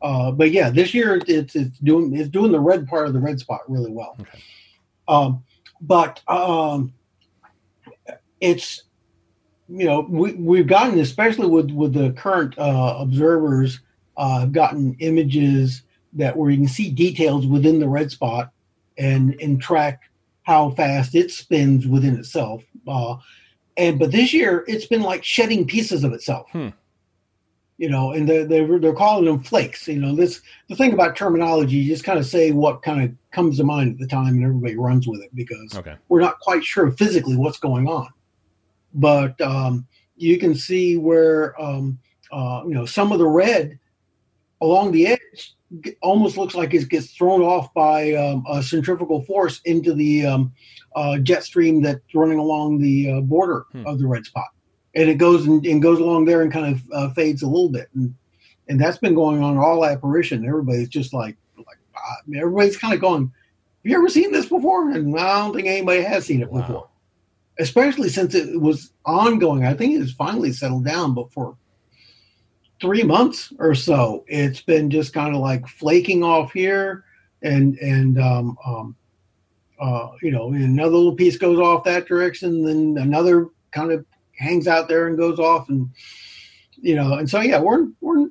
uh, 0.04 0.30
but 0.32 0.52
yeah, 0.52 0.70
this 0.70 0.94
year 0.94 1.20
it's 1.28 1.56
it's 1.56 1.80
doing 1.80 2.16
it's 2.16 2.30
doing 2.30 2.52
the 2.52 2.60
red 2.60 2.88
part 2.88 3.08
of 3.08 3.14
the 3.14 3.20
red 3.20 3.40
spot 3.40 3.62
really 3.68 3.92
well. 3.92 4.16
Okay. 4.22 4.44
Um, 5.08 5.44
but 5.82 6.22
um, 6.28 6.94
it's 8.40 8.84
you 9.68 9.86
know 9.86 10.02
we 10.08 10.34
we've 10.34 10.68
gotten 10.68 11.00
especially 11.00 11.48
with 11.48 11.72
with 11.72 11.94
the 11.94 12.12
current 12.12 12.56
uh, 12.60 12.98
observers 13.00 13.80
uh, 14.18 14.46
gotten 14.46 14.96
images 15.00 15.82
that 16.14 16.38
where 16.38 16.52
you 16.52 16.58
can 16.58 16.68
see 16.68 16.92
details 16.92 17.48
within 17.48 17.80
the 17.80 17.88
red 17.88 18.12
spot 18.12 18.52
and 18.98 19.36
and 19.42 19.62
track 19.62 20.02
how 20.44 20.72
fast 20.72 21.14
it 21.16 21.30
spins 21.32 21.88
within 21.88 22.16
itself. 22.18 22.64
Uh, 22.88 23.18
and 23.76 24.00
but 24.00 24.12
this 24.12 24.34
year 24.34 24.64
it's 24.68 24.86
been 24.86 25.02
like 25.02 25.24
shedding 25.24 25.66
pieces 25.68 26.04
of 26.04 26.14
itself. 26.14 26.48
Hmm. 26.52 26.70
You 27.80 27.90
know, 27.90 28.12
and 28.12 28.28
they're, 28.28 28.46
they're 28.46 28.80
they're 28.80 28.94
calling 28.94 29.26
them 29.26 29.44
flakes. 29.44 29.88
You 29.88 30.00
know, 30.00 30.16
this 30.16 30.42
the 30.68 30.76
thing 30.76 30.94
about 30.94 31.16
terminology. 31.16 31.76
You 31.76 31.92
just 31.94 32.04
kind 32.04 32.18
of 32.18 32.26
say 32.26 32.52
what 32.52 32.82
kind 32.82 33.04
of 33.04 33.16
comes 33.32 33.58
to 33.58 33.64
mind 33.64 33.92
at 33.92 34.00
the 34.00 34.08
time, 34.08 34.34
and 34.36 34.44
everybody 34.44 34.76
runs 34.76 35.08
with 35.08 35.22
it 35.22 35.30
because 35.36 35.76
Okay. 35.76 35.96
we're 36.10 36.22
not 36.22 36.40
quite 36.40 36.64
sure 36.64 36.90
physically 36.92 37.36
what's 37.38 37.60
going 37.60 37.88
on. 37.88 38.08
But 38.96 39.40
um, 39.42 39.86
you 40.16 40.40
can 40.40 40.56
see 40.56 40.98
where 40.98 41.60
um, 41.62 42.00
uh, 42.32 42.64
you 42.66 42.74
know 42.74 42.88
some 42.88 43.12
of 43.12 43.20
the 43.20 43.28
red 43.28 43.78
along 44.62 44.92
the 44.92 45.08
edge 45.08 45.56
almost 46.02 46.38
looks 46.38 46.56
like 46.56 46.74
it 46.74 46.90
gets 46.90 47.12
thrown 47.12 47.42
off 47.42 47.74
by 47.74 48.14
um, 48.14 48.46
a 48.50 48.64
centrifugal 48.64 49.22
force 49.24 49.62
into 49.66 49.94
the 49.94 50.26
um, 50.26 50.54
uh, 50.96 51.18
jet 51.20 51.44
stream 51.44 51.82
that's 51.82 52.02
running 52.14 52.40
along 52.40 52.80
the 52.80 53.12
uh, 53.12 53.22
border 53.22 53.66
hmm. 53.72 53.86
of 53.86 54.00
the 54.00 54.08
red 54.08 54.26
spot, 54.26 54.48
and 54.96 55.10
it 55.10 55.16
goes 55.16 55.46
and, 55.46 55.66
and 55.66 55.82
goes 55.82 56.00
along 56.00 56.26
there 56.26 56.42
and 56.42 56.52
kind 56.52 56.74
of 56.74 56.82
uh, 56.94 57.14
fades 57.14 57.42
a 57.42 57.48
little 57.48 57.70
bit, 57.70 57.90
and 57.96 58.14
and 58.70 58.80
that's 58.80 58.98
been 58.98 59.16
going 59.16 59.44
on 59.44 59.58
all 59.58 59.86
apparition. 59.86 60.46
Everybody's 60.46 60.90
just 60.90 61.14
like 61.14 61.38
like 61.58 61.78
everybody's 62.36 62.78
kind 62.78 62.94
of 62.94 63.02
going, 63.02 63.24
"Have 63.24 63.92
you 63.92 63.98
ever 63.98 64.10
seen 64.10 64.32
this 64.32 64.48
before?" 64.48 64.90
And 64.90 65.18
I 65.20 65.40
don't 65.40 65.54
think 65.54 65.68
anybody 65.68 66.02
has 66.02 66.26
seen 66.26 66.42
it 66.42 66.50
wow. 66.50 66.62
before, 66.62 66.88
especially 67.60 68.10
since 68.10 68.34
it 68.34 68.60
was 68.62 68.94
ongoing. 69.06 69.66
I 69.66 69.74
think 69.74 70.02
it's 70.02 70.14
finally 70.14 70.54
settled 70.54 70.86
down, 70.86 71.14
but 71.14 71.32
for 71.34 71.58
three 72.80 73.04
months 73.04 73.52
or 73.60 73.74
so, 73.74 74.24
it's 74.28 74.62
been 74.62 74.90
just 74.90 75.14
kind 75.14 75.36
of 75.36 75.42
like 75.42 75.68
flaking 75.68 76.24
off 76.24 76.52
here, 76.54 77.06
and 77.42 77.78
and 77.80 78.20
um, 78.20 78.58
um, 78.66 78.96
uh, 79.80 80.10
you 80.22 80.32
know, 80.32 80.52
another 80.52 80.96
little 80.96 81.16
piece 81.16 81.38
goes 81.38 81.60
off 81.60 81.84
that 81.84 82.08
direction, 82.08 82.64
then 82.64 83.02
another 83.02 83.48
kind 83.72 83.92
of 83.92 84.06
hangs 84.38 84.68
out 84.68 84.88
there 84.88 85.08
and 85.08 85.18
goes 85.18 85.40
off, 85.40 85.70
and 85.70 85.90
you 86.76 86.96
know, 86.96 87.14
and 87.14 87.30
so 87.30 87.42
yeah, 87.42 87.60
we're 87.60 87.88
we're 88.02 88.28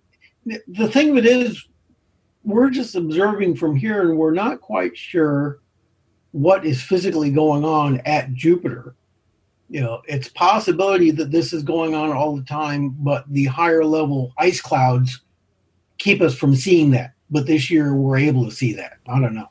the 0.69 0.89
thing 0.89 1.11
of 1.11 1.17
it 1.17 1.27
is, 1.27 1.67
we're 2.45 2.71
just 2.71 2.95
observing 2.95 3.57
from 3.57 3.75
here, 3.75 4.03
and 4.09 4.17
we're 4.17 4.33
not 4.33 4.61
quite 4.61 4.97
sure 4.97 5.61
what 6.33 6.65
is 6.65 6.83
physically 6.83 7.31
going 7.31 7.65
on 7.65 8.01
at 8.01 8.33
Jupiter 8.35 8.95
you 9.69 9.81
know, 9.81 10.03
it's 10.07 10.29
possibility 10.29 11.11
that 11.13 11.31
this 11.31 11.53
is 11.53 11.63
going 11.63 11.95
on 11.95 12.13
all 12.13 12.37
the 12.37 12.45
time, 12.45 12.91
but 12.99 13.25
the 13.29 13.47
higher 13.47 13.85
level 13.85 14.33
ice 14.39 14.61
clouds 14.61 15.21
keep 15.99 16.21
us 16.21 16.35
from 16.35 16.55
seeing 16.55 16.91
that. 16.93 17.15
But 17.31 17.47
this 17.47 17.71
year 17.71 17.95
we're 17.95 18.19
able 18.19 18.45
to 18.45 18.51
see 18.51 18.73
that. 18.75 18.99
I 19.09 19.21
don't 19.21 19.35
know. 19.35 19.49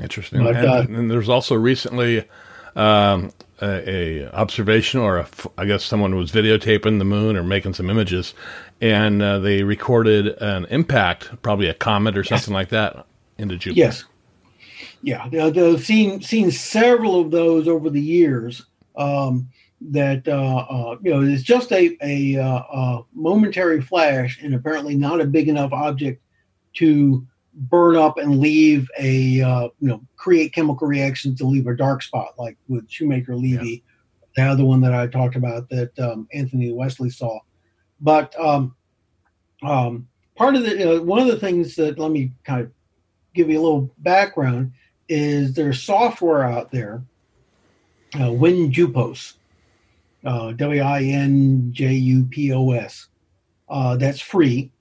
Interesting. 0.00 0.42
But, 0.42 0.56
and, 0.56 0.66
uh, 0.66 0.86
and, 0.88 1.10
there's 1.10 1.28
also 1.28 1.54
recently 1.54 2.26
um, 2.74 3.32
a, 3.60 3.90
a, 3.90 4.32
observation, 4.32 5.00
or 5.00 5.18
a, 5.18 5.28
I 5.58 5.66
guess 5.66 5.84
someone 5.84 6.14
was 6.14 6.32
videotaping 6.32 6.98
the 6.98 7.04
moon 7.04 7.36
or 7.36 7.42
making 7.42 7.74
some 7.74 7.90
images, 7.90 8.32
and 8.80 9.20
uh, 9.20 9.40
they 9.40 9.62
recorded 9.62 10.28
an 10.40 10.64
impact, 10.66 11.42
probably 11.42 11.66
a 11.66 11.74
comet 11.74 12.16
or 12.16 12.24
something 12.24 12.52
yes. 12.52 12.54
like 12.54 12.68
that, 12.70 13.04
into 13.36 13.56
Jupiter. 13.56 13.78
Yes. 13.78 14.04
Yeah, 15.02 15.28
they've 15.30 15.82
seen 15.82 16.20
seen 16.20 16.50
several 16.50 17.20
of 17.20 17.30
those 17.30 17.66
over 17.66 17.88
the 17.88 18.00
years 18.00 18.66
um, 19.00 19.48
that 19.80 20.28
uh, 20.28 20.66
uh, 20.68 20.96
you 21.02 21.10
know 21.10 21.22
it's 21.22 21.42
just 21.42 21.72
a, 21.72 21.96
a, 22.02 22.38
uh, 22.38 22.62
a, 22.72 23.04
momentary 23.14 23.80
flash 23.80 24.38
and 24.42 24.54
apparently 24.54 24.94
not 24.94 25.20
a 25.20 25.24
big 25.24 25.48
enough 25.48 25.72
object 25.72 26.22
to 26.74 27.26
burn 27.54 27.96
up 27.96 28.18
and 28.18 28.38
leave 28.38 28.88
a 28.98 29.40
uh, 29.40 29.68
you 29.80 29.88
know 29.88 30.02
create 30.16 30.52
chemical 30.52 30.86
reactions 30.86 31.38
to 31.38 31.46
leave 31.46 31.66
a 31.66 31.74
dark 31.74 32.02
spot 32.02 32.34
like 32.38 32.58
with 32.68 32.88
Shoemaker 32.90 33.34
Levy, 33.34 33.82
yeah. 34.36 34.44
the 34.44 34.52
other 34.52 34.64
one 34.64 34.82
that 34.82 34.92
I 34.92 35.06
talked 35.06 35.36
about 35.36 35.68
that 35.70 35.98
um, 35.98 36.28
Anthony 36.32 36.72
Wesley 36.72 37.08
saw. 37.08 37.40
But 38.02 38.38
um, 38.38 38.76
um, 39.62 40.06
part 40.36 40.56
of 40.56 40.62
the 40.62 40.98
uh, 40.98 41.02
one 41.02 41.20
of 41.20 41.26
the 41.26 41.40
things 41.40 41.74
that 41.76 41.98
let 41.98 42.10
me 42.10 42.32
kind 42.44 42.60
of 42.60 42.70
give 43.34 43.48
you 43.48 43.58
a 43.58 43.62
little 43.62 43.90
background 43.98 44.72
is 45.08 45.54
there's 45.54 45.82
software 45.82 46.44
out 46.44 46.70
there 46.70 47.02
uh, 48.14 48.30
WinJupos, 48.30 49.34
uh, 50.24 50.52
W 50.52 50.82
I 50.82 51.02
N 51.02 51.72
J 51.72 51.92
U 51.92 52.24
P 52.24 52.52
O 52.52 52.72
S. 52.72 53.08
Uh, 53.68 53.96
that's 53.96 54.20
free, 54.20 54.72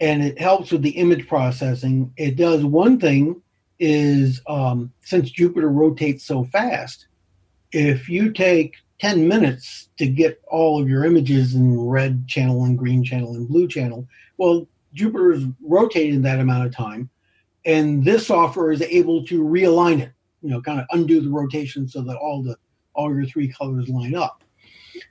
and 0.00 0.22
it 0.22 0.38
helps 0.38 0.72
with 0.72 0.82
the 0.82 0.90
image 0.90 1.28
processing. 1.28 2.12
It 2.16 2.36
does 2.36 2.64
one 2.64 2.98
thing 2.98 3.42
is 3.78 4.40
um, 4.46 4.92
since 5.02 5.30
Jupiter 5.30 5.70
rotates 5.70 6.24
so 6.24 6.44
fast, 6.44 7.06
if 7.72 8.08
you 8.08 8.32
take 8.32 8.76
10 9.00 9.26
minutes 9.26 9.88
to 9.96 10.06
get 10.06 10.40
all 10.48 10.80
of 10.80 10.88
your 10.88 11.04
images 11.04 11.54
in 11.54 11.80
red 11.80 12.28
channel 12.28 12.64
and 12.64 12.78
green 12.78 13.02
channel 13.02 13.34
and 13.34 13.48
blue 13.48 13.66
channel, 13.66 14.06
well, 14.36 14.66
Jupiter 14.92 15.32
is 15.32 15.44
rotating 15.62 16.22
that 16.22 16.40
amount 16.40 16.66
of 16.66 16.74
time, 16.74 17.08
and 17.64 18.04
this 18.04 18.26
software 18.26 18.72
is 18.72 18.82
able 18.82 19.24
to 19.26 19.42
realign 19.42 20.00
it, 20.00 20.12
you 20.42 20.50
know, 20.50 20.60
kind 20.60 20.80
of 20.80 20.86
undo 20.90 21.20
the 21.20 21.30
rotation 21.30 21.88
so 21.88 22.02
that 22.02 22.16
all 22.16 22.42
the 22.42 22.56
all 22.94 23.14
your 23.14 23.26
three 23.26 23.48
colors 23.48 23.88
line 23.88 24.14
up. 24.14 24.42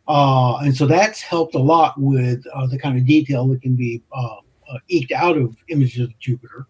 Uh, 0.08 0.58
and 0.58 0.76
so 0.76 0.86
that's 0.86 1.22
helped 1.22 1.56
a 1.56 1.60
lot 1.60 1.94
with 2.00 2.46
uh, 2.54 2.68
the 2.68 2.78
kind 2.78 2.98
of 2.98 3.06
detail 3.06 3.48
that 3.48 3.62
can 3.62 3.76
be 3.76 4.02
uh, 4.12 4.38
uh 4.72 4.78
eked 4.88 5.12
out 5.12 5.38
of 5.38 5.56
images 5.70 6.02
of 6.02 6.20
Jupiter. 6.20 6.68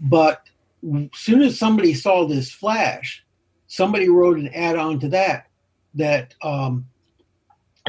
But 0.00 0.42
as 0.84 1.08
soon 1.14 1.42
as 1.42 1.58
somebody 1.58 1.94
saw 1.94 2.26
this 2.26 2.50
flash, 2.52 3.24
somebody 3.66 4.08
wrote 4.08 4.38
an 4.38 4.48
add-on 4.48 5.00
to 5.00 5.08
that 5.08 5.46
that 5.94 6.34
um, 6.42 6.86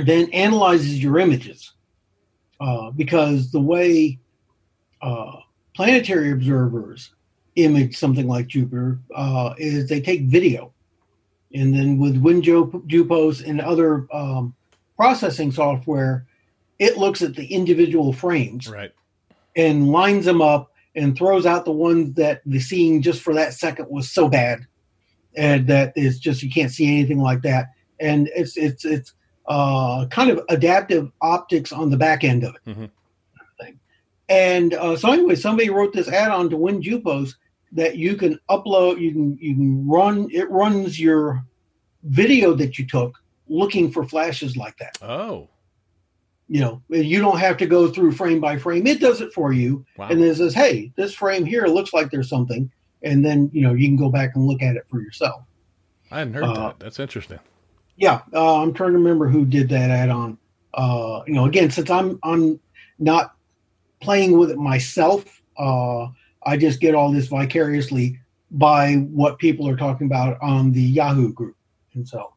then 0.06 0.30
analyzes 0.32 1.02
your 1.04 1.20
images 1.20 1.74
uh, 2.62 2.92
because 2.92 3.52
the 3.52 3.60
way 3.60 4.18
uh, 5.02 5.34
planetary 5.76 6.32
observers 6.32 7.14
image 7.56 7.98
something 7.98 8.28
like 8.28 8.48
Jupiter 8.48 9.00
is 9.58 9.90
they 9.90 10.00
take 10.00 10.24
video 10.24 10.74
and 11.54 11.74
then 11.74 11.98
with 11.98 12.22
WinJupos 12.22 13.48
and 13.48 13.62
other 13.62 14.08
um, 14.14 14.54
processing 14.96 15.52
software, 15.52 16.26
it 16.80 16.98
looks 16.98 17.22
at 17.22 17.36
the 17.36 17.46
individual 17.48 18.14
frames 18.14 18.68
right. 18.68 18.92
and 19.56 19.90
lines 19.90 20.26
them 20.26 20.42
up 20.42 20.72
and 20.96 21.18
throws 21.18 21.46
out 21.46 21.66
the 21.66 21.72
ones 21.72 22.14
that 22.16 22.42
the 22.46 22.60
scene 22.60 23.02
just 23.02 23.22
for 23.22 23.34
that 23.34 23.54
second 23.54 23.88
was 23.90 24.10
so 24.10 24.28
bad 24.28 24.68
and 25.38 25.68
that 25.68 25.94
is 25.96 26.20
just 26.20 26.44
you 26.44 26.50
can't 26.50 26.72
see 26.72 26.88
anything 26.88 27.22
like 27.22 27.44
that. 27.44 27.68
And 28.00 28.30
it's 28.36 28.58
it's 28.58 28.84
it's 28.84 29.14
uh, 29.48 30.08
kind 30.08 30.30
of 30.30 30.42
adaptive 30.50 31.12
optics 31.22 31.72
on 31.72 31.90
the 31.90 31.98
back 31.98 32.24
end 32.24 32.44
of 32.44 32.56
it. 32.56 32.62
Mm-hmm. 32.70 32.86
And 34.30 34.74
uh, 34.74 34.98
so 34.98 35.14
anyway, 35.14 35.36
somebody 35.36 35.70
wrote 35.70 35.94
this 35.94 36.10
add-on 36.10 36.50
to 36.50 36.58
WinJupos 36.58 37.36
that 37.72 37.98
you 37.98 38.16
can 38.16 38.40
upload 38.50 39.00
you 39.00 39.12
can 39.12 39.38
you 39.40 39.56
can 39.56 39.88
run 39.88 40.28
it 40.32 40.50
runs 40.50 41.00
your 41.00 41.44
video 42.04 42.54
that 42.54 42.78
you 42.80 42.88
took 42.88 43.22
looking 43.50 43.92
for 43.92 44.06
flashes 44.06 44.56
like 44.58 44.78
that. 44.78 44.98
Oh. 45.02 45.50
You 46.50 46.62
know 46.62 46.82
you 46.90 47.20
don't 47.20 47.40
have 47.40 47.58
to 47.58 47.66
go 47.66 47.90
through 47.90 48.14
frame 48.14 48.40
by 48.40 48.58
frame. 48.58 48.88
It 48.88 49.00
does 49.02 49.20
it 49.22 49.34
for 49.34 49.52
you. 49.52 49.86
Wow. 49.98 50.08
and 50.10 50.22
then 50.22 50.30
it 50.30 50.36
says 50.36 50.54
hey 50.54 50.92
this 50.96 51.14
frame 51.14 51.46
here 51.46 51.66
looks 51.68 51.94
like 51.94 52.10
there's 52.10 52.30
something. 52.30 52.72
And 53.04 53.24
then 53.24 53.50
you 53.54 53.62
know 53.62 53.74
you 53.74 53.88
can 53.88 53.98
go 53.98 54.10
back 54.10 54.36
and 54.36 54.46
look 54.46 54.62
at 54.62 54.76
it 54.76 54.86
for 54.90 55.02
yourself. 55.02 55.44
I 56.10 56.20
hadn't 56.20 56.36
heard 56.36 56.44
uh, 56.46 56.54
that. 56.54 56.80
That's 56.80 57.00
interesting. 57.00 57.40
yeah 57.98 58.22
uh, 58.34 58.62
i'm 58.62 58.74
trying 58.74 58.92
to 58.92 58.98
remember 58.98 59.28
who 59.28 59.46
did 59.46 59.68
that 59.70 59.90
add-on 59.90 60.38
uh, 60.76 61.22
you 61.28 61.34
know 61.34 61.46
again 61.46 61.70
since 61.70 61.90
i'm 61.90 62.18
i'm 62.24 62.60
not 63.00 63.36
playing 64.00 64.38
with 64.38 64.52
it 64.52 64.58
myself 64.58 65.42
uh, 65.58 66.08
I 66.46 66.58
just 66.58 66.80
get 66.80 66.96
all 66.96 67.12
this 67.12 67.28
vicariously 67.28 68.20
by 68.52 68.96
what 68.96 69.40
people 69.40 69.68
are 69.68 69.76
talking 69.76 70.08
about 70.08 70.38
on 70.42 70.72
the 70.72 70.82
Yahoo 70.82 71.34
group, 71.34 71.56
and 71.94 72.08
so. 72.08 72.34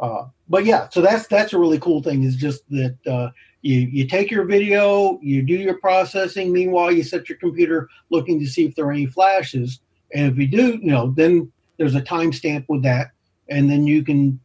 Uh, 0.00 0.26
but 0.48 0.64
yeah, 0.64 0.88
so 0.90 1.00
that's 1.00 1.26
that's 1.26 1.52
a 1.52 1.58
really 1.58 1.80
cool 1.80 2.02
thing. 2.02 2.22
Is 2.22 2.36
just 2.36 2.62
that 2.70 2.96
uh, 3.06 3.30
you 3.62 3.80
you 3.80 4.06
take 4.06 4.30
your 4.30 4.44
video, 4.44 5.18
you 5.20 5.42
do 5.42 5.54
your 5.54 5.78
processing. 5.78 6.52
Meanwhile, 6.52 6.92
you 6.92 7.02
set 7.02 7.28
your 7.28 7.38
computer 7.38 7.88
looking 8.10 8.38
to 8.38 8.46
see 8.46 8.64
if 8.64 8.76
there 8.76 8.86
are 8.86 8.92
any 8.92 9.06
flashes, 9.06 9.80
and 10.14 10.30
if 10.30 10.38
you 10.38 10.46
do, 10.46 10.78
you 10.80 10.92
know, 10.92 11.12
then 11.16 11.50
there's 11.78 11.96
a 11.96 12.02
timestamp 12.02 12.66
with 12.68 12.82
that, 12.84 13.08
and 13.48 13.68
then 13.68 13.86
you 13.86 14.04
can 14.04 14.38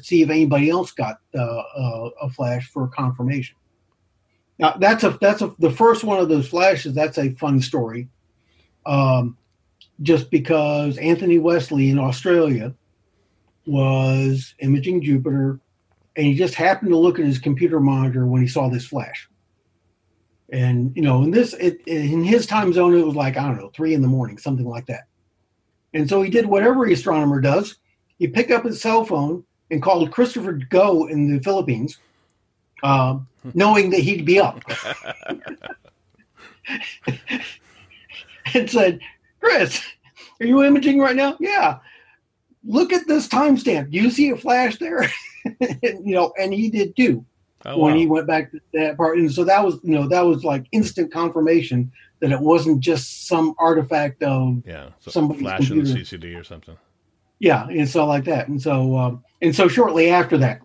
see 0.00 0.22
if 0.22 0.30
anybody 0.30 0.70
else 0.70 0.90
got 0.90 1.20
uh, 1.34 1.40
uh 1.40 2.10
a 2.22 2.30
flash 2.30 2.70
for 2.70 2.88
confirmation. 2.88 3.56
Now 4.58 4.76
that's 4.78 5.04
a 5.04 5.18
that's 5.20 5.42
a 5.42 5.54
the 5.58 5.70
first 5.70 6.02
one 6.02 6.18
of 6.18 6.30
those 6.30 6.48
flashes. 6.48 6.94
That's 6.94 7.18
a 7.18 7.30
fun 7.34 7.60
story 7.60 8.08
um, 8.86 9.36
just 10.02 10.30
because 10.30 10.98
Anthony 10.98 11.38
Wesley 11.38 11.90
in 11.90 11.98
Australia 11.98 12.74
was 13.66 14.54
imaging 14.58 15.02
Jupiter, 15.02 15.60
and 16.16 16.26
he 16.26 16.34
just 16.34 16.54
happened 16.54 16.90
to 16.90 16.98
look 16.98 17.18
at 17.18 17.24
his 17.24 17.38
computer 17.38 17.80
monitor 17.80 18.26
when 18.26 18.42
he 18.42 18.48
saw 18.48 18.68
this 18.68 18.86
flash. 18.86 19.28
And 20.50 20.94
you 20.94 21.02
know, 21.02 21.22
in 21.22 21.30
this, 21.30 21.54
it, 21.54 21.80
in 21.86 22.22
his 22.22 22.46
time 22.46 22.72
zone, 22.72 22.96
it 22.96 23.06
was 23.06 23.16
like 23.16 23.36
I 23.36 23.46
don't 23.46 23.56
know, 23.56 23.70
three 23.74 23.94
in 23.94 24.02
the 24.02 24.08
morning, 24.08 24.38
something 24.38 24.66
like 24.66 24.86
that. 24.86 25.04
And 25.92 26.08
so 26.08 26.22
he 26.22 26.30
did 26.30 26.46
what 26.46 26.62
every 26.62 26.92
astronomer 26.92 27.40
does. 27.40 27.76
He 28.18 28.28
picked 28.28 28.50
up 28.50 28.64
his 28.64 28.80
cell 28.80 29.04
phone 29.04 29.44
and 29.70 29.82
called 29.82 30.10
Christopher 30.10 30.52
Go 30.52 31.06
in 31.06 31.34
the 31.34 31.42
Philippines, 31.42 31.98
uh, 32.82 33.18
knowing 33.54 33.90
that 33.90 34.00
he'd 34.00 34.24
be 34.24 34.40
up. 34.40 34.62
and 38.52 38.70
said, 38.70 39.00
Chris, 39.40 39.82
are 40.40 40.46
you 40.46 40.62
imaging 40.62 40.98
right 40.98 41.16
now? 41.16 41.36
Yeah. 41.40 41.78
Look 42.64 42.92
at 42.92 43.06
this 43.06 43.28
timestamp. 43.28 43.90
Do 43.90 43.98
you 43.98 44.10
see 44.10 44.30
a 44.30 44.36
flash 44.36 44.78
there? 44.78 45.10
you 45.44 46.14
know, 46.14 46.32
and 46.38 46.52
he 46.52 46.70
did 46.70 46.96
too. 46.96 47.24
Oh, 47.66 47.78
when 47.78 47.94
wow. 47.94 47.98
he 47.98 48.06
went 48.06 48.26
back 48.26 48.50
to 48.50 48.60
that 48.74 48.96
part. 48.98 49.18
And 49.18 49.32
so 49.32 49.44
that 49.44 49.64
was, 49.64 49.78
you 49.82 49.94
know, 49.94 50.06
that 50.08 50.20
was 50.20 50.44
like 50.44 50.66
instant 50.72 51.10
confirmation 51.12 51.90
that 52.20 52.30
it 52.30 52.40
wasn't 52.40 52.80
just 52.80 53.26
some 53.26 53.54
artifact 53.58 54.22
of, 54.22 54.62
Yeah. 54.66 54.88
So 55.00 55.10
somebody's 55.10 55.42
flash 55.42 55.70
in 55.70 55.82
the. 55.82 55.90
CCD 55.90 56.38
or 56.38 56.44
something. 56.44 56.76
yeah, 57.38 57.66
and 57.68 57.88
so 57.88 58.06
like 58.06 58.24
that. 58.24 58.48
And 58.48 58.60
so, 58.60 58.96
um, 58.96 59.24
and 59.40 59.54
so 59.54 59.68
shortly 59.68 60.10
after 60.10 60.36
that 60.38 60.60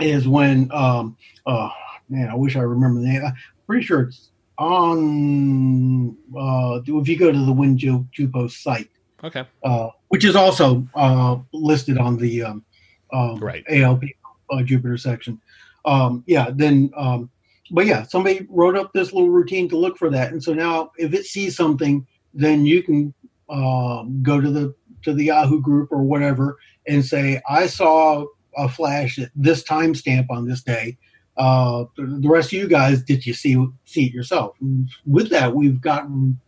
is 0.00 0.26
when, 0.26 0.70
um, 0.72 1.16
uh, 1.46 1.70
man, 2.08 2.28
I 2.28 2.34
wish 2.34 2.56
I 2.56 2.60
remember 2.60 3.00
the 3.00 3.06
name. 3.06 3.24
I'm 3.24 3.34
pretty 3.66 3.84
sure 3.84 4.02
it's 4.02 4.30
on, 4.58 6.16
uh, 6.36 6.80
if 6.86 7.08
you 7.08 7.18
go 7.18 7.30
to 7.32 7.38
the 7.38 7.52
Winju 7.52 8.08
Jupo 8.16 8.50
site, 8.50 8.90
Okay. 9.24 9.44
uh, 9.64 9.88
which 10.08 10.24
is 10.24 10.36
also 10.36 10.86
uh, 10.94 11.36
listed 11.52 11.98
on 11.98 12.16
the 12.16 12.42
um, 12.42 12.64
um, 13.12 13.38
Right. 13.38 13.64
ALP 13.70 14.02
uh, 14.50 14.62
Jupiter 14.62 14.96
section. 14.96 15.40
Um, 15.84 16.22
yeah, 16.26 16.50
then, 16.52 16.90
um, 16.96 17.30
but 17.70 17.86
yeah, 17.86 18.02
somebody 18.04 18.46
wrote 18.50 18.76
up 18.76 18.92
this 18.92 19.12
little 19.12 19.30
routine 19.30 19.68
to 19.70 19.76
look 19.76 19.96
for 19.98 20.10
that, 20.10 20.32
and 20.32 20.42
so 20.42 20.52
now 20.52 20.90
if 20.98 21.14
it 21.14 21.24
sees 21.26 21.56
something, 21.56 22.06
then 22.34 22.66
you 22.66 22.82
can 22.82 23.14
um, 23.48 24.20
go 24.22 24.40
to 24.40 24.50
the 24.50 24.74
to 25.04 25.12
the 25.12 25.24
Yahoo 25.24 25.60
group 25.60 25.90
or 25.92 26.02
whatever 26.02 26.58
and 26.88 27.04
say, 27.04 27.40
I 27.48 27.66
saw 27.66 28.24
a 28.56 28.68
flash 28.68 29.18
at 29.18 29.30
this 29.36 29.62
timestamp 29.62 30.26
on 30.30 30.46
this 30.48 30.62
day. 30.62 30.96
Uh, 31.36 31.84
the 31.96 32.06
the 32.06 32.28
rest 32.28 32.48
of 32.48 32.58
you 32.58 32.68
guys, 32.68 33.02
did 33.02 33.26
you 33.26 33.34
see 33.34 33.64
see 33.84 34.06
it 34.06 34.12
yourself? 34.12 34.56
With 35.04 35.30
that, 35.30 35.54
we've 35.54 35.80
gotten 35.80 36.38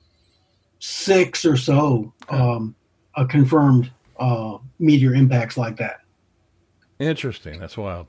six 0.79 1.45
or 1.45 1.57
so 1.57 2.13
um, 2.29 2.75
uh, 3.15 3.25
confirmed 3.25 3.91
uh, 4.19 4.59
meteor 4.79 5.15
impacts 5.15 5.57
like 5.57 5.77
that. 5.77 6.01
Interesting. 6.99 7.61
That's 7.61 7.77
wild. 7.77 8.07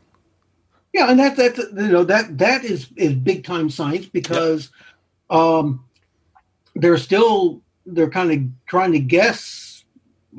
Yeah, 0.93 1.09
and 1.09 1.19
that 1.19 1.35
that 1.35 1.57
you 1.57 1.91
know 1.91 2.03
that 2.03 2.37
that 2.37 2.63
is 2.63 2.89
is 2.95 3.13
big 3.13 3.43
time 3.43 3.69
science 3.69 4.07
because 4.07 4.71
um, 5.29 5.85
they're 6.75 6.97
still 6.97 7.61
they're 7.85 8.09
kind 8.09 8.31
of 8.31 8.67
trying 8.67 8.91
to 8.93 8.99
guess, 8.99 9.83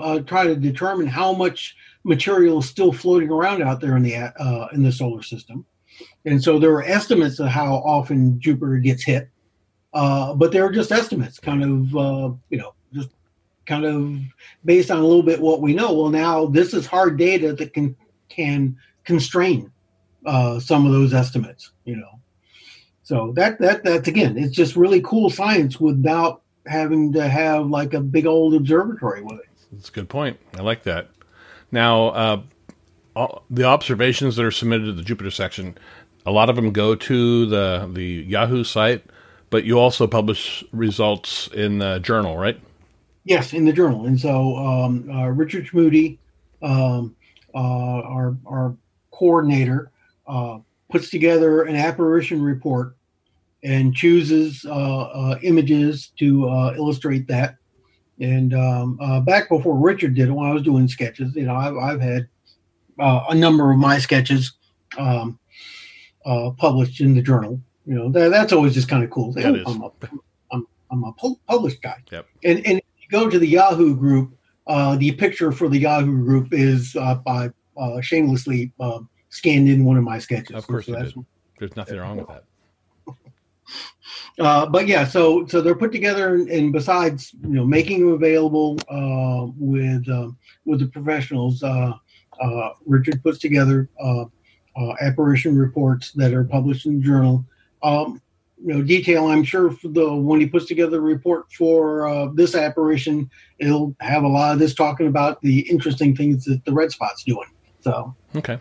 uh, 0.01 0.20
try 0.20 0.47
to 0.47 0.57
determine 0.57 1.07
how 1.07 1.32
much 1.32 1.76
material 2.05 2.59
is 2.59 2.68
still 2.68 2.93
floating 2.93 3.30
around 3.30 3.62
out 3.62 3.80
there 3.80 3.97
in 3.97 4.03
the 4.03 4.16
uh, 4.16 4.68
in 4.72 4.82
the 4.82 4.93
solar 4.93 5.22
system, 5.22 5.64
and 6.24 6.42
so 6.42 6.58
there 6.58 6.72
are 6.72 6.82
estimates 6.82 7.38
of 7.38 7.48
how 7.48 7.74
often 7.76 8.40
Jupiter 8.40 8.78
gets 8.78 9.02
hit, 9.02 9.28
uh, 9.94 10.34
but 10.34 10.52
they're 10.52 10.70
just 10.70 10.92
estimates, 10.92 11.38
kind 11.38 11.62
of 11.62 11.96
uh, 11.96 12.34
you 12.50 12.58
know 12.58 12.74
just 12.92 13.10
kind 13.66 13.84
of 13.84 14.18
based 14.64 14.90
on 14.90 14.98
a 14.98 15.06
little 15.06 15.22
bit 15.22 15.40
what 15.40 15.60
we 15.60 15.74
know. 15.74 15.92
Well, 15.92 16.10
now 16.10 16.46
this 16.46 16.74
is 16.74 16.86
hard 16.86 17.16
data 17.16 17.52
that 17.54 17.72
can 17.72 17.96
can 18.28 18.76
constrain 19.04 19.70
uh, 20.26 20.60
some 20.60 20.86
of 20.86 20.92
those 20.92 21.14
estimates, 21.14 21.72
you 21.84 21.96
know. 21.96 22.20
So 23.02 23.32
that 23.36 23.58
that 23.60 23.82
that's 23.82 24.08
again, 24.08 24.36
it's 24.36 24.54
just 24.54 24.76
really 24.76 25.00
cool 25.00 25.30
science 25.30 25.80
without 25.80 26.42
having 26.66 27.12
to 27.14 27.28
have 27.28 27.66
like 27.66 27.94
a 27.94 28.00
big 28.00 28.26
old 28.26 28.54
observatory 28.54 29.22
with 29.22 29.40
it. 29.40 29.48
That's 29.72 29.88
a 29.88 29.92
good 29.92 30.08
point. 30.08 30.38
I 30.56 30.62
like 30.62 30.82
that. 30.84 31.08
Now, 31.72 32.08
uh, 32.08 32.42
all, 33.16 33.44
the 33.50 33.64
observations 33.64 34.36
that 34.36 34.44
are 34.44 34.50
submitted 34.50 34.86
to 34.86 34.92
the 34.92 35.02
Jupiter 35.02 35.30
section, 35.30 35.76
a 36.31 36.33
lot 36.33 36.49
of 36.49 36.55
them 36.55 36.70
go 36.70 36.95
to 36.95 37.47
the 37.47 37.91
the 37.93 38.24
Yahoo 38.28 38.62
site, 38.62 39.05
but 39.51 39.64
you 39.64 39.81
also 39.81 40.07
publish 40.07 40.62
results 40.72 41.49
in 41.49 41.78
the 41.78 41.99
journal, 41.99 42.37
right? 42.37 42.59
Yes, 43.24 43.53
in 43.53 43.64
the 43.64 43.72
journal. 43.72 44.07
And 44.07 44.18
so 44.18 44.57
um, 44.57 45.11
uh, 45.11 45.26
Richard 45.26 45.66
Schmude, 45.66 46.18
um, 46.62 47.16
uh, 47.53 47.59
our 47.59 48.37
our 48.47 48.76
coordinator, 49.11 49.91
uh, 50.28 50.59
puts 50.89 51.11
together 51.11 51.62
an 51.62 51.74
apparition 51.74 52.41
report 52.41 52.97
and 53.64 53.93
chooses 53.93 54.64
uh, 54.64 54.70
uh, 54.70 55.39
images 55.43 56.12
to 56.18 56.49
uh, 56.49 56.74
illustrate 56.76 57.26
that. 57.26 57.57
And 58.20 58.55
um, 58.55 58.99
back 59.24 59.49
before 59.49 59.76
Richard 59.76 60.14
did 60.14 60.28
it, 60.28 60.33
when 60.33 60.47
I 60.47 60.53
was 60.53 60.62
doing 60.62 60.87
sketches, 60.87 61.35
you 61.35 61.47
know, 61.47 61.57
I've, 61.57 61.76
I've 61.76 62.01
had 62.01 62.28
a 62.99 63.35
number 63.35 63.72
of 63.72 63.78
my 63.78 63.99
sketches 63.99 64.53
um, 64.97 65.39
uh, 66.24 66.50
published 66.56 67.00
in 67.00 67.14
the 67.14 67.22
journal. 67.22 67.60
You 67.86 67.94
know, 67.94 68.08
that, 68.10 68.30
that's 68.30 68.52
always 68.52 68.74
just 68.74 68.88
kind 68.88 69.02
of 69.02 69.10
cool. 69.10 69.36
Is. 69.36 69.44
I'm 69.44 69.82
a, 69.82 69.90
I'm, 70.52 70.66
I'm 70.90 71.04
a 71.04 71.12
pu- 71.12 71.40
published 71.48 71.82
guy. 71.82 71.96
Yep. 72.10 72.26
And 72.44 72.66
and 72.66 72.78
if 72.78 72.84
you 73.02 73.08
go 73.10 73.28
to 73.28 73.38
the 73.38 73.48
Yahoo 73.48 73.96
group, 73.96 74.36
uh, 74.66 74.96
the 74.96 75.12
picture 75.12 75.50
for 75.52 75.68
the 75.68 75.78
Yahoo 75.78 76.22
group 76.22 76.48
is 76.52 76.94
uh, 76.96 77.16
by 77.16 77.50
uh, 77.76 78.00
shamelessly 78.00 78.72
uh, 78.80 79.00
scanned 79.30 79.68
in 79.68 79.84
one 79.84 79.96
of 79.96 80.04
my 80.04 80.18
sketches. 80.18 80.56
Of 80.56 80.66
course 80.66 80.86
So 80.86 80.92
that's- 80.92 81.12
did. 81.12 81.24
There's 81.58 81.76
nothing 81.76 81.98
wrong 81.98 82.16
with 82.16 82.28
that. 82.28 82.44
uh, 84.40 84.66
but 84.66 84.86
yeah, 84.86 85.04
so 85.04 85.46
so 85.46 85.60
they're 85.60 85.74
put 85.74 85.92
together, 85.92 86.34
and, 86.34 86.48
and 86.48 86.72
besides, 86.72 87.34
you 87.42 87.50
know, 87.50 87.66
making 87.66 88.00
them 88.00 88.12
available 88.14 88.78
uh, 88.88 89.46
with 89.58 90.08
um 90.08 90.38
with 90.64 90.80
the 90.80 90.86
professionals, 90.86 91.62
uh, 91.62 91.92
uh, 92.40 92.70
Richard 92.86 93.22
puts 93.22 93.38
together 93.38 93.90
uh, 94.76 94.94
apparition 95.00 95.56
reports 95.56 96.12
that 96.12 96.32
are 96.32 96.44
published 96.44 96.86
in 96.86 96.98
the 96.98 97.04
journal. 97.04 97.44
Um, 97.82 98.20
you 98.62 98.74
know, 98.74 98.82
detail. 98.82 99.26
I'm 99.28 99.42
sure 99.42 99.70
for 99.70 99.88
the 99.88 100.14
when 100.14 100.38
he 100.40 100.46
puts 100.46 100.66
together 100.66 100.98
a 100.98 101.00
report 101.00 101.50
for 101.52 102.06
uh, 102.06 102.28
this 102.34 102.54
apparition, 102.54 103.30
it'll 103.58 103.96
have 104.00 104.22
a 104.22 104.28
lot 104.28 104.52
of 104.52 104.58
this 104.58 104.74
talking 104.74 105.06
about 105.06 105.40
the 105.40 105.60
interesting 105.70 106.14
things 106.14 106.44
that 106.44 106.62
the 106.66 106.72
red 106.72 106.90
spot's 106.92 107.24
doing. 107.24 107.48
So 107.80 108.14
Okay. 108.36 108.58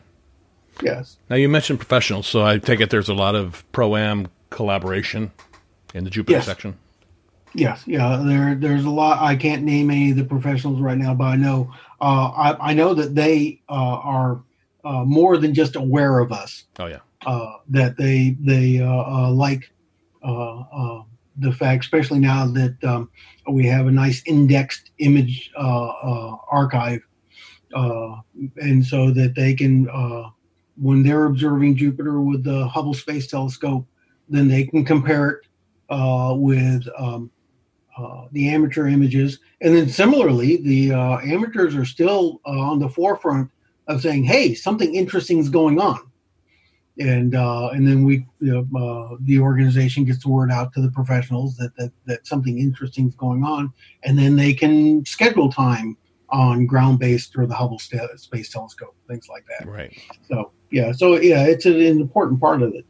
yes, 0.81 1.17
Now 1.29 1.35
you 1.35 1.49
mentioned 1.49 1.79
professionals, 1.79 2.27
so 2.27 2.45
I 2.45 2.59
take 2.59 2.79
it 2.79 2.89
there's 2.89 3.09
a 3.09 3.13
lot 3.13 3.35
of 3.35 3.69
pro 3.73 3.97
am 3.97 4.29
collaboration 4.51 5.31
in 5.93 6.05
the 6.05 6.09
Jupiter 6.09 6.37
Yes. 6.37 6.45
section. 6.45 6.77
Yes, 7.53 7.83
yeah. 7.85 8.23
There, 8.25 8.55
there's 8.55 8.85
a 8.85 8.89
lot. 8.89 9.21
I 9.21 9.35
can't 9.35 9.63
name 9.63 9.89
any 9.91 10.11
of 10.11 10.17
the 10.17 10.23
professionals 10.23 10.79
right 10.79 10.97
now, 10.97 11.13
but 11.13 11.25
I 11.25 11.35
know, 11.35 11.73
uh, 11.99 12.29
I, 12.29 12.69
I 12.69 12.73
know 12.73 12.93
that 12.93 13.15
they 13.15 13.59
uh, 13.67 13.73
are 13.73 14.39
uh, 14.89 15.03
more 15.05 15.37
than 15.37 15.53
just 15.53 15.75
aware 15.75 16.19
of 16.19 16.31
us. 16.31 16.65
Oh 16.79 16.87
yeah. 16.87 17.01
Uh, 17.25 17.53
that 17.77 17.97
they 17.97 18.35
they 18.39 18.79
uh, 18.79 19.03
uh, 19.15 19.31
like 19.45 19.63
uh, 20.23 20.59
uh, 20.79 21.03
the 21.37 21.51
fact, 21.51 21.83
especially 21.83 22.19
now 22.19 22.47
that 22.47 22.75
um, 22.83 23.09
we 23.49 23.65
have 23.65 23.87
a 23.87 23.91
nice 23.91 24.21
indexed 24.25 24.91
image 24.97 25.51
uh, 25.57 25.87
uh, 25.87 26.37
archive, 26.51 27.01
uh, 27.73 28.15
and 28.57 28.85
so 28.85 29.11
that 29.11 29.35
they 29.35 29.53
can, 29.53 29.89
uh, 29.89 30.29
when 30.75 31.03
they're 31.03 31.25
observing 31.25 31.77
Jupiter 31.77 32.21
with 32.21 32.43
the 32.43 32.67
Hubble 32.67 32.93
Space 32.93 33.27
Telescope, 33.27 33.85
then 34.27 34.47
they 34.47 34.65
can 34.65 34.83
compare 34.85 35.29
it 35.29 35.39
uh, 35.89 36.33
with 36.37 36.83
um, 36.97 37.31
uh, 37.97 38.25
the 38.31 38.49
amateur 38.49 38.87
images. 38.87 39.39
And 39.61 39.75
then 39.75 39.89
similarly, 39.89 40.57
the 40.57 40.93
uh, 40.93 41.17
amateurs 41.19 41.75
are 41.75 41.85
still 41.85 42.41
uh, 42.45 42.71
on 42.71 42.79
the 42.79 42.89
forefront 42.89 43.49
of 43.89 44.01
saying, 44.01 44.23
"Hey, 44.23 44.53
something 44.53 44.95
interesting 44.95 45.39
is 45.39 45.49
going 45.49 45.79
on," 45.79 45.99
and 46.97 47.35
uh, 47.35 47.69
and 47.73 47.85
then 47.85 48.05
we, 48.05 48.25
you 48.39 48.65
know, 48.71 48.79
uh, 48.79 49.17
the 49.21 49.39
organization 49.39 50.05
gets 50.05 50.23
the 50.23 50.29
word 50.29 50.51
out 50.51 50.71
to 50.73 50.81
the 50.81 50.91
professionals 50.91 51.57
that 51.57 51.75
that 51.75 51.91
that 52.05 52.25
something 52.25 52.59
interesting 52.59 53.09
is 53.09 53.15
going 53.15 53.43
on, 53.43 53.73
and 54.03 54.17
then 54.17 54.37
they 54.37 54.53
can 54.53 55.03
schedule 55.05 55.51
time 55.51 55.97
on 56.29 56.65
ground-based 56.67 57.35
or 57.35 57.47
the 57.47 57.55
Hubble 57.55 57.79
Space 57.79 58.49
Telescope, 58.49 58.95
things 59.07 59.27
like 59.27 59.45
that. 59.49 59.67
Right. 59.67 59.97
So 60.29 60.51
yeah, 60.71 60.91
so 60.91 61.19
yeah, 61.19 61.45
it's 61.45 61.65
an 61.65 61.81
important 61.81 62.39
part 62.39 62.61
of 62.61 62.73
it. 62.75 62.85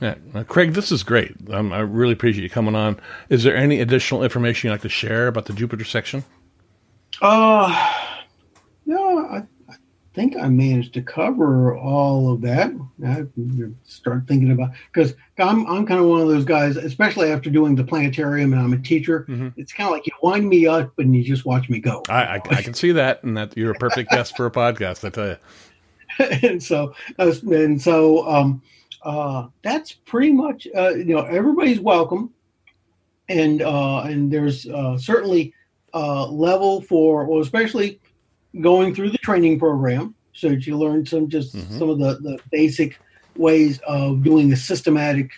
Yeah, 0.00 0.14
uh, 0.34 0.44
Craig, 0.44 0.74
this 0.74 0.92
is 0.92 1.02
great. 1.02 1.34
Um, 1.50 1.72
I 1.72 1.80
really 1.80 2.12
appreciate 2.12 2.42
you 2.42 2.50
coming 2.50 2.76
on. 2.76 3.00
Is 3.30 3.42
there 3.42 3.56
any 3.56 3.80
additional 3.80 4.22
information 4.22 4.68
you'd 4.68 4.74
like 4.74 4.82
to 4.82 4.88
share 4.88 5.26
about 5.26 5.46
the 5.46 5.52
Jupiter 5.52 5.84
section? 5.84 6.24
Uh, 7.20 7.68
yeah, 8.84 8.96
I 8.96 9.42
think 10.18 10.36
I 10.36 10.48
managed 10.48 10.94
to 10.94 11.02
cover 11.02 11.78
all 11.78 12.32
of 12.32 12.40
that. 12.40 12.72
I 13.06 13.24
start 13.84 14.26
thinking 14.26 14.50
about 14.50 14.70
because 14.92 15.14
I'm 15.38 15.64
I'm 15.68 15.86
kind 15.86 16.00
of 16.00 16.06
one 16.06 16.20
of 16.20 16.26
those 16.26 16.44
guys, 16.44 16.76
especially 16.76 17.30
after 17.30 17.50
doing 17.50 17.76
the 17.76 17.84
planetarium 17.84 18.52
and 18.52 18.60
I'm 18.60 18.72
a 18.72 18.78
teacher. 18.78 19.26
Mhm. 19.28 19.52
It's 19.56 19.72
kind 19.72 19.86
of 19.86 19.92
like 19.92 20.08
you 20.08 20.12
wind 20.20 20.48
me 20.48 20.66
up 20.66 20.98
and 20.98 21.14
you 21.14 21.22
just 21.22 21.46
watch 21.46 21.68
me 21.68 21.78
go. 21.78 22.02
I, 22.08 22.24
I, 22.24 22.34
I 22.50 22.62
can 22.62 22.74
see 22.74 22.90
that, 22.92 23.22
and 23.22 23.36
that 23.36 23.56
you're 23.56 23.70
a 23.70 23.78
perfect 23.78 24.10
guest 24.10 24.36
for 24.36 24.46
a 24.46 24.50
podcast. 24.50 25.04
I 25.04 25.10
tell 25.10 25.28
you. 25.28 25.36
and 26.48 26.60
so 26.60 26.94
and 27.16 27.80
so 27.80 28.28
um, 28.28 28.60
uh, 29.04 29.46
that's 29.62 29.92
pretty 29.92 30.32
much 30.32 30.66
uh, 30.76 30.94
you 30.96 31.14
know 31.14 31.26
everybody's 31.26 31.78
welcome, 31.78 32.34
and 33.28 33.62
uh, 33.62 34.00
and 34.00 34.32
there's 34.32 34.66
uh, 34.66 34.98
certainly 34.98 35.54
uh, 35.94 36.26
level 36.26 36.80
for 36.80 37.24
well 37.24 37.40
especially 37.40 38.00
going 38.60 38.94
through 38.94 39.10
the 39.10 39.18
training 39.18 39.58
program 39.58 40.14
so 40.32 40.48
that 40.48 40.66
you 40.66 40.76
learn 40.78 41.04
some 41.04 41.28
just 41.28 41.54
Mhm. 41.54 41.78
some 41.78 41.90
of 41.90 41.98
the, 41.98 42.14
the 42.20 42.38
basic 42.50 42.98
ways 43.36 43.78
of 43.86 44.22
doing 44.22 44.52
a 44.52 44.56
systematic 44.56 45.30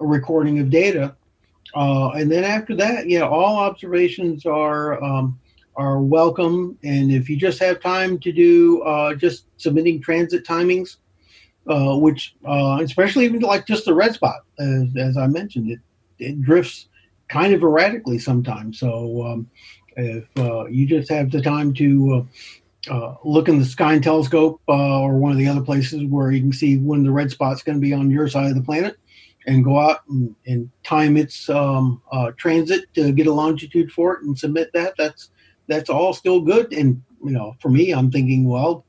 recording 0.00 0.58
of 0.58 0.70
data. 0.70 1.14
Uh, 1.74 2.10
and 2.10 2.30
then 2.30 2.44
after 2.44 2.74
that, 2.76 3.08
yeah, 3.08 3.22
all 3.22 3.56
observations 3.56 4.44
are 4.46 5.02
um, 5.02 5.38
are 5.76 6.00
welcome. 6.02 6.76
And 6.84 7.10
if 7.10 7.30
you 7.30 7.36
just 7.36 7.58
have 7.60 7.80
time 7.80 8.18
to 8.20 8.32
do 8.32 8.82
uh, 8.82 9.14
just 9.14 9.46
submitting 9.56 10.00
transit 10.00 10.44
timings, 10.44 10.96
uh, 11.66 11.96
which 11.96 12.34
uh, 12.46 12.78
especially 12.82 13.24
even 13.24 13.40
like 13.40 13.66
just 13.66 13.86
the 13.86 13.94
red 13.94 14.12
spot, 14.14 14.40
as, 14.58 14.84
as 14.96 15.16
I 15.16 15.26
mentioned, 15.26 15.70
it 15.70 15.80
it 16.18 16.42
drifts 16.42 16.88
kind 17.28 17.54
of 17.54 17.62
erratically 17.62 18.18
sometimes. 18.18 18.78
So 18.78 19.24
um, 19.26 19.50
if 19.96 20.24
uh, 20.38 20.66
you 20.66 20.86
just 20.86 21.10
have 21.10 21.30
the 21.30 21.42
time 21.42 21.74
to 21.74 22.26
uh, 22.90 22.92
uh, 22.92 23.16
look 23.24 23.48
in 23.48 23.58
the 23.58 23.64
sky 23.64 23.98
telescope 23.98 24.60
uh, 24.68 25.00
or 25.00 25.16
one 25.16 25.32
of 25.32 25.38
the 25.38 25.48
other 25.48 25.62
places 25.62 26.04
where 26.04 26.30
you 26.32 26.40
can 26.40 26.52
see 26.52 26.78
when 26.78 27.04
the 27.04 27.10
red 27.10 27.30
spot's 27.30 27.62
going 27.62 27.76
to 27.78 27.82
be 27.82 27.92
on 27.92 28.10
your 28.10 28.28
side 28.28 28.50
of 28.50 28.56
the 28.56 28.62
planet, 28.62 28.96
and 29.46 29.64
go 29.64 29.78
out 29.78 30.00
and, 30.08 30.34
and 30.46 30.70
time 30.84 31.16
its 31.16 31.48
um, 31.48 32.00
uh, 32.12 32.30
transit 32.36 32.92
to 32.94 33.12
get 33.12 33.26
a 33.26 33.32
longitude 33.32 33.90
for 33.90 34.14
it 34.14 34.22
and 34.22 34.38
submit 34.38 34.70
that, 34.72 34.94
that's 34.96 35.30
that's 35.68 35.90
all 35.90 36.12
still 36.12 36.40
good. 36.40 36.72
And 36.72 37.02
you 37.24 37.30
know, 37.30 37.56
for 37.60 37.68
me, 37.68 37.92
I'm 37.92 38.10
thinking, 38.10 38.48
well, 38.48 38.84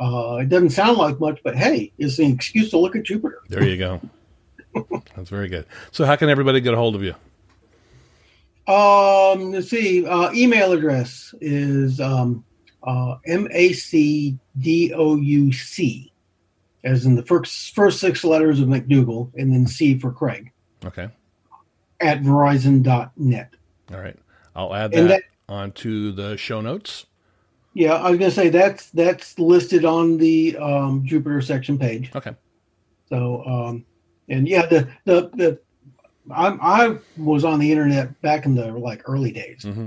uh, 0.00 0.38
it 0.40 0.48
doesn't 0.48 0.70
sound 0.70 0.98
like 0.98 1.20
much, 1.20 1.40
but 1.44 1.56
hey, 1.56 1.92
it's 1.98 2.18
an 2.18 2.32
excuse 2.32 2.70
to 2.70 2.78
look 2.78 2.96
at 2.96 3.04
Jupiter. 3.04 3.40
There 3.48 3.64
you 3.64 3.76
go. 3.76 4.00
That's 5.16 5.30
very 5.30 5.48
good. 5.48 5.66
So, 5.92 6.04
how 6.04 6.16
can 6.16 6.28
everybody 6.28 6.60
get 6.60 6.74
a 6.74 6.76
hold 6.76 6.96
of 6.96 7.02
you? 7.02 7.14
Um, 8.66 9.52
let's 9.52 9.68
see. 9.68 10.06
Uh, 10.06 10.32
email 10.32 10.72
address 10.72 11.34
is 11.40 12.00
um, 12.00 12.44
uh, 12.82 13.16
M 13.26 13.46
A 13.52 13.72
C 13.72 14.38
D 14.58 14.92
O 14.94 15.16
U 15.16 15.52
C, 15.52 16.12
as 16.82 17.04
in 17.06 17.14
the 17.14 17.22
first 17.24 17.74
first 17.74 18.00
six 18.00 18.24
letters 18.24 18.60
of 18.60 18.68
MacDougal, 18.68 19.30
and 19.36 19.52
then 19.52 19.66
C 19.66 19.98
for 19.98 20.10
Craig 20.12 20.50
Okay. 20.84 21.08
at 22.00 22.22
Verizon.net. 22.22 23.50
All 23.92 24.00
right. 24.00 24.16
I'll 24.56 24.74
add 24.74 24.92
that, 24.92 25.08
that- 25.08 25.22
onto 25.48 26.12
the 26.12 26.36
show 26.38 26.60
notes. 26.60 27.06
Yeah, 27.74 27.94
I 27.94 28.08
was 28.10 28.18
gonna 28.20 28.30
say 28.30 28.48
that's 28.50 28.90
that's 28.90 29.38
listed 29.38 29.84
on 29.84 30.16
the 30.16 30.56
um, 30.58 31.04
Jupiter 31.04 31.40
section 31.42 31.76
page. 31.78 32.10
Okay. 32.14 32.34
So, 33.08 33.44
um, 33.44 33.84
and 34.28 34.46
yeah, 34.48 34.64
the 34.66 34.88
the 35.04 35.28
the 35.34 35.58
I, 36.30 36.56
I 36.60 36.98
was 37.16 37.44
on 37.44 37.58
the 37.58 37.70
internet 37.70 38.20
back 38.22 38.46
in 38.46 38.54
the 38.54 38.72
like 38.72 39.02
early 39.06 39.32
days 39.32 39.62
hmm 39.64 39.86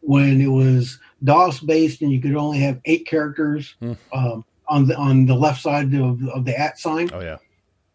when 0.00 0.40
it 0.40 0.46
was 0.46 1.00
DOS 1.24 1.58
based 1.58 2.00
and 2.00 2.12
you 2.12 2.20
could 2.20 2.36
only 2.36 2.58
have 2.58 2.80
eight 2.84 3.06
characters 3.08 3.74
Hmm. 3.80 3.92
um, 4.12 4.44
on 4.68 4.86
the 4.86 4.96
on 4.96 5.26
the 5.26 5.34
left 5.34 5.60
side 5.60 5.92
of, 5.94 6.22
of 6.28 6.44
the 6.44 6.56
at 6.58 6.78
sign, 6.78 7.10
Oh, 7.12 7.20
yeah. 7.20 7.38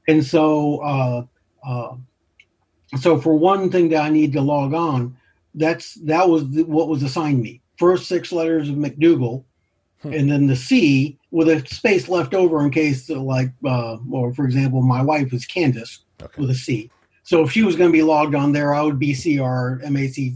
and 0.10 0.26
so 0.26 0.80
uh, 0.80 1.24
uh, 1.66 1.96
so 3.00 3.18
for 3.20 3.34
one 3.38 3.70
thing 3.72 3.88
that 3.90 4.04
I 4.04 4.10
need 4.10 4.34
to 4.34 4.42
log 4.42 4.74
on, 4.74 5.16
that's 5.56 5.94
that 6.06 6.28
was 6.28 6.50
the, 6.52 6.64
what 6.64 6.90
was 6.90 7.04
assigned 7.04 7.42
me. 7.42 7.62
First 7.78 8.08
six 8.10 8.32
letters 8.34 8.68
of 8.68 8.76
MacDougal, 8.76 9.46
Hmm. 10.02 10.14
and 10.14 10.30
then 10.32 10.48
the 10.48 10.56
C 10.56 11.18
with 11.30 11.48
a 11.48 11.66
space 11.68 12.10
left 12.10 12.34
over 12.34 12.62
in 12.66 12.72
case, 12.72 13.10
like, 13.10 13.52
uh, 13.66 13.98
or 14.12 14.34
for 14.34 14.44
example, 14.46 14.82
my 14.82 15.02
wife 15.02 15.32
is 15.34 15.46
Candace 15.46 16.04
Okay. 16.22 16.42
with 16.42 16.50
a 16.50 16.56
C. 16.56 16.90
So 17.32 17.42
if 17.44 17.52
she 17.54 17.64
was 17.64 17.78
going 17.78 17.90
to 17.90 17.94
be 17.94 18.04
logged 18.04 18.36
on 18.36 18.52
there, 18.52 18.74
I 18.74 18.82
would 18.82 19.00
be 19.00 19.14
CR, 19.14 19.76
MAC, 19.90 20.34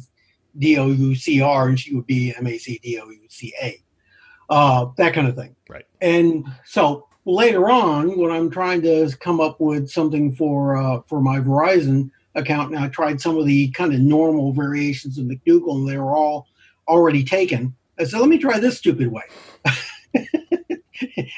DOUCR, 0.58 1.68
and 1.68 1.78
she 1.78 1.94
would 1.94 2.08
be 2.08 2.34
MAC, 2.40 2.80
DOUCA. 2.86 3.82
Uh, 4.50 4.86
that 4.96 5.14
kind 5.14 5.28
of 5.28 5.36
thing. 5.36 5.58
Right. 5.68 5.84
And 6.00 6.46
so 6.64 7.10
later 7.26 7.70
on, 7.70 8.18
when 8.18 8.32
I'm 8.32 8.50
trying 8.50 8.82
to 8.84 9.14
come 9.20 9.42
up 9.42 9.60
with 9.60 9.90
something 9.90 10.34
for 10.38 10.78
uh, 10.78 11.02
for 11.06 11.20
my 11.20 11.40
Verizon 11.40 12.12
account, 12.36 12.74
and 12.74 12.80
I 12.80 12.88
tried 12.88 13.20
some 13.20 13.38
of 13.38 13.46
the 13.46 13.72
kind 13.72 13.94
of 13.94 14.00
normal 14.00 14.54
variations 14.54 15.18
of 15.18 15.26
MacDougal, 15.26 15.80
and 15.80 15.90
they 15.90 15.98
were 15.98 16.16
all 16.16 16.48
already 16.88 17.26
taken. 17.26 17.76
I 18.00 18.06
said, 18.06 18.22
let 18.22 18.30
me 18.30 18.38
try 18.38 18.58
this 18.58 18.78
stupid 18.78 19.12
way. 19.12 19.24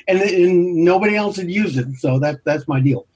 and, 0.07 0.21
and 0.21 0.75
nobody 0.75 1.15
else 1.15 1.37
had 1.37 1.49
used 1.49 1.79
it, 1.79 1.95
so 1.95 2.19
that 2.19 2.45
that's 2.45 2.67
my 2.67 2.79
deal. 2.79 3.07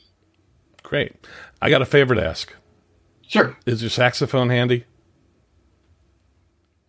Great. 0.92 1.16
I 1.62 1.70
got 1.70 1.82
a 1.82 1.86
favor 1.86 2.14
to 2.16 2.22
ask. 2.22 2.54
Sure. 3.26 3.56
Is 3.66 3.82
your 3.82 3.90
saxophone 3.90 4.50
handy? 4.50 4.84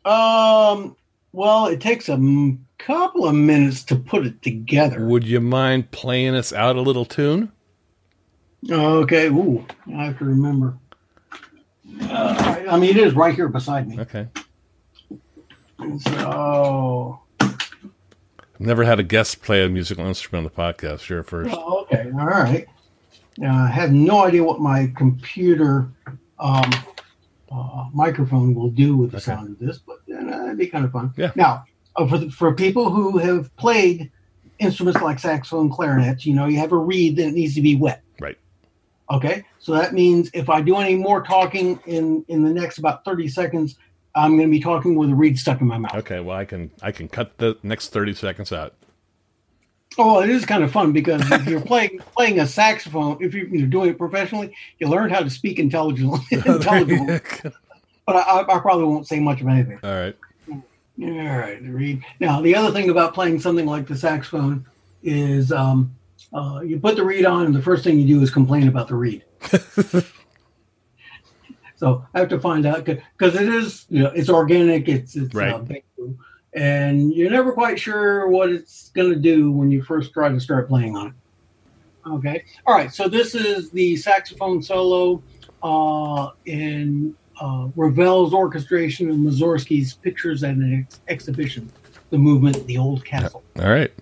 Um. 0.04 0.96
Well, 1.30 1.66
it 1.66 1.80
takes 1.80 2.08
a 2.08 2.14
m- 2.14 2.66
couple 2.78 3.28
of 3.28 3.36
minutes 3.36 3.84
to 3.84 3.94
put 3.96 4.26
it 4.26 4.42
together. 4.42 5.06
Would 5.06 5.22
you 5.22 5.40
mind 5.40 5.92
playing 5.92 6.34
us 6.34 6.52
out 6.52 6.74
a 6.74 6.80
little 6.80 7.04
tune? 7.04 7.52
Okay. 8.68 9.28
Ooh, 9.28 9.64
I 9.96 10.06
have 10.06 10.18
to 10.18 10.24
remember. 10.24 10.74
Uh, 12.02 12.64
I 12.68 12.76
mean, 12.80 12.90
it 12.90 12.96
is 12.96 13.14
right 13.14 13.36
here 13.36 13.46
beside 13.46 13.86
me. 13.86 14.00
Okay. 14.00 14.26
So. 16.00 17.20
I've 17.40 17.60
never 18.58 18.82
had 18.82 18.98
a 18.98 19.04
guest 19.04 19.42
play 19.42 19.64
a 19.64 19.68
musical 19.68 20.04
instrument 20.06 20.44
on 20.44 20.52
the 20.52 20.76
podcast. 20.76 21.08
You're 21.08 21.22
first. 21.22 21.54
Oh, 21.56 21.82
okay. 21.82 22.10
All 22.18 22.26
right. 22.26 22.66
Now, 23.38 23.64
I 23.64 23.68
have 23.68 23.92
no 23.92 24.24
idea 24.24 24.44
what 24.44 24.60
my 24.60 24.92
computer 24.96 25.88
um, 26.38 26.70
uh, 27.50 27.88
microphone 27.92 28.54
will 28.54 28.70
do 28.70 28.96
with 28.96 29.10
the 29.10 29.18
Okay. 29.18 29.24
sound 29.24 29.50
of 29.50 29.58
this, 29.58 29.78
but 29.78 29.98
uh, 30.14 30.24
that'd 30.24 30.58
be 30.58 30.66
kind 30.66 30.84
of 30.84 30.92
fun. 30.92 31.12
Yeah. 31.16 31.32
Now, 31.34 31.64
uh, 31.96 32.06
for 32.06 32.18
the, 32.18 32.30
for 32.30 32.54
people 32.54 32.90
who 32.90 33.18
have 33.18 33.54
played 33.56 34.10
instruments 34.58 35.00
like 35.00 35.18
saxophone, 35.18 35.70
clarinets, 35.70 36.24
you 36.26 36.34
know, 36.34 36.46
you 36.46 36.58
have 36.58 36.72
a 36.72 36.76
reed 36.76 37.16
that 37.16 37.32
needs 37.32 37.54
to 37.54 37.62
be 37.62 37.76
wet. 37.76 38.02
Right. 38.20 38.38
Okay. 39.10 39.44
So 39.58 39.72
that 39.74 39.92
means 39.92 40.30
if 40.34 40.48
I 40.48 40.60
do 40.60 40.76
any 40.76 40.94
more 40.94 41.22
talking 41.22 41.80
in 41.86 42.24
in 42.28 42.44
the 42.44 42.52
next 42.52 42.78
about 42.78 43.04
thirty 43.04 43.28
seconds, 43.28 43.76
I'm 44.14 44.36
going 44.36 44.48
to 44.48 44.50
be 44.50 44.60
talking 44.60 44.94
with 44.94 45.10
a 45.10 45.14
reed 45.14 45.38
stuck 45.38 45.60
in 45.60 45.66
my 45.66 45.78
mouth. 45.78 45.94
Okay. 45.94 46.20
Well, 46.20 46.36
I 46.36 46.44
can 46.44 46.70
I 46.82 46.92
can 46.92 47.08
cut 47.08 47.38
the 47.38 47.56
next 47.62 47.88
thirty 47.90 48.14
seconds 48.14 48.52
out. 48.52 48.74
Oh, 49.98 50.20
it 50.22 50.30
is 50.30 50.44
kind 50.46 50.62
of 50.64 50.72
fun 50.72 50.92
because 50.92 51.20
if 51.30 51.46
you're 51.46 51.60
playing 51.60 51.98
playing 52.16 52.40
a 52.40 52.46
saxophone, 52.46 53.18
if 53.20 53.34
you're, 53.34 53.46
you're 53.48 53.66
doing 53.66 53.90
it 53.90 53.98
professionally, 53.98 54.54
you 54.78 54.88
learn 54.88 55.10
how 55.10 55.20
to 55.20 55.30
speak 55.30 55.58
intelligently. 55.58 56.20
intelligibly. 56.30 57.20
but 58.06 58.16
I, 58.16 58.40
I 58.40 58.58
probably 58.58 58.84
won't 58.84 59.06
say 59.06 59.20
much 59.20 59.40
of 59.40 59.48
anything. 59.48 59.78
All 59.82 59.90
right. 59.94 60.16
All 61.02 61.38
right, 61.38 61.60
read. 61.62 62.04
Now, 62.20 62.40
the 62.40 62.54
other 62.54 62.70
thing 62.70 62.90
about 62.90 63.14
playing 63.14 63.40
something 63.40 63.66
like 63.66 63.86
the 63.86 63.96
saxophone 63.96 64.66
is 65.02 65.50
um, 65.50 65.94
uh, 66.32 66.60
you 66.64 66.78
put 66.78 66.96
the 66.96 67.04
reed 67.04 67.24
on, 67.24 67.46
and 67.46 67.54
the 67.54 67.62
first 67.62 67.82
thing 67.82 67.98
you 67.98 68.06
do 68.06 68.22
is 68.22 68.30
complain 68.30 68.68
about 68.68 68.88
the 68.88 68.94
reed. 68.94 69.24
so 71.76 72.06
I 72.14 72.18
have 72.20 72.28
to 72.28 72.38
find 72.38 72.66
out 72.66 72.84
because 72.84 73.34
it 73.34 73.48
is, 73.48 73.86
you 73.88 74.02
know, 74.04 74.10
it's 74.10 74.28
organic, 74.28 74.88
it's 74.88 75.16
it's 75.16 75.34
Right. 75.34 75.52
uh, 75.54 75.64
and 76.54 77.12
you're 77.14 77.30
never 77.30 77.52
quite 77.52 77.78
sure 77.78 78.28
what 78.28 78.50
it's 78.50 78.90
going 78.90 79.10
to 79.10 79.18
do 79.18 79.50
when 79.50 79.70
you 79.70 79.82
first 79.82 80.12
try 80.12 80.28
to 80.28 80.40
start 80.40 80.68
playing 80.68 80.96
on 80.96 81.08
it. 81.08 81.12
Okay, 82.06 82.44
all 82.66 82.74
right. 82.74 82.92
So 82.92 83.08
this 83.08 83.34
is 83.34 83.70
the 83.70 83.96
saxophone 83.96 84.62
solo 84.62 85.22
uh, 85.62 86.30
in 86.46 87.14
uh, 87.40 87.68
Ravel's 87.76 88.34
orchestration 88.34 89.08
of 89.08 89.16
Mussorgsky's 89.16 89.94
Pictures 89.94 90.42
at 90.42 90.54
an 90.54 90.84
ex- 90.84 91.00
Exhibition, 91.08 91.70
the 92.10 92.18
movement, 92.18 92.66
the 92.66 92.76
old 92.76 93.04
castle. 93.04 93.42
All 93.58 93.70
right. 93.70 93.92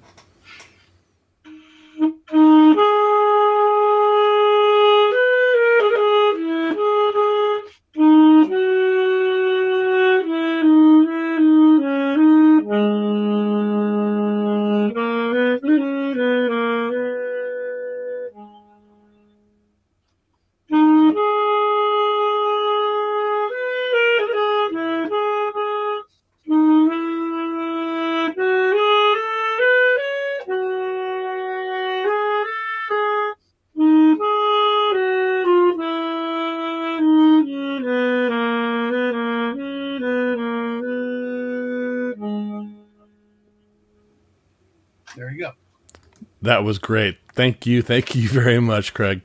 That 46.51 46.65
was 46.65 46.79
great. 46.79 47.17
Thank 47.33 47.65
you. 47.65 47.81
Thank 47.81 48.17
you 48.17 48.29
very 48.29 48.59
much, 48.59 48.93
Craig. 48.93 49.21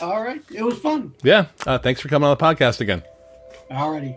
All 0.00 0.20
right, 0.24 0.42
it 0.52 0.64
was 0.64 0.76
fun. 0.76 1.14
Yeah. 1.22 1.46
Uh, 1.64 1.78
thanks 1.78 2.00
for 2.00 2.08
coming 2.08 2.28
on 2.28 2.36
the 2.36 2.44
podcast 2.44 2.80
again. 2.80 3.04
All 3.70 3.92
right. 3.92 4.16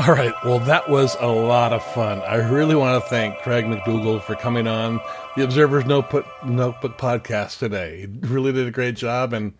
All 0.06 0.14
right. 0.14 0.32
Well, 0.46 0.60
that 0.60 0.88
was 0.88 1.14
a 1.20 1.26
lot 1.26 1.74
of 1.74 1.84
fun. 1.84 2.20
I 2.20 2.36
really 2.36 2.74
want 2.74 3.02
to 3.02 3.10
thank 3.10 3.36
Craig 3.40 3.66
MacDougal 3.66 4.22
for 4.22 4.34
coming 4.34 4.66
on 4.66 4.98
the 5.36 5.44
Observer's 5.44 5.84
Notebook, 5.84 6.24
Notebook 6.42 6.96
podcast 6.96 7.58
today. 7.58 8.00
He 8.00 8.06
really 8.26 8.50
did 8.50 8.66
a 8.66 8.70
great 8.70 8.96
job, 8.96 9.34
and 9.34 9.52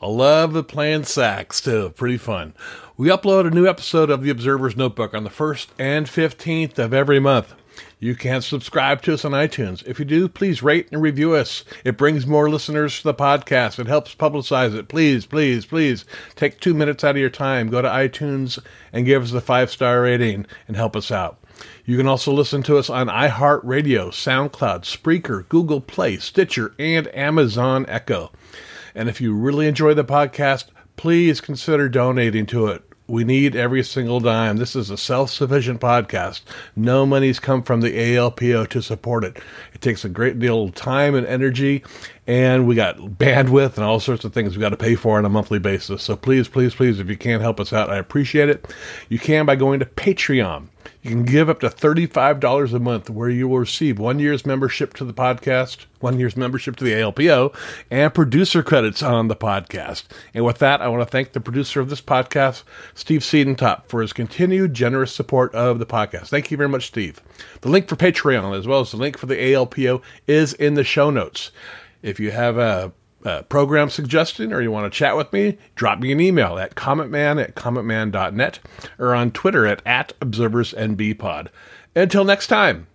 I 0.00 0.06
love 0.06 0.54
the 0.54 0.64
playing 0.64 1.04
sax 1.04 1.60
too. 1.60 1.90
Pretty 1.90 2.16
fun. 2.16 2.54
We 2.96 3.08
upload 3.08 3.46
a 3.46 3.50
new 3.50 3.66
episode 3.66 4.08
of 4.08 4.22
the 4.22 4.30
Observer's 4.30 4.78
Notebook 4.78 5.12
on 5.12 5.24
the 5.24 5.30
1st 5.30 5.66
and 5.78 6.06
15th 6.06 6.78
of 6.78 6.94
every 6.94 7.20
month. 7.20 7.52
You 7.98 8.14
can 8.14 8.42
subscribe 8.42 9.02
to 9.02 9.14
us 9.14 9.24
on 9.24 9.32
iTunes. 9.32 9.86
If 9.86 9.98
you 9.98 10.04
do, 10.04 10.28
please 10.28 10.62
rate 10.62 10.88
and 10.90 11.00
review 11.00 11.34
us. 11.34 11.64
It 11.84 11.96
brings 11.96 12.26
more 12.26 12.50
listeners 12.50 12.98
to 12.98 13.04
the 13.04 13.14
podcast. 13.14 13.78
It 13.78 13.86
helps 13.86 14.14
publicize 14.14 14.74
it. 14.74 14.88
Please, 14.88 15.24
please, 15.26 15.66
please 15.66 16.04
take 16.34 16.58
two 16.58 16.74
minutes 16.74 17.04
out 17.04 17.16
of 17.16 17.20
your 17.20 17.30
time. 17.30 17.70
Go 17.70 17.80
to 17.80 17.88
iTunes 17.88 18.58
and 18.92 19.06
give 19.06 19.22
us 19.22 19.32
a 19.32 19.40
five 19.40 19.70
star 19.70 20.02
rating 20.02 20.46
and 20.66 20.76
help 20.76 20.96
us 20.96 21.10
out. 21.10 21.38
You 21.84 21.96
can 21.96 22.06
also 22.06 22.32
listen 22.32 22.62
to 22.64 22.76
us 22.76 22.90
on 22.90 23.06
iHeartRadio, 23.08 24.08
SoundCloud, 24.08 24.82
Spreaker, 24.82 25.48
Google 25.48 25.80
Play, 25.80 26.16
Stitcher, 26.16 26.74
and 26.78 27.12
Amazon 27.14 27.84
Echo. 27.88 28.32
And 28.94 29.08
if 29.08 29.20
you 29.20 29.34
really 29.34 29.66
enjoy 29.66 29.94
the 29.94 30.04
podcast, 30.04 30.66
please 30.96 31.40
consider 31.40 31.88
donating 31.88 32.46
to 32.46 32.66
it. 32.66 32.91
We 33.12 33.24
need 33.24 33.54
every 33.54 33.82
single 33.82 34.20
dime. 34.20 34.56
This 34.56 34.74
is 34.74 34.88
a 34.88 34.96
self 34.96 35.28
sufficient 35.28 35.82
podcast. 35.82 36.40
No 36.74 37.04
money's 37.04 37.38
come 37.38 37.62
from 37.62 37.82
the 37.82 37.90
ALPO 37.90 38.66
to 38.68 38.80
support 38.80 39.22
it. 39.22 39.36
It 39.74 39.82
takes 39.82 40.02
a 40.02 40.08
great 40.08 40.38
deal 40.38 40.62
of 40.62 40.74
time 40.74 41.14
and 41.14 41.26
energy, 41.26 41.84
and 42.26 42.66
we 42.66 42.74
got 42.74 42.96
bandwidth 42.96 43.74
and 43.74 43.84
all 43.84 44.00
sorts 44.00 44.24
of 44.24 44.32
things 44.32 44.56
we 44.56 44.62
got 44.62 44.70
to 44.70 44.78
pay 44.78 44.94
for 44.94 45.18
on 45.18 45.26
a 45.26 45.28
monthly 45.28 45.58
basis. 45.58 46.02
So 46.02 46.16
please, 46.16 46.48
please, 46.48 46.74
please, 46.74 47.00
if 47.00 47.10
you 47.10 47.18
can't 47.18 47.42
help 47.42 47.60
us 47.60 47.70
out, 47.70 47.90
I 47.90 47.98
appreciate 47.98 48.48
it. 48.48 48.74
You 49.10 49.18
can 49.18 49.44
by 49.44 49.56
going 49.56 49.80
to 49.80 49.84
Patreon. 49.84 50.68
You 51.02 51.10
can 51.10 51.24
give 51.24 51.50
up 51.50 51.58
to 51.60 51.68
$35 51.68 52.72
a 52.72 52.78
month 52.78 53.10
where 53.10 53.28
you 53.28 53.48
will 53.48 53.58
receive 53.58 53.98
one 53.98 54.20
year's 54.20 54.46
membership 54.46 54.94
to 54.94 55.04
the 55.04 55.12
podcast, 55.12 55.86
one 55.98 56.16
year's 56.20 56.36
membership 56.36 56.76
to 56.76 56.84
the 56.84 56.92
ALPO, 56.92 57.52
and 57.90 58.14
producer 58.14 58.62
credits 58.62 59.02
on 59.02 59.26
the 59.26 59.34
podcast. 59.34 60.04
And 60.32 60.44
with 60.44 60.58
that, 60.58 60.80
I 60.80 60.86
want 60.86 61.02
to 61.02 61.10
thank 61.10 61.32
the 61.32 61.40
producer 61.40 61.80
of 61.80 61.90
this 61.90 62.00
podcast, 62.00 62.62
Steve 62.94 63.22
Siedentop, 63.22 63.86
for 63.86 64.00
his 64.00 64.12
continued 64.12 64.74
generous 64.74 65.12
support 65.12 65.52
of 65.56 65.80
the 65.80 65.86
podcast. 65.86 66.28
Thank 66.28 66.52
you 66.52 66.56
very 66.56 66.68
much, 66.68 66.86
Steve. 66.86 67.20
The 67.62 67.68
link 67.68 67.88
for 67.88 67.96
Patreon, 67.96 68.56
as 68.56 68.68
well 68.68 68.78
as 68.78 68.92
the 68.92 68.96
link 68.96 69.18
for 69.18 69.26
the 69.26 69.34
ALPO, 69.34 70.02
is 70.28 70.52
in 70.52 70.74
the 70.74 70.84
show 70.84 71.10
notes. 71.10 71.50
If 72.00 72.20
you 72.20 72.30
have 72.30 72.58
a 72.58 72.92
uh, 73.24 73.42
program 73.42 73.90
suggestion 73.90 74.52
or 74.52 74.60
you 74.60 74.70
want 74.70 74.90
to 74.90 74.96
chat 74.96 75.16
with 75.16 75.32
me, 75.32 75.58
drop 75.74 75.98
me 75.98 76.12
an 76.12 76.20
email 76.20 76.58
at 76.58 76.74
cometman 76.74 77.42
at 77.42 77.54
cometman.net 77.54 78.58
or 78.98 79.14
on 79.14 79.30
Twitter 79.30 79.66
at, 79.66 79.82
at 79.86 80.18
observersnbpod. 80.20 81.48
Until 81.94 82.24
next 82.24 82.46
time, 82.46 82.86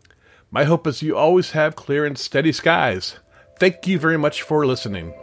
my 0.52 0.64
hope 0.64 0.88
is 0.88 1.02
you 1.02 1.16
always 1.16 1.52
have 1.52 1.76
clear 1.76 2.06
and 2.06 2.18
steady 2.18 2.52
skies. 2.52 3.18
Thank 3.60 3.88
you 3.88 4.00
very 4.00 4.18
much 4.18 4.42
for 4.42 4.66
listening. 4.66 5.14